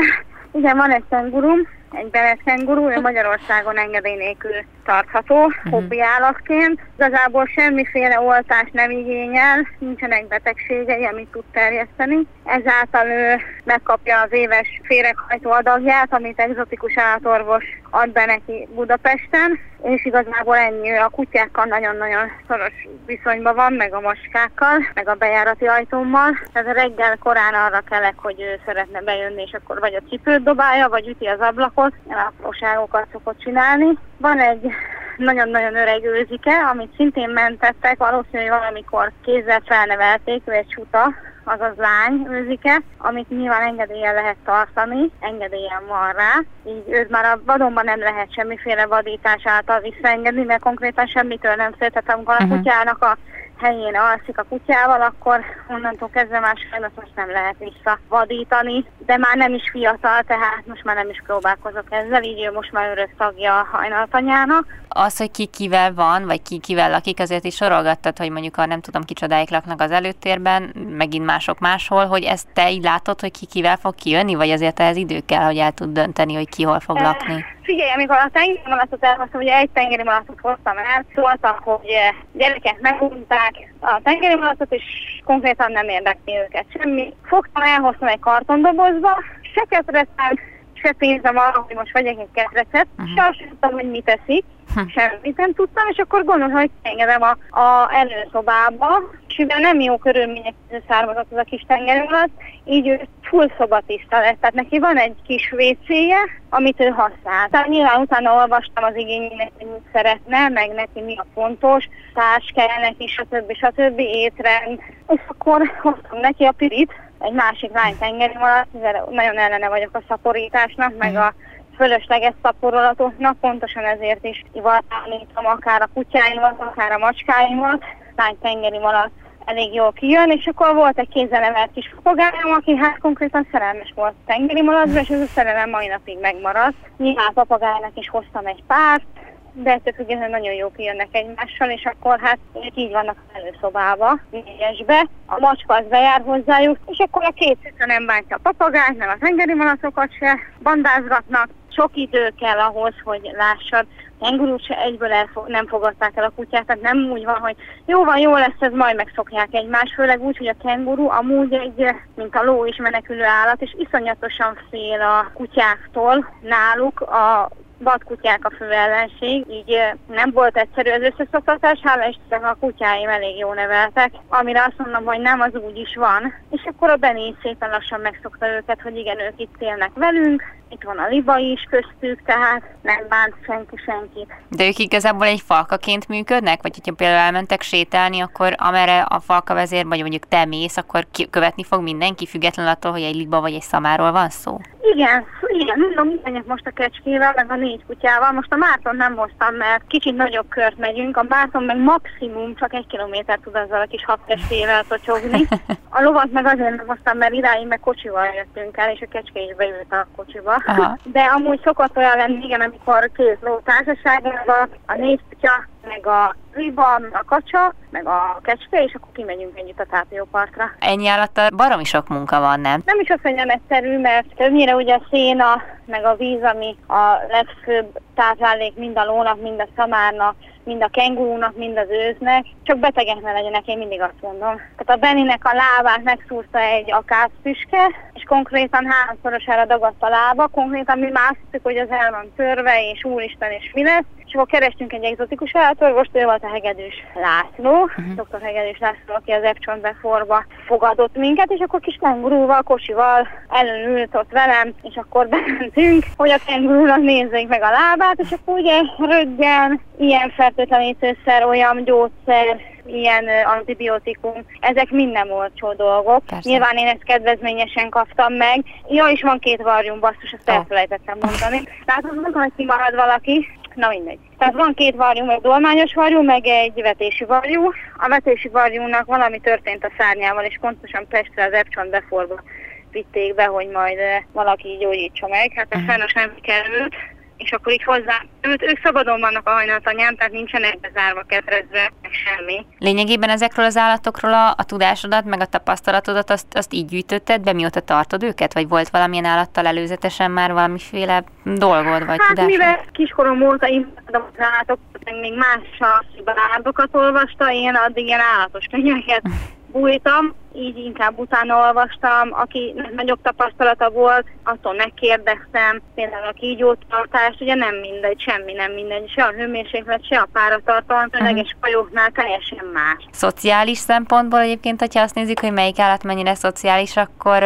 igen, 0.58 0.76
van 0.76 0.90
egy 0.90 1.04
kengurum, 1.10 1.68
egy 1.92 2.10
belet 2.10 2.38
kenguru, 2.44 2.90
ő 2.90 3.00
Magyarországon 3.00 3.78
engedély 3.78 4.16
nélkül 4.16 4.54
tartható, 4.84 5.44
uh-huh. 5.44 5.72
hobbi 5.72 6.00
állatként. 6.00 6.80
Igazából 6.96 7.46
semmiféle 7.46 8.20
oltást 8.20 8.72
nem 8.72 8.90
igényel, 8.90 9.68
nincsenek 9.78 10.26
betegségei, 10.26 11.04
amit 11.04 11.28
tud 11.30 11.44
terjeszteni. 11.52 12.26
Ezáltal 12.44 13.06
ő 13.06 13.36
megkapja 13.64 14.20
az 14.20 14.32
éves 14.32 14.80
féreghajtó 14.82 15.50
adagját, 15.50 16.12
amit 16.12 16.40
egzotikus 16.40 16.96
állatorvos 16.96 17.64
ad 17.90 18.10
be 18.10 18.24
neki 18.24 18.68
Budapesten, 18.74 19.58
és 19.82 20.04
igazából 20.04 20.56
ennyi, 20.56 20.96
a 20.96 21.08
kutyákkal 21.08 21.64
nagyon-nagyon 21.64 22.30
szoros 22.48 22.88
viszonyban 23.06 23.54
van, 23.54 23.72
meg 23.72 23.94
a 23.94 24.00
maskákkal, 24.00 24.90
meg 24.94 25.08
a 25.08 25.14
bejárati 25.14 25.66
ajtómmal. 25.66 26.30
Tehát 26.52 26.74
reggel 26.74 27.16
korán 27.16 27.54
arra 27.54 27.80
kelek, 27.80 28.14
hogy 28.16 28.40
ő 28.40 28.60
szeretne 28.64 29.00
bejönni, 29.00 29.42
és 29.42 29.52
akkor 29.52 29.80
vagy 29.80 29.94
a 29.94 30.08
cipőt 30.08 30.42
dobálja, 30.42 30.88
vagy 30.88 31.08
üti 31.08 31.26
az 31.26 31.40
ablakot, 31.40 31.92
apróságokat 32.08 33.06
szokott 33.12 33.38
csinálni. 33.38 33.98
Van 34.16 34.40
egy 34.40 34.72
nagyon-nagyon 35.16 35.76
öreg 35.76 36.04
őzike, 36.04 36.52
amit 36.72 36.94
szintén 36.96 37.28
mentettek, 37.28 37.98
valószínűleg 37.98 38.58
valamikor 38.58 39.12
kézzel 39.24 39.62
felnevelték, 39.64 40.42
ő 40.44 40.52
egy 40.52 40.68
csuta, 40.68 41.14
azaz 41.44 41.76
lány 41.76 42.26
őzike, 42.30 42.82
amit 42.98 43.28
nyilván 43.28 43.62
engedélyen 43.62 44.14
lehet 44.14 44.36
tartani, 44.44 45.10
engedélyen 45.20 45.86
van 45.88 46.12
rá, 46.12 46.32
így 46.66 46.84
őt 46.88 47.10
már 47.10 47.24
a 47.24 47.40
vadonban 47.44 47.84
nem 47.84 47.98
lehet 47.98 48.32
semmiféle 48.32 48.86
vadítás 48.86 49.46
által 49.46 49.80
visszaengedni, 49.80 50.42
mert 50.42 50.62
konkrétan 50.62 51.06
semmitől 51.06 51.54
nem 51.54 51.72
fél, 51.78 51.90
tehát 51.90 52.18
amikor 52.18 52.34
a 52.38 52.44
mhm. 52.44 52.56
kutyának 52.56 53.02
a 53.02 53.16
helyén 53.58 53.96
alszik 53.96 54.38
a 54.38 54.46
kutyával, 54.48 55.02
akkor 55.02 55.40
onnantól 55.68 56.10
kezdve 56.12 56.40
már 56.40 56.56
sajnos 56.70 56.90
most 56.94 57.14
nem 57.14 57.30
lehet 57.30 57.56
visszavadítani, 57.58 58.84
de 59.06 59.16
már 59.16 59.36
nem 59.36 59.54
is 59.54 59.70
fiatal, 59.70 60.22
tehát 60.26 60.66
most 60.66 60.84
már 60.84 60.96
nem 60.96 61.08
is 61.08 61.22
próbálkozok 61.26 61.84
ezzel, 61.88 62.22
így 62.22 62.44
ő 62.44 62.52
most 62.52 62.72
már 62.72 62.90
örök 62.90 63.10
tagja 63.18 63.58
a 63.58 63.66
hajnaltanyának. 63.72 64.66
Az, 64.88 65.18
hogy 65.18 65.30
ki 65.30 65.46
kivel 65.46 65.94
van, 65.94 66.26
vagy 66.26 66.42
ki 66.42 66.58
kivel 66.58 66.90
lakik, 66.90 67.20
azért 67.20 67.44
is 67.44 67.54
sorolgattad, 67.54 68.18
hogy 68.18 68.30
mondjuk 68.30 68.56
a 68.56 68.66
nem 68.66 68.80
tudom 68.80 69.02
kicsodáik 69.02 69.50
laknak 69.50 69.80
az 69.80 69.90
előtérben, 69.90 70.62
megint 70.88 71.24
mások 71.24 71.58
máshol, 71.58 72.06
hogy 72.06 72.22
ezt 72.22 72.46
te 72.52 72.70
így 72.70 72.82
látod, 72.82 73.20
hogy 73.20 73.32
ki 73.32 73.46
kivel 73.46 73.76
fog 73.76 73.94
kijönni, 73.94 74.34
vagy 74.34 74.50
azért 74.50 74.80
ez 74.80 74.96
idő 74.96 75.20
kell, 75.26 75.44
hogy 75.44 75.58
el 75.58 75.72
tud 75.72 75.92
dönteni, 75.92 76.34
hogy 76.34 76.48
ki 76.48 76.62
hol 76.62 76.80
fog 76.80 76.98
lakni? 76.98 77.44
Figyelj, 77.66 77.90
amikor 77.90 78.16
a 78.16 78.30
tengeri 78.32 78.68
malatot 78.68 79.04
elhoztam, 79.04 79.40
ugye 79.40 79.56
egy 79.56 79.70
tengeri 79.70 80.02
malatot 80.02 80.40
hoztam 80.40 80.76
el, 80.76 81.04
szóltak, 81.14 81.58
hogy 81.58 81.88
eh, 81.88 82.14
gyerekek 82.32 82.80
megunták 82.80 83.54
a 83.80 84.00
tengeri 84.02 84.34
malatot, 84.34 84.72
és 84.72 84.82
konkrétan 85.24 85.72
nem 85.72 85.88
érdekli 85.88 86.32
őket 86.36 86.66
semmi. 86.68 87.14
Fogtam, 87.22 87.62
elhoztam 87.62 88.08
egy 88.08 88.18
kartondobozba, 88.18 89.22
se 89.54 89.64
ketrecet, 89.68 90.38
se 90.74 90.92
pénzem 90.98 91.36
arra, 91.36 91.64
hogy 91.66 91.76
most 91.76 91.92
vegyek 91.92 92.18
egy 92.18 92.34
ketrecet, 92.34 92.86
uh-huh. 92.98 93.14
se 93.16 93.26
azt 93.26 93.48
tudtam, 93.48 93.72
hogy 93.72 93.90
mit 93.90 94.04
teszik, 94.04 94.44
hm. 94.74 94.86
semmit 94.86 95.36
nem 95.36 95.52
tudtam, 95.52 95.88
és 95.88 95.96
akkor 95.96 96.24
gondolom, 96.24 96.52
hogy 96.52 96.70
engedem 96.82 97.22
a, 97.22 97.60
a 97.60 97.94
előszobába, 97.94 99.02
és 99.36 99.42
mivel 99.42 99.60
nem 99.60 99.80
jó 99.80 99.96
körülmények 99.96 100.54
származott 100.88 101.32
az 101.32 101.38
a 101.38 101.42
kis 101.42 101.64
tengerület, 101.66 102.30
így 102.64 102.88
ő 102.88 103.00
full 103.22 103.50
szobatiszta 103.58 104.18
lett. 104.18 104.40
Tehát 104.40 104.54
neki 104.54 104.78
van 104.78 104.96
egy 104.96 105.14
kis 105.26 105.52
WC-je, 105.52 106.18
amit 106.50 106.80
ő 106.80 106.88
használ. 106.88 107.48
Tehát 107.50 107.68
nyilván 107.68 108.00
utána 108.00 108.34
olvastam 108.34 108.84
az 108.84 108.96
igényének, 108.96 109.50
hogy 109.58 109.66
mit 109.66 109.88
szeretne, 109.92 110.48
meg 110.48 110.70
neki 110.74 111.00
mi 111.00 111.16
a 111.16 111.26
fontos, 111.34 111.88
társ 112.14 112.52
kell 112.54 112.80
neki, 112.80 113.06
stb. 113.06 113.52
stb. 113.52 113.98
étrend. 113.98 114.80
És 115.08 115.20
akkor 115.26 115.72
hoztam 115.82 116.20
neki 116.20 116.44
a 116.44 116.52
pirit, 116.52 116.92
egy 117.18 117.32
másik 117.32 117.72
lány 117.72 117.98
tengeri 117.98 118.36
malatt, 118.38 118.72
nagyon 119.10 119.38
ellene 119.38 119.68
vagyok 119.68 119.96
a 119.96 120.02
szaporításnak, 120.08 120.96
meg 120.98 121.16
a 121.16 121.34
fölösleges 121.76 122.34
szaporulatoknak, 122.42 123.40
pontosan 123.40 123.84
ezért 123.84 124.24
is 124.24 124.44
ivartánítom 124.52 125.46
akár 125.46 125.82
a 125.82 125.88
kutyáimat, 125.94 126.60
akár 126.60 126.92
a 126.92 126.98
macskáimat, 126.98 127.84
lány 128.16 128.38
tengeri 128.40 128.78
malac 128.78 129.10
elég 129.46 129.74
jól 129.74 129.92
kijön, 129.92 130.30
és 130.30 130.46
akkor 130.46 130.74
volt 130.74 130.98
egy 130.98 131.08
kézzelemelt 131.08 131.70
kis 131.74 131.94
papagájom, 131.94 132.52
aki 132.52 132.76
hát 132.76 132.98
konkrétan 132.98 133.48
szerelmes 133.52 133.92
volt 133.94 134.14
tengeri 134.26 134.62
malacba, 134.62 135.00
és 135.00 135.08
ez 135.08 135.20
a 135.20 135.26
szerelem 135.26 135.70
mai 135.70 135.86
napig 135.86 136.18
megmaradt. 136.20 136.76
Nyilván 136.96 137.32
papagájnak 137.34 137.92
is 137.94 138.08
hoztam 138.08 138.46
egy 138.46 138.62
párt, 138.66 139.04
de 139.52 139.72
ettől 139.72 139.92
függetlenül 139.92 140.36
nagyon 140.36 140.54
jó 140.54 140.70
kijönnek 140.76 141.08
egymással, 141.10 141.70
és 141.70 141.84
akkor 141.84 142.20
hát 142.20 142.38
így 142.74 142.90
vannak 142.90 143.16
az 143.28 143.40
előszobába, 143.42 144.18
négyesbe, 144.30 145.06
a 145.26 145.38
macska 145.38 145.74
az 145.74 145.84
bejár 145.88 146.22
hozzájuk, 146.24 146.78
és 146.86 146.98
akkor 146.98 147.24
a 147.24 147.30
két 147.30 147.58
szüke 147.62 147.86
nem 147.86 148.06
bántja 148.06 148.36
a 148.36 148.40
papagájt, 148.42 148.98
nem 148.98 149.08
a 149.08 149.16
tengeri 149.20 149.54
malacokat 149.54 150.08
se, 150.18 150.38
bandázgatnak, 150.62 151.48
sok 151.76 151.90
idő 151.94 152.32
kell 152.40 152.58
ahhoz, 152.58 152.94
hogy 153.04 153.30
lássad, 153.36 153.86
kengurút 154.20 154.64
se 154.64 154.82
egyből 154.82 155.12
elfog, 155.12 155.48
nem 155.48 155.66
fogadták 155.66 156.16
el 156.16 156.24
a 156.24 156.32
kutyát, 156.36 156.66
tehát 156.66 156.82
nem 156.82 157.10
úgy 157.10 157.24
van, 157.24 157.38
hogy 157.38 157.56
jó 157.84 158.04
van, 158.04 158.18
jó 158.18 158.36
lesz, 158.36 158.60
ez 158.60 158.72
majd 158.72 158.96
megszokják 158.96 159.48
egymást, 159.50 159.94
főleg 159.94 160.20
úgy, 160.20 160.36
hogy 160.36 160.48
a 160.48 160.62
kenguru 160.62 161.08
amúgy 161.08 161.52
egy, 161.52 161.94
mint 162.14 162.34
a 162.34 162.42
ló 162.44 162.64
is 162.64 162.76
menekülő 162.76 163.24
állat, 163.24 163.62
és 163.62 163.74
iszonyatosan 163.78 164.58
fél 164.70 165.00
a 165.00 165.30
kutyáktól 165.34 166.30
náluk 166.40 167.00
a 167.00 167.48
vadkutyák 167.78 168.44
a 168.44 168.54
fő 168.56 168.70
ellenség, 168.70 169.44
így 169.50 169.78
nem 170.06 170.30
volt 170.32 170.56
egyszerű 170.56 170.90
az 170.90 171.12
összeszoktatás, 171.12 171.80
hála 171.82 172.06
Istennek 172.08 172.50
a 172.50 172.56
kutyáim 172.60 173.08
elég 173.08 173.38
jó 173.38 173.52
neveltek, 173.52 174.10
amire 174.28 174.62
azt 174.62 174.78
mondom, 174.78 175.04
hogy 175.04 175.20
nem, 175.20 175.40
az 175.40 175.54
úgy 175.54 175.78
is 175.78 175.96
van. 175.96 176.34
És 176.50 176.62
akkor 176.64 176.90
a 176.90 176.96
Benny 176.96 177.36
szépen 177.42 177.70
lassan 177.70 178.00
megszokta 178.00 178.48
őket, 178.48 178.80
hogy 178.80 178.96
igen, 178.96 179.20
ők 179.20 179.40
itt 179.40 179.54
élnek 179.58 179.90
velünk, 179.94 180.42
itt 180.68 180.82
van 180.82 180.98
a 180.98 181.08
liba 181.08 181.38
is 181.38 181.66
köztük, 181.70 182.22
tehát 182.24 182.62
nem 182.82 183.06
bánt 183.08 183.34
senki 183.46 183.76
senkit. 183.84 184.34
De 184.48 184.66
ők 184.66 184.78
igazából 184.78 185.26
egy 185.26 185.40
falkaként 185.40 186.08
működnek? 186.08 186.62
Vagy 186.62 186.74
hogyha 186.74 186.94
például 186.94 187.26
elmentek 187.26 187.62
sétálni, 187.62 188.20
akkor 188.20 188.54
amerre 188.56 189.00
a 189.00 189.20
falka 189.20 189.54
vezér, 189.54 189.86
vagy 189.86 190.00
mondjuk 190.00 190.28
te 190.28 190.44
mész, 190.44 190.76
akkor 190.76 191.06
követni 191.30 191.64
fog 191.64 191.82
mindenki, 191.82 192.26
függetlenül 192.26 192.72
attól, 192.72 192.92
hogy 192.92 193.02
egy 193.02 193.14
liba 193.14 193.40
vagy 193.40 193.54
egy 193.54 193.62
szamáról 193.62 194.12
van 194.12 194.28
szó? 194.28 194.60
Igen, 194.94 195.24
igen, 195.48 195.78
mondom, 195.78 196.20
megyek 196.22 196.46
most 196.46 196.66
a 196.66 196.70
kecskével, 196.70 197.32
meg 197.36 197.50
a 197.50 197.56
négy 197.66 197.84
kutyával. 197.86 198.32
Most 198.32 198.52
a 198.52 198.56
Márton 198.56 198.96
nem 198.96 199.16
hoztam, 199.16 199.54
mert 199.54 199.86
kicsit 199.86 200.16
nagyobb 200.16 200.48
kört 200.48 200.78
megyünk. 200.78 201.16
A 201.16 201.26
Márton 201.28 201.62
meg 201.62 201.78
maximum 201.78 202.54
csak 202.54 202.74
egy 202.74 202.86
kilométer 202.86 203.38
tud 203.42 203.54
azzal 203.54 203.80
a 203.80 203.86
kis 203.86 204.04
habtestével 204.04 204.84
tocsogni. 204.88 205.48
A 205.88 206.02
lovat 206.02 206.30
meg 206.32 206.46
azért 206.46 206.76
nem 206.76 206.86
hoztam, 206.86 207.18
mert 207.18 207.32
idáig 207.32 207.66
meg 207.66 207.80
kocsival 207.80 208.26
jöttünk 208.26 208.76
el, 208.76 208.90
és 208.90 209.00
a 209.00 209.06
kecske 209.10 209.40
is 209.40 209.54
beült 209.56 209.92
a 209.92 210.06
kocsiba. 210.16 210.62
Aha. 210.66 210.98
De 211.02 211.20
amúgy 211.20 211.60
szokott 211.64 211.96
olyan 211.96 212.16
lenni, 212.16 212.44
igen, 212.44 212.60
amikor 212.60 213.10
két 213.16 213.38
ló 213.40 213.60
társaságában 213.64 214.68
a 214.86 214.94
négy 214.94 215.20
kutya 215.28 215.64
meg 215.86 216.06
a 216.06 216.36
riba, 216.52 216.94
a 216.94 217.24
kacsa, 217.26 217.72
meg 217.90 218.06
a 218.06 218.40
kecske, 218.42 218.82
és 218.82 218.94
akkor 218.94 219.08
kimegyünk 219.12 219.58
együtt 219.58 219.80
a 219.80 219.86
tápiópartra. 219.90 220.70
Ennyi 220.78 221.08
állattal 221.08 221.48
baromi 221.56 221.84
sok 221.84 222.08
munka 222.08 222.40
van, 222.40 222.60
nem? 222.60 222.82
Nem 222.84 223.00
is 223.00 223.08
az, 223.08 223.18
hogy 223.22 223.34
nem 223.34 223.50
egyszerű, 223.50 223.98
mert 223.98 224.26
többnyire 224.36 224.74
ugye 224.74 224.94
a 224.94 225.06
széna, 225.10 225.62
meg 225.86 226.04
a 226.04 226.16
víz, 226.16 226.42
ami 226.42 226.76
a 226.86 227.16
legfőbb 227.28 227.98
táplálék 228.14 228.76
mind 228.76 228.98
a 228.98 229.04
lónak, 229.04 229.40
mind 229.40 229.60
a 229.60 229.68
szamárnak, 229.76 230.34
mind 230.64 230.82
a 230.82 230.88
kengurúnak, 230.88 231.56
mind 231.56 231.76
az 231.76 231.88
őznek, 231.90 232.44
csak 232.62 232.78
betegek 232.78 233.20
ne 233.20 233.32
legyenek, 233.32 233.66
én 233.66 233.78
mindig 233.78 234.00
azt 234.00 234.20
mondom. 234.20 234.54
Tehát 234.56 234.86
a 234.86 234.96
Beninek 234.96 235.44
a 235.44 235.54
lábát 235.54 236.02
megszúrta 236.02 236.58
egy 236.58 236.92
akácpüske, 236.92 237.90
és 238.12 238.22
konkrétan 238.22 238.86
háromszorosára 238.86 239.64
dagadt 239.64 240.02
a 240.02 240.08
lába, 240.08 240.46
konkrétan 240.46 240.98
mi 240.98 241.10
másztuk, 241.10 241.62
hogy 241.62 241.76
az 241.76 241.90
el 241.90 242.10
van 242.10 242.32
törve, 242.36 242.90
és 242.90 243.04
úristen, 243.04 243.50
és 243.50 243.70
mi 243.74 243.82
lesz, 243.82 244.04
akkor 244.36 244.58
kerestünk 244.58 244.92
egy 244.92 245.04
egzotikus 245.04 245.54
állatorvost, 245.54 246.10
ő 246.12 246.24
volt 246.24 246.44
a 246.44 246.48
Hegedűs 246.48 246.94
László, 247.14 247.82
uh-huh. 247.82 248.14
dr. 248.14 248.40
Hegedűs 248.42 248.78
László, 248.78 249.14
aki 249.14 249.30
az 249.30 249.42
Epcsont 249.42 249.80
beforba 249.80 250.44
fogadott 250.66 251.16
minket, 251.16 251.50
és 251.50 251.60
akkor 251.60 251.80
kis 251.80 251.98
kengurúval, 252.00 252.62
kocsival 252.62 253.28
ellenült 253.48 254.14
ott 254.14 254.30
velem, 254.30 254.74
és 254.82 254.96
akkor 254.96 255.28
bementünk, 255.28 256.04
hogy 256.16 256.30
a 256.30 256.44
kengurúnak 256.46 257.00
nézzék 257.00 257.48
meg 257.48 257.62
a 257.62 257.70
lábát, 257.70 258.18
és 258.18 258.30
akkor 258.30 258.58
ugye 258.58 258.80
röggen, 258.98 259.80
ilyen 259.98 260.30
fertőtlenítőszer, 260.30 261.44
olyan 261.44 261.84
gyógyszer, 261.84 262.60
ilyen 262.86 263.24
antibiotikum, 263.44 264.44
ezek 264.60 264.90
minden 264.90 265.30
olcsó 265.30 265.72
dolgok. 265.72 266.22
Persze. 266.26 266.50
Nyilván 266.50 266.76
én 266.76 266.86
ezt 266.86 267.04
kedvezményesen 267.04 267.88
kaptam 267.88 268.32
meg. 268.32 268.64
Ja, 268.88 269.06
és 269.06 269.22
van 269.22 269.38
két 269.38 269.62
varjum, 269.62 270.00
basszus, 270.00 270.32
ezt 270.32 270.48
oh. 270.48 270.54
elfelejtettem 270.54 271.18
mondani. 271.20 271.62
Az 271.86 272.04
mondom, 272.14 272.32
hogy 272.32 272.52
kimarad 272.56 272.94
valaki, 272.94 273.48
na 273.76 273.88
mindegy. 273.88 274.18
Tehát 274.38 274.54
van 274.54 274.74
két 274.74 274.94
varjú, 274.94 275.30
egy 275.30 275.40
dolmányos 275.40 275.94
varjú, 275.94 276.22
meg 276.22 276.46
egy 276.46 276.82
vetési 276.82 277.24
varjú. 277.24 277.72
A 277.98 278.08
vetési 278.08 278.48
varjúnak 278.48 279.06
valami 279.06 279.38
történt 279.38 279.84
a 279.84 279.92
szárnyával, 279.98 280.44
és 280.44 280.58
pontosan 280.60 281.06
Pestre 281.08 281.44
az 281.44 281.52
epcsont 281.52 281.90
beforva 281.90 282.42
vitték 282.90 283.34
be, 283.34 283.44
hogy 283.44 283.68
majd 283.68 283.98
valaki 284.32 284.76
gyógyítsa 284.80 285.28
meg. 285.28 285.52
Hát 285.54 285.66
ez 285.68 285.80
sajnos 285.86 286.12
nem 286.12 286.32
került, 286.40 286.94
és 287.36 287.52
akkor 287.52 287.72
így 287.72 287.82
hozzá, 287.82 288.24
őt, 288.40 288.62
ők 288.62 288.80
szabadon 288.82 289.20
vannak 289.20 289.46
a 289.46 289.50
hajnaltanyán, 289.50 290.16
tehát 290.16 290.32
nincsenek 290.32 290.80
bezárva, 290.80 291.22
ketrezve, 291.22 291.92
semmi. 292.10 292.66
Lényegében 292.78 293.30
ezekről 293.30 293.64
az 293.64 293.76
állatokról 293.76 294.32
a, 294.32 294.48
a 294.48 294.64
tudásodat, 294.64 295.24
meg 295.24 295.40
a 295.40 295.46
tapasztalatodat, 295.46 296.30
azt, 296.30 296.56
azt 296.56 296.72
így 296.72 296.86
gyűjtötted 296.86 297.42
be, 297.42 297.52
mióta 297.52 297.80
tartod 297.80 298.22
őket? 298.22 298.54
Vagy 298.54 298.68
volt 298.68 298.88
valamilyen 298.88 299.24
állattal 299.24 299.66
előzetesen 299.66 300.30
már 300.30 300.52
valamiféle 300.52 301.24
dolgod, 301.44 302.06
vagy 302.06 302.18
hát, 302.18 302.28
tudásod? 302.28 302.50
mivel 302.50 302.84
kiskorom 302.92 303.42
óta 303.42 303.66
imádom 303.66 304.22
az 304.32 304.44
állatokat, 304.54 305.10
még 305.20 305.34
más 305.34 305.60
a 305.78 306.98
olvasta, 306.98 307.52
én 307.52 307.74
addig 307.74 308.06
ilyen 308.06 308.20
állatos 308.20 308.66
könyveket 308.70 309.22
bújtam, 309.76 310.34
így 310.54 310.76
inkább 310.76 311.18
utána 311.18 311.66
olvastam, 311.66 312.28
aki 312.32 312.74
nagyobb 312.94 313.18
tapasztalata 313.22 313.90
volt, 313.90 314.26
attól 314.44 314.74
megkérdeztem, 314.74 315.82
például 315.94 316.26
a 316.26 316.32
kígyótartást, 316.32 317.40
ugye 317.40 317.54
nem 317.54 317.74
mindegy, 317.74 318.20
semmi 318.20 318.52
nem 318.52 318.72
mindegy, 318.72 319.10
se 319.10 319.22
a 319.22 319.32
hőmérséklet, 319.32 320.06
se 320.06 320.16
a 320.16 320.28
páratartalom, 320.32 321.06
uh-huh. 321.12 321.46
fajoknál 321.60 322.10
teljesen 322.10 322.66
más. 322.72 323.04
Szociális 323.10 323.78
szempontból 323.78 324.40
egyébként, 324.40 324.80
ha 324.80 325.00
azt 325.00 325.14
nézzük, 325.14 325.40
hogy 325.40 325.52
melyik 325.52 325.78
állat 325.78 326.04
mennyire 326.04 326.34
szociális, 326.34 326.96
akkor, 326.96 327.42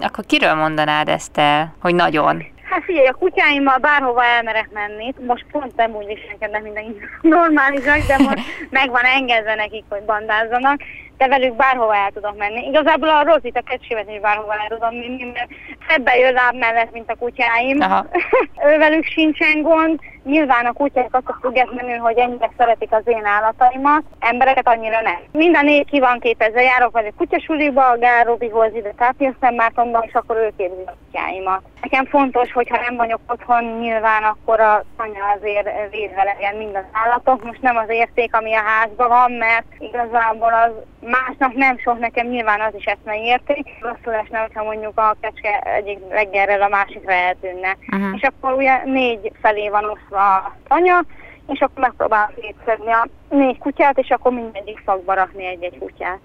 akkor 0.00 0.24
kiről 0.26 0.54
mondanád 0.54 1.08
ezt 1.08 1.38
el, 1.38 1.74
hogy 1.80 1.94
nagyon? 1.94 2.44
Hát 2.70 2.84
figyelj, 2.84 3.06
a 3.06 3.12
kutyáimmal 3.12 3.78
bárhova 3.78 4.24
elmerek 4.24 4.68
menni, 4.72 5.14
most 5.26 5.46
pont 5.52 5.76
nem 5.76 5.94
úgy 5.94 6.06
viselkednek 6.06 6.62
mindenki 6.62 6.94
normálisak, 7.36 8.06
de 8.06 8.18
most 8.18 8.38
meg 8.70 8.90
van 8.90 9.04
engedve 9.04 9.54
nekik, 9.54 9.84
hogy 9.88 10.02
bandázzanak, 10.02 10.80
de 11.20 11.28
velük 11.28 11.56
bárhova 11.56 11.94
el 11.94 12.10
tudok 12.10 12.36
menni. 12.36 12.66
Igazából 12.66 13.08
a 13.08 13.22
Rozit, 13.22 13.56
a 13.56 13.62
kecsévet 13.62 14.10
is 14.10 14.20
bárhova 14.20 14.52
el 14.52 14.68
tudom 14.68 14.94
menni, 14.94 15.24
mert 15.24 15.48
szebben 15.88 16.18
jön 16.18 16.32
láb 16.32 16.54
mellett, 16.54 16.92
mint 16.92 17.10
a 17.10 17.14
kutyáim. 17.14 17.80
ő 18.70 18.78
velük 18.78 19.04
sincsen 19.04 19.62
gond. 19.62 19.98
Nyilván 20.24 20.66
a 20.66 20.72
kutyák 20.72 21.14
attól 21.14 21.38
függetlenül, 21.40 21.98
hogy 21.98 22.18
ennyire 22.18 22.50
szeretik 22.56 22.92
az 22.92 23.02
én 23.04 23.24
állataimat, 23.24 24.02
embereket 24.18 24.68
annyira 24.68 25.00
nem. 25.00 25.18
Minden 25.32 25.64
négy 25.64 25.86
ki 25.86 26.00
van 26.00 26.18
képezve, 26.18 26.62
járok 26.62 26.92
velük 26.92 27.16
kutyasuliba, 27.16 27.88
a 27.88 27.98
Gál 27.98 28.24
Robihoz 28.24 28.74
ide 28.74 28.92
Tápiasztán 28.96 29.54
Mártonban, 29.54 30.02
és 30.06 30.12
akkor 30.12 30.36
ő 30.36 30.52
képzi 30.56 30.82
a 30.86 30.94
kutyáimat. 31.04 31.62
Nekem 31.82 32.04
fontos, 32.04 32.52
hogy 32.60 32.78
ha 32.78 32.84
nem 32.86 32.96
vagyok 32.96 33.20
otthon, 33.26 33.64
nyilván 33.64 34.22
akkor 34.22 34.60
a 34.60 34.84
anya 34.96 35.24
azért 35.36 35.90
védve 35.90 36.22
legyen 36.24 36.56
minden 36.56 36.88
állatok. 36.92 37.44
Most 37.44 37.60
nem 37.60 37.76
az 37.76 37.88
érték, 37.88 38.34
ami 38.34 38.54
a 38.54 38.62
házban 38.62 39.08
van, 39.08 39.32
mert 39.32 39.66
igazából 39.78 40.52
az 40.52 40.72
másnak 41.00 41.54
nem 41.54 41.78
sok, 41.78 41.98
nekem 41.98 42.26
nyilván 42.26 42.60
az 42.60 42.74
is 42.74 42.84
eszmei 42.84 43.22
érték. 43.22 43.66
Rosszul 43.80 44.14
esne, 44.14 44.38
hogyha 44.38 44.64
mondjuk 44.64 44.98
a 44.98 45.16
kecske 45.20 45.58
egyik 45.58 45.98
reggelről 46.08 46.62
a 46.62 46.68
másikra 46.68 47.12
eltűnne. 47.12 47.76
Uh-huh. 47.92 48.14
És 48.16 48.22
akkor 48.22 48.52
ugye 48.52 48.84
négy 48.84 49.32
felé 49.40 49.68
van 49.68 49.84
oszva 49.84 50.34
a 50.34 50.56
anya, 50.68 51.04
és 51.52 51.60
akkor 51.60 51.82
megpróbálom 51.82 52.30
szétszedni 52.40 52.92
a 52.92 53.06
négy 53.28 53.58
kutyát, 53.58 53.98
és 53.98 54.10
akkor 54.10 54.32
mindegyik 54.32 54.82
szakba 54.86 55.14
rakni 55.14 55.46
egy-egy 55.46 55.78
kutyát. 55.78 56.18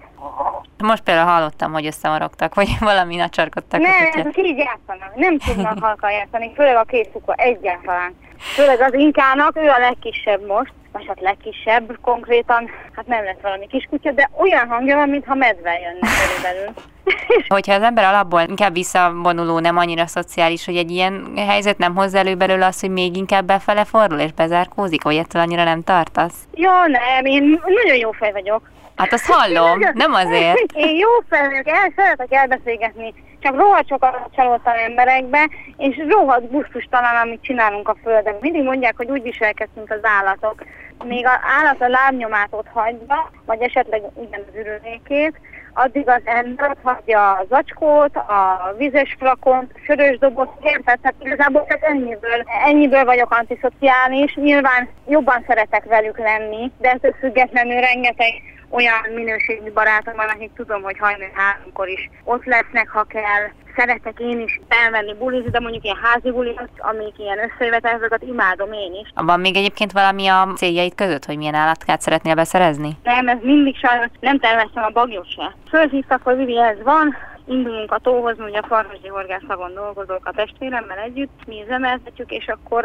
Most 0.78 1.02
például 1.02 1.28
hallottam, 1.28 1.72
hogy 1.72 1.86
összemarogtak, 1.86 2.54
vagy 2.54 2.68
valami 2.90 3.16
nacsarkodtak 3.16 3.80
nem, 3.80 3.90
a 3.90 4.04
kutyát. 4.04 4.36
Nem, 4.36 4.44
így 4.44 4.58
játszanak. 4.58 5.14
Nem 5.14 5.38
tudnak 5.38 5.78
halkan 5.86 6.10
játszani, 6.10 6.52
főleg 6.54 6.76
a 6.76 6.82
két 6.82 7.12
kuka 7.12 7.32
egyáltalán. 7.32 8.14
Főleg 8.38 8.80
az 8.80 8.94
inkának, 8.94 9.56
ő 9.56 9.68
a 9.68 9.78
legkisebb 9.78 10.46
most, 10.46 10.72
vagy 10.96 11.06
hát 11.06 11.20
legkisebb 11.20 11.98
konkrétan, 12.02 12.70
hát 12.92 13.06
nem 13.06 13.24
lett 13.24 13.40
valami 13.40 13.66
kiskutya, 13.66 14.10
de 14.10 14.30
olyan 14.40 14.68
hangja 14.68 14.96
van, 14.96 15.08
mintha 15.08 15.34
medve 15.34 15.78
jönne 15.80 16.08
körülbelül. 16.18 16.74
Hogyha 17.56 17.74
az 17.74 17.82
ember 17.82 18.04
alapból 18.04 18.40
inkább 18.40 18.72
visszavonuló, 18.72 19.58
nem 19.58 19.76
annyira 19.76 20.06
szociális, 20.06 20.64
hogy 20.64 20.76
egy 20.76 20.90
ilyen 20.90 21.36
helyzet 21.36 21.78
nem 21.78 21.94
hoz 21.94 22.14
elő 22.14 22.34
belőle 22.34 22.66
az, 22.66 22.80
hogy 22.80 22.90
még 22.90 23.16
inkább 23.16 23.44
befele 23.44 23.84
fordul 23.84 24.18
és 24.18 24.32
bezárkózik, 24.32 25.02
vagy 25.02 25.16
ettől 25.16 25.42
annyira 25.42 25.64
nem 25.64 25.82
tartasz? 25.82 26.36
Ja, 26.54 26.86
nem, 26.86 27.24
én 27.24 27.60
nagyon 27.64 27.96
jó 27.96 28.10
fej 28.10 28.32
vagyok. 28.32 28.70
Hát 28.96 29.12
azt 29.12 29.26
hallom, 29.26 29.78
nem 29.94 30.12
azért. 30.14 30.72
Én 30.86 30.96
jó 30.96 31.08
fej 31.28 31.48
vagyok, 31.48 31.68
el 31.68 31.92
szeretek 31.96 32.32
elbeszélgetni, 32.32 33.14
csak 33.40 33.56
rohadt 33.56 33.88
sokat 33.88 34.28
csalódtam 34.36 34.74
emberekbe, 34.76 35.48
és 35.76 36.02
rohadt 36.08 36.50
busztustalan, 36.50 37.16
amit 37.22 37.42
csinálunk 37.42 37.88
a 37.88 37.96
Földön. 38.02 38.36
Mindig 38.40 38.62
mondják, 38.62 38.96
hogy 38.96 39.10
úgy 39.10 39.22
viselkedünk 39.22 39.90
az 39.90 40.00
állatok. 40.02 40.64
Még 41.04 41.26
az 41.26 41.38
állat 41.58 41.80
a 41.80 41.88
lábnyomát 41.88 42.48
ott 42.50 42.68
hagyva, 42.72 43.30
vagy 43.46 43.60
esetleg 43.60 44.02
igen 44.16 44.44
az 44.48 44.54
ürülékét, 44.54 45.40
addig 45.76 46.08
az 46.08 46.20
ember 46.24 46.76
hagyja 46.82 47.32
a 47.32 47.44
zacskót, 47.48 48.16
a 48.16 48.74
vizes 48.76 49.16
flakont, 49.18 49.72
a 49.74 49.78
sörös 49.84 50.18
dobozt, 50.18 50.50
érted? 50.62 51.00
Tehát 51.00 51.16
igazából 51.18 51.66
csak 51.68 51.84
ennyiből, 51.84 52.44
ennyiből 52.64 53.04
vagyok 53.04 53.30
antiszociális. 53.30 54.34
Nyilván 54.34 54.88
jobban 55.08 55.44
szeretek 55.46 55.84
velük 55.84 56.18
lenni, 56.18 56.72
de 56.78 56.90
ettől 56.90 57.14
függetlenül 57.20 57.80
rengeteg 57.80 58.32
olyan 58.70 59.12
minőségi 59.14 59.70
barátom 59.70 60.16
van, 60.16 60.28
akik 60.28 60.50
tudom, 60.56 60.82
hogy 60.82 60.98
hajnal 60.98 61.30
háromkor 61.34 61.88
is 61.88 62.10
ott 62.24 62.44
lesznek, 62.44 62.88
ha 62.88 63.02
kell. 63.02 63.44
Szeretek 63.76 64.18
én 64.18 64.40
is 64.40 64.60
elmenni 64.68 65.14
bulizni, 65.14 65.50
de 65.50 65.60
mondjuk 65.60 65.84
ilyen 65.84 65.98
házi 66.02 66.30
bulikat, 66.30 66.68
amik 66.78 67.18
ilyen 67.18 67.38
összejövetelezőket 67.38 68.22
imádom 68.22 68.72
én 68.72 68.92
is. 68.92 69.08
Van 69.14 69.40
még 69.40 69.56
egyébként 69.56 69.92
valami 69.92 70.26
a 70.26 70.52
céljaid 70.54 70.94
között, 70.94 71.24
hogy 71.24 71.36
milyen 71.36 71.54
állatkát 71.54 72.00
szeretnél 72.00 72.34
beszerezni? 72.34 72.90
Nem, 73.02 73.28
ez 73.28 73.38
mindig 73.42 73.76
sajnos 73.76 74.06
nem 74.20 74.38
terveztem 74.38 74.84
a 74.84 74.90
bagyot 74.90 75.30
se. 75.30 75.54
Fölhívtak, 75.68 76.22
hogy 76.22 76.36
Vivi, 76.36 76.58
ez 76.58 76.82
van, 76.82 77.16
indulunk 77.46 77.92
a 77.92 77.98
tóhoz, 77.98 78.38
ugye 78.38 78.58
a 78.58 78.66
Farkasdi 78.66 79.08
Horgászagon 79.08 79.74
dolgozok 79.74 80.20
a 80.26 80.32
testvéremmel 80.32 80.98
együtt, 80.98 81.46
mi 81.46 81.62
üzemeltetjük, 81.64 82.30
és 82.30 82.46
akkor 82.46 82.84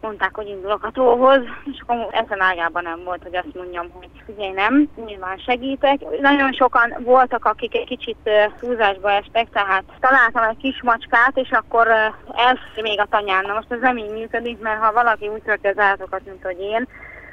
mondták, 0.00 0.34
hogy 0.34 0.48
indulok 0.48 0.84
a 0.84 0.90
tóhoz, 0.90 1.40
és 1.64 1.80
akkor 1.86 1.96
ezen 2.10 2.40
ágában 2.40 2.82
nem 2.82 3.04
volt, 3.04 3.22
hogy 3.22 3.36
azt 3.36 3.54
mondjam, 3.54 3.90
hogy 3.92 4.08
ugye 4.26 4.52
nem, 4.52 4.88
nyilván 5.06 5.38
segítek. 5.38 6.20
Nagyon 6.20 6.52
sokan 6.52 6.94
voltak, 6.98 7.44
akik 7.44 7.74
egy 7.74 7.86
kicsit 7.86 8.30
túlzásba 8.60 9.10
estek, 9.10 9.48
tehát 9.52 9.84
találtam 10.00 10.42
egy 10.42 10.56
kis 10.56 10.82
macskát, 10.82 11.36
és 11.36 11.50
akkor 11.50 11.88
ez 12.36 12.82
még 12.82 13.00
a 13.00 13.06
tanyán. 13.10 13.44
Na 13.46 13.54
most 13.54 13.72
ez 13.72 13.80
nem 13.80 13.96
így 13.96 14.10
működik, 14.10 14.60
mert 14.60 14.80
ha 14.80 14.92
valaki 14.92 15.28
úgy 15.28 15.42
törti 15.42 15.66
az 15.66 15.78
állatokat, 15.78 16.24
mint 16.24 16.42
hogy 16.42 16.60
én, 16.60 16.86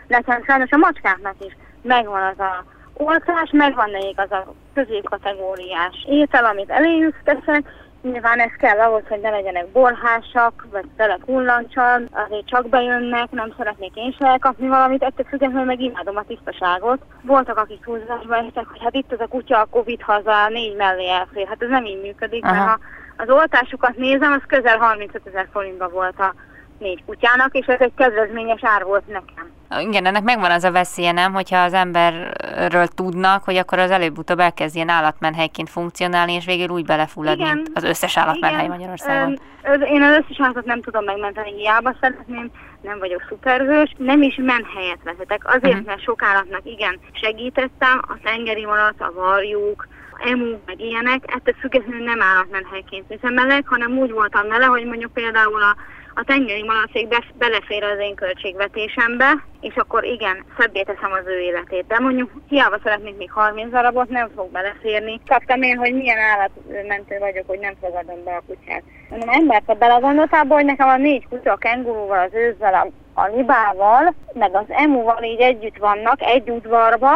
nekem 0.08 0.44
sajnos 0.44 0.72
a 0.72 0.78
macskáknak 0.78 1.36
is 1.40 1.58
megvan 1.82 2.24
az 2.24 2.40
a 2.40 2.66
oltás, 2.98 3.50
megvan 3.52 3.90
nekik 3.90 4.20
az 4.20 4.32
a 4.32 4.54
középkategóriás 4.74 6.06
étel, 6.08 6.46
amit 6.46 6.70
eléjük 6.70 7.22
teszek, 7.24 7.85
Nyilván 8.12 8.40
ez 8.40 8.52
kell 8.58 8.80
ahhoz, 8.80 9.04
hogy 9.08 9.20
ne 9.20 9.30
legyenek 9.30 9.68
borhásak, 9.68 10.68
vagy 10.72 10.86
tele 10.98 11.18
kullancsal, 11.26 12.02
azért 12.12 12.48
csak 12.48 12.70
bejönnek, 12.70 13.32
nem 13.32 13.54
szeretnék 13.58 13.96
én 13.96 14.16
se 14.20 14.28
elkapni 14.28 14.68
valamit, 14.68 15.04
ettől 15.04 15.26
függetlenül 15.30 15.66
meg 15.66 15.82
imádom 15.82 16.18
a 16.18 16.24
tisztaságot. 16.28 17.02
Voltak, 17.22 17.58
akik 17.58 17.86
húzásba 17.86 18.36
estek, 18.36 18.66
hogy 18.68 18.82
hát 18.84 18.96
itt 18.96 19.12
az 19.12 19.20
a 19.20 19.28
kutya 19.28 19.60
a 19.60 19.66
Covid 19.66 20.02
haza, 20.02 20.48
négy 20.50 20.76
mellé 20.76 21.10
elfér. 21.10 21.48
Hát 21.48 21.62
ez 21.62 21.70
nem 21.70 21.86
így 21.86 22.02
működik, 22.02 22.46
Aha. 22.46 22.54
mert 22.54 22.68
ha 22.68 22.80
az 23.18 23.30
oltásukat 23.30 23.98
nézem, 23.98 24.32
az 24.32 24.42
közel 24.48 24.78
35 24.78 25.22
ezer 25.26 25.48
forintba 25.52 25.90
volt 25.90 26.20
a 26.20 26.34
négy 26.80 27.04
kutyának, 27.06 27.56
és 27.56 27.66
ez 27.66 27.80
egy 27.80 27.94
kedvezményes 27.98 28.64
ár 28.64 28.84
volt 28.84 29.08
nekem. 29.08 29.54
Igen, 29.80 30.06
ennek 30.06 30.24
megvan 30.24 30.52
az 30.52 30.64
a 30.64 30.72
veszélye, 30.72 31.12
nem, 31.12 31.34
hogyha 31.34 31.58
az 31.58 31.74
emberről 31.74 32.88
tudnak, 32.88 33.44
hogy 33.44 33.56
akkor 33.56 33.80
az 33.80 33.92
előbb-utóbb 33.92 34.40
elkezd 34.40 34.76
ilyen 34.76 34.90
állatmenhelyként 34.90 35.70
funkcionálni, 35.70 36.34
és 36.34 36.46
végül 36.46 36.70
úgy 36.70 36.86
belefullad, 36.86 37.40
Igen. 37.40 37.56
mint 37.56 37.72
az 37.74 37.84
összes 37.84 38.18
állatmenhely 38.18 38.68
Magyarországon. 38.68 39.40
Ö, 39.64 39.74
én 39.74 40.02
az 40.02 40.18
összes 40.18 40.40
állatot 40.40 40.66
nem 40.66 40.82
tudom 40.82 41.04
megmenteni, 41.04 41.52
hiába 41.52 41.96
szeretném, 42.02 42.52
nem 42.82 43.00
vagyok 43.00 43.26
szuperhős, 43.30 43.96
nem 43.98 44.22
is 44.22 44.36
menhelyet 44.42 45.04
vezetek, 45.04 45.48
azért, 45.48 45.74
uh-huh. 45.74 45.86
mert 45.86 46.02
sok 46.02 46.24
állatnak 46.24 46.62
igen 46.64 47.00
segítettem, 47.12 48.02
a 48.02 48.18
tengeri 48.24 48.66
malac, 48.66 49.02
a 49.02 49.12
varjuk, 49.16 49.88
emu, 50.20 50.58
meg 50.66 50.82
ilyenek, 50.82 51.24
ettől 51.26 51.56
függetlenül 51.60 52.04
nem 52.04 52.22
állatmenhelyként 52.22 53.14
üzemelek, 53.14 53.68
hanem 53.68 53.98
úgy 53.98 54.12
voltam 54.12 54.48
vele, 54.48 54.66
hogy 54.66 54.86
mondjuk 54.86 55.14
például 55.14 55.62
a 55.62 55.76
a 56.18 56.24
tengeri 56.24 56.64
malacék 56.64 57.08
be, 57.08 57.24
belefér 57.38 57.84
az 57.84 58.00
én 58.00 58.16
költségvetésembe, 58.16 59.44
és 59.62 59.76
akkor 59.76 60.04
igen, 60.04 60.46
szebbé 60.60 60.82
teszem 60.82 61.12
az 61.12 61.26
ő 61.26 61.40
életét. 61.40 61.88
De 61.88 62.00
mondjuk 62.00 62.32
hiába 62.48 62.78
szeretnék 62.84 63.18
még 63.18 63.32
30 63.32 63.72
darabot, 63.72 64.10
nem 64.10 64.30
fog 64.36 64.52
beleférni. 64.52 65.22
Kaptam 65.28 65.62
én, 65.62 65.78
hogy 65.78 65.94
milyen 65.94 66.18
állatmentő 66.20 67.18
vagyok, 67.20 67.48
hogy 67.48 67.60
nem 67.60 67.74
fogadom 67.82 68.24
be 68.24 68.36
a 68.36 68.44
kutyát. 68.48 68.84
Mondom, 69.10 69.30
embert 69.30 69.70
a 69.70 69.74
belegondoltából, 69.74 70.58
hogy 70.58 70.66
nekem 70.66 70.88
a 70.88 70.98
négy 70.98 71.28
kutya, 71.28 71.52
a 71.52 71.56
kengurúval, 71.56 72.20
az 72.20 72.34
őzzel, 72.34 72.74
a, 72.74 72.88
a 73.22 73.28
libával, 73.36 74.14
meg 74.34 74.56
az 74.56 74.66
emuval 74.68 75.24
így 75.24 75.40
együtt 75.40 75.78
vannak, 75.78 76.22
egy 76.22 76.50
udvarba, 76.50 77.10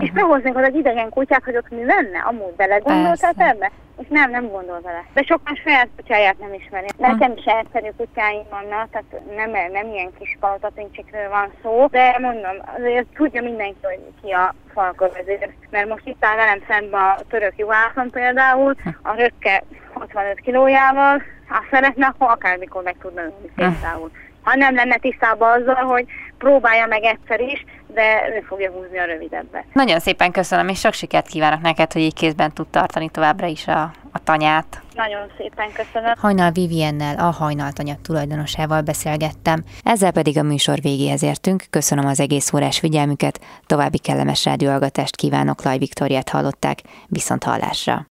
és 0.00 0.10
behoznék 0.10 0.56
az 0.56 0.64
egy 0.64 0.74
idegen 0.74 1.08
kutyát, 1.08 1.44
hogy 1.44 1.56
ott 1.56 1.70
mi 1.70 1.84
lenne? 1.84 2.18
Amúgy 2.18 2.54
belegondoltál 2.56 3.32
ebbe? 3.36 3.70
És 3.98 4.06
nem, 4.08 4.30
nem 4.30 4.48
gondol 4.48 4.80
vele. 4.80 5.04
De 5.14 5.22
sokan 5.22 5.54
saját 5.54 5.88
kutyáját 5.96 6.38
nem 6.38 6.54
ismeri. 6.54 6.86
Nekem 6.96 7.32
is 7.36 7.44
egyszerű 7.44 7.88
kutyáim 7.96 8.42
vannak, 8.50 8.90
tehát 8.90 9.36
nem, 9.36 9.50
nem 9.72 9.86
ilyen 9.92 10.12
kis 10.18 10.36
palotatincsikről 10.40 11.28
van 11.28 11.52
szó, 11.62 11.86
de 11.86 12.18
mondom, 12.20 12.56
azért 12.76 13.06
tudja 13.14 13.42
mindenki, 13.42 13.78
hogy 13.82 14.00
ki 14.22 14.30
a 14.30 14.54
falkövezér. 14.72 15.50
Mert 15.70 15.88
most 15.88 16.06
itt 16.06 16.24
áll 16.24 16.36
velem 16.36 16.62
szemben 16.68 17.00
a 17.00 17.16
török 17.28 17.52
juhászon 17.56 18.10
például, 18.10 18.74
a 19.02 19.14
rökke 19.14 19.62
65 19.92 20.40
kilójával, 20.40 21.22
ha 21.48 21.64
szeretne, 21.70 22.06
akkor 22.06 22.30
akármikor 22.30 22.82
meg 22.82 22.96
tudna 23.00 23.20
ülni 23.22 23.50
például 23.54 24.10
ha 24.42 24.54
nem 24.54 24.74
lenne 24.74 24.96
tisztában 24.96 25.60
azzal, 25.60 25.84
hogy 25.84 26.06
próbálja 26.38 26.86
meg 26.86 27.02
egyszer 27.04 27.40
is, 27.40 27.64
de 27.86 28.28
ő 28.36 28.40
fogja 28.48 28.70
húzni 28.70 28.98
a 28.98 29.04
rövidebbet. 29.04 29.64
Nagyon 29.72 30.00
szépen 30.00 30.30
köszönöm, 30.30 30.68
és 30.68 30.78
sok 30.78 30.92
sikert 30.92 31.26
kívánok 31.26 31.60
neked, 31.60 31.92
hogy 31.92 32.02
így 32.02 32.14
kézben 32.14 32.52
tud 32.52 32.66
tartani 32.68 33.08
továbbra 33.08 33.46
is 33.46 33.66
a, 33.66 33.82
a 34.12 34.22
tanyát. 34.24 34.82
Nagyon 34.94 35.20
szépen 35.36 35.72
köszönöm. 35.72 36.12
Hajnal 36.18 36.50
Viviennel, 36.50 37.18
a 37.18 37.30
hajnaltanya 37.30 37.94
tulajdonosával 38.02 38.80
beszélgettem. 38.80 39.64
Ezzel 39.82 40.12
pedig 40.12 40.38
a 40.38 40.42
műsor 40.42 40.80
végéhez 40.80 41.22
értünk. 41.22 41.64
Köszönöm 41.70 42.06
az 42.06 42.20
egész 42.20 42.52
órás 42.52 42.78
figyelmüket, 42.78 43.40
további 43.66 43.98
kellemes 43.98 44.44
rádióalgatást 44.44 45.16
kívánok, 45.16 45.62
Laj 45.62 45.78
Viktoriát 45.78 46.28
hallották, 46.28 46.78
viszont 47.06 47.44
hallásra. 47.44 48.09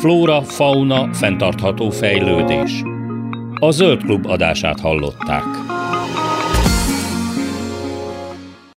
Flóra, 0.00 0.42
fauna, 0.42 1.12
fenntartható 1.12 1.90
fejlődés. 1.90 2.82
A 3.58 3.70
Zöld 3.70 4.02
Klub 4.02 4.26
adását 4.26 4.80
hallották. 4.80 5.44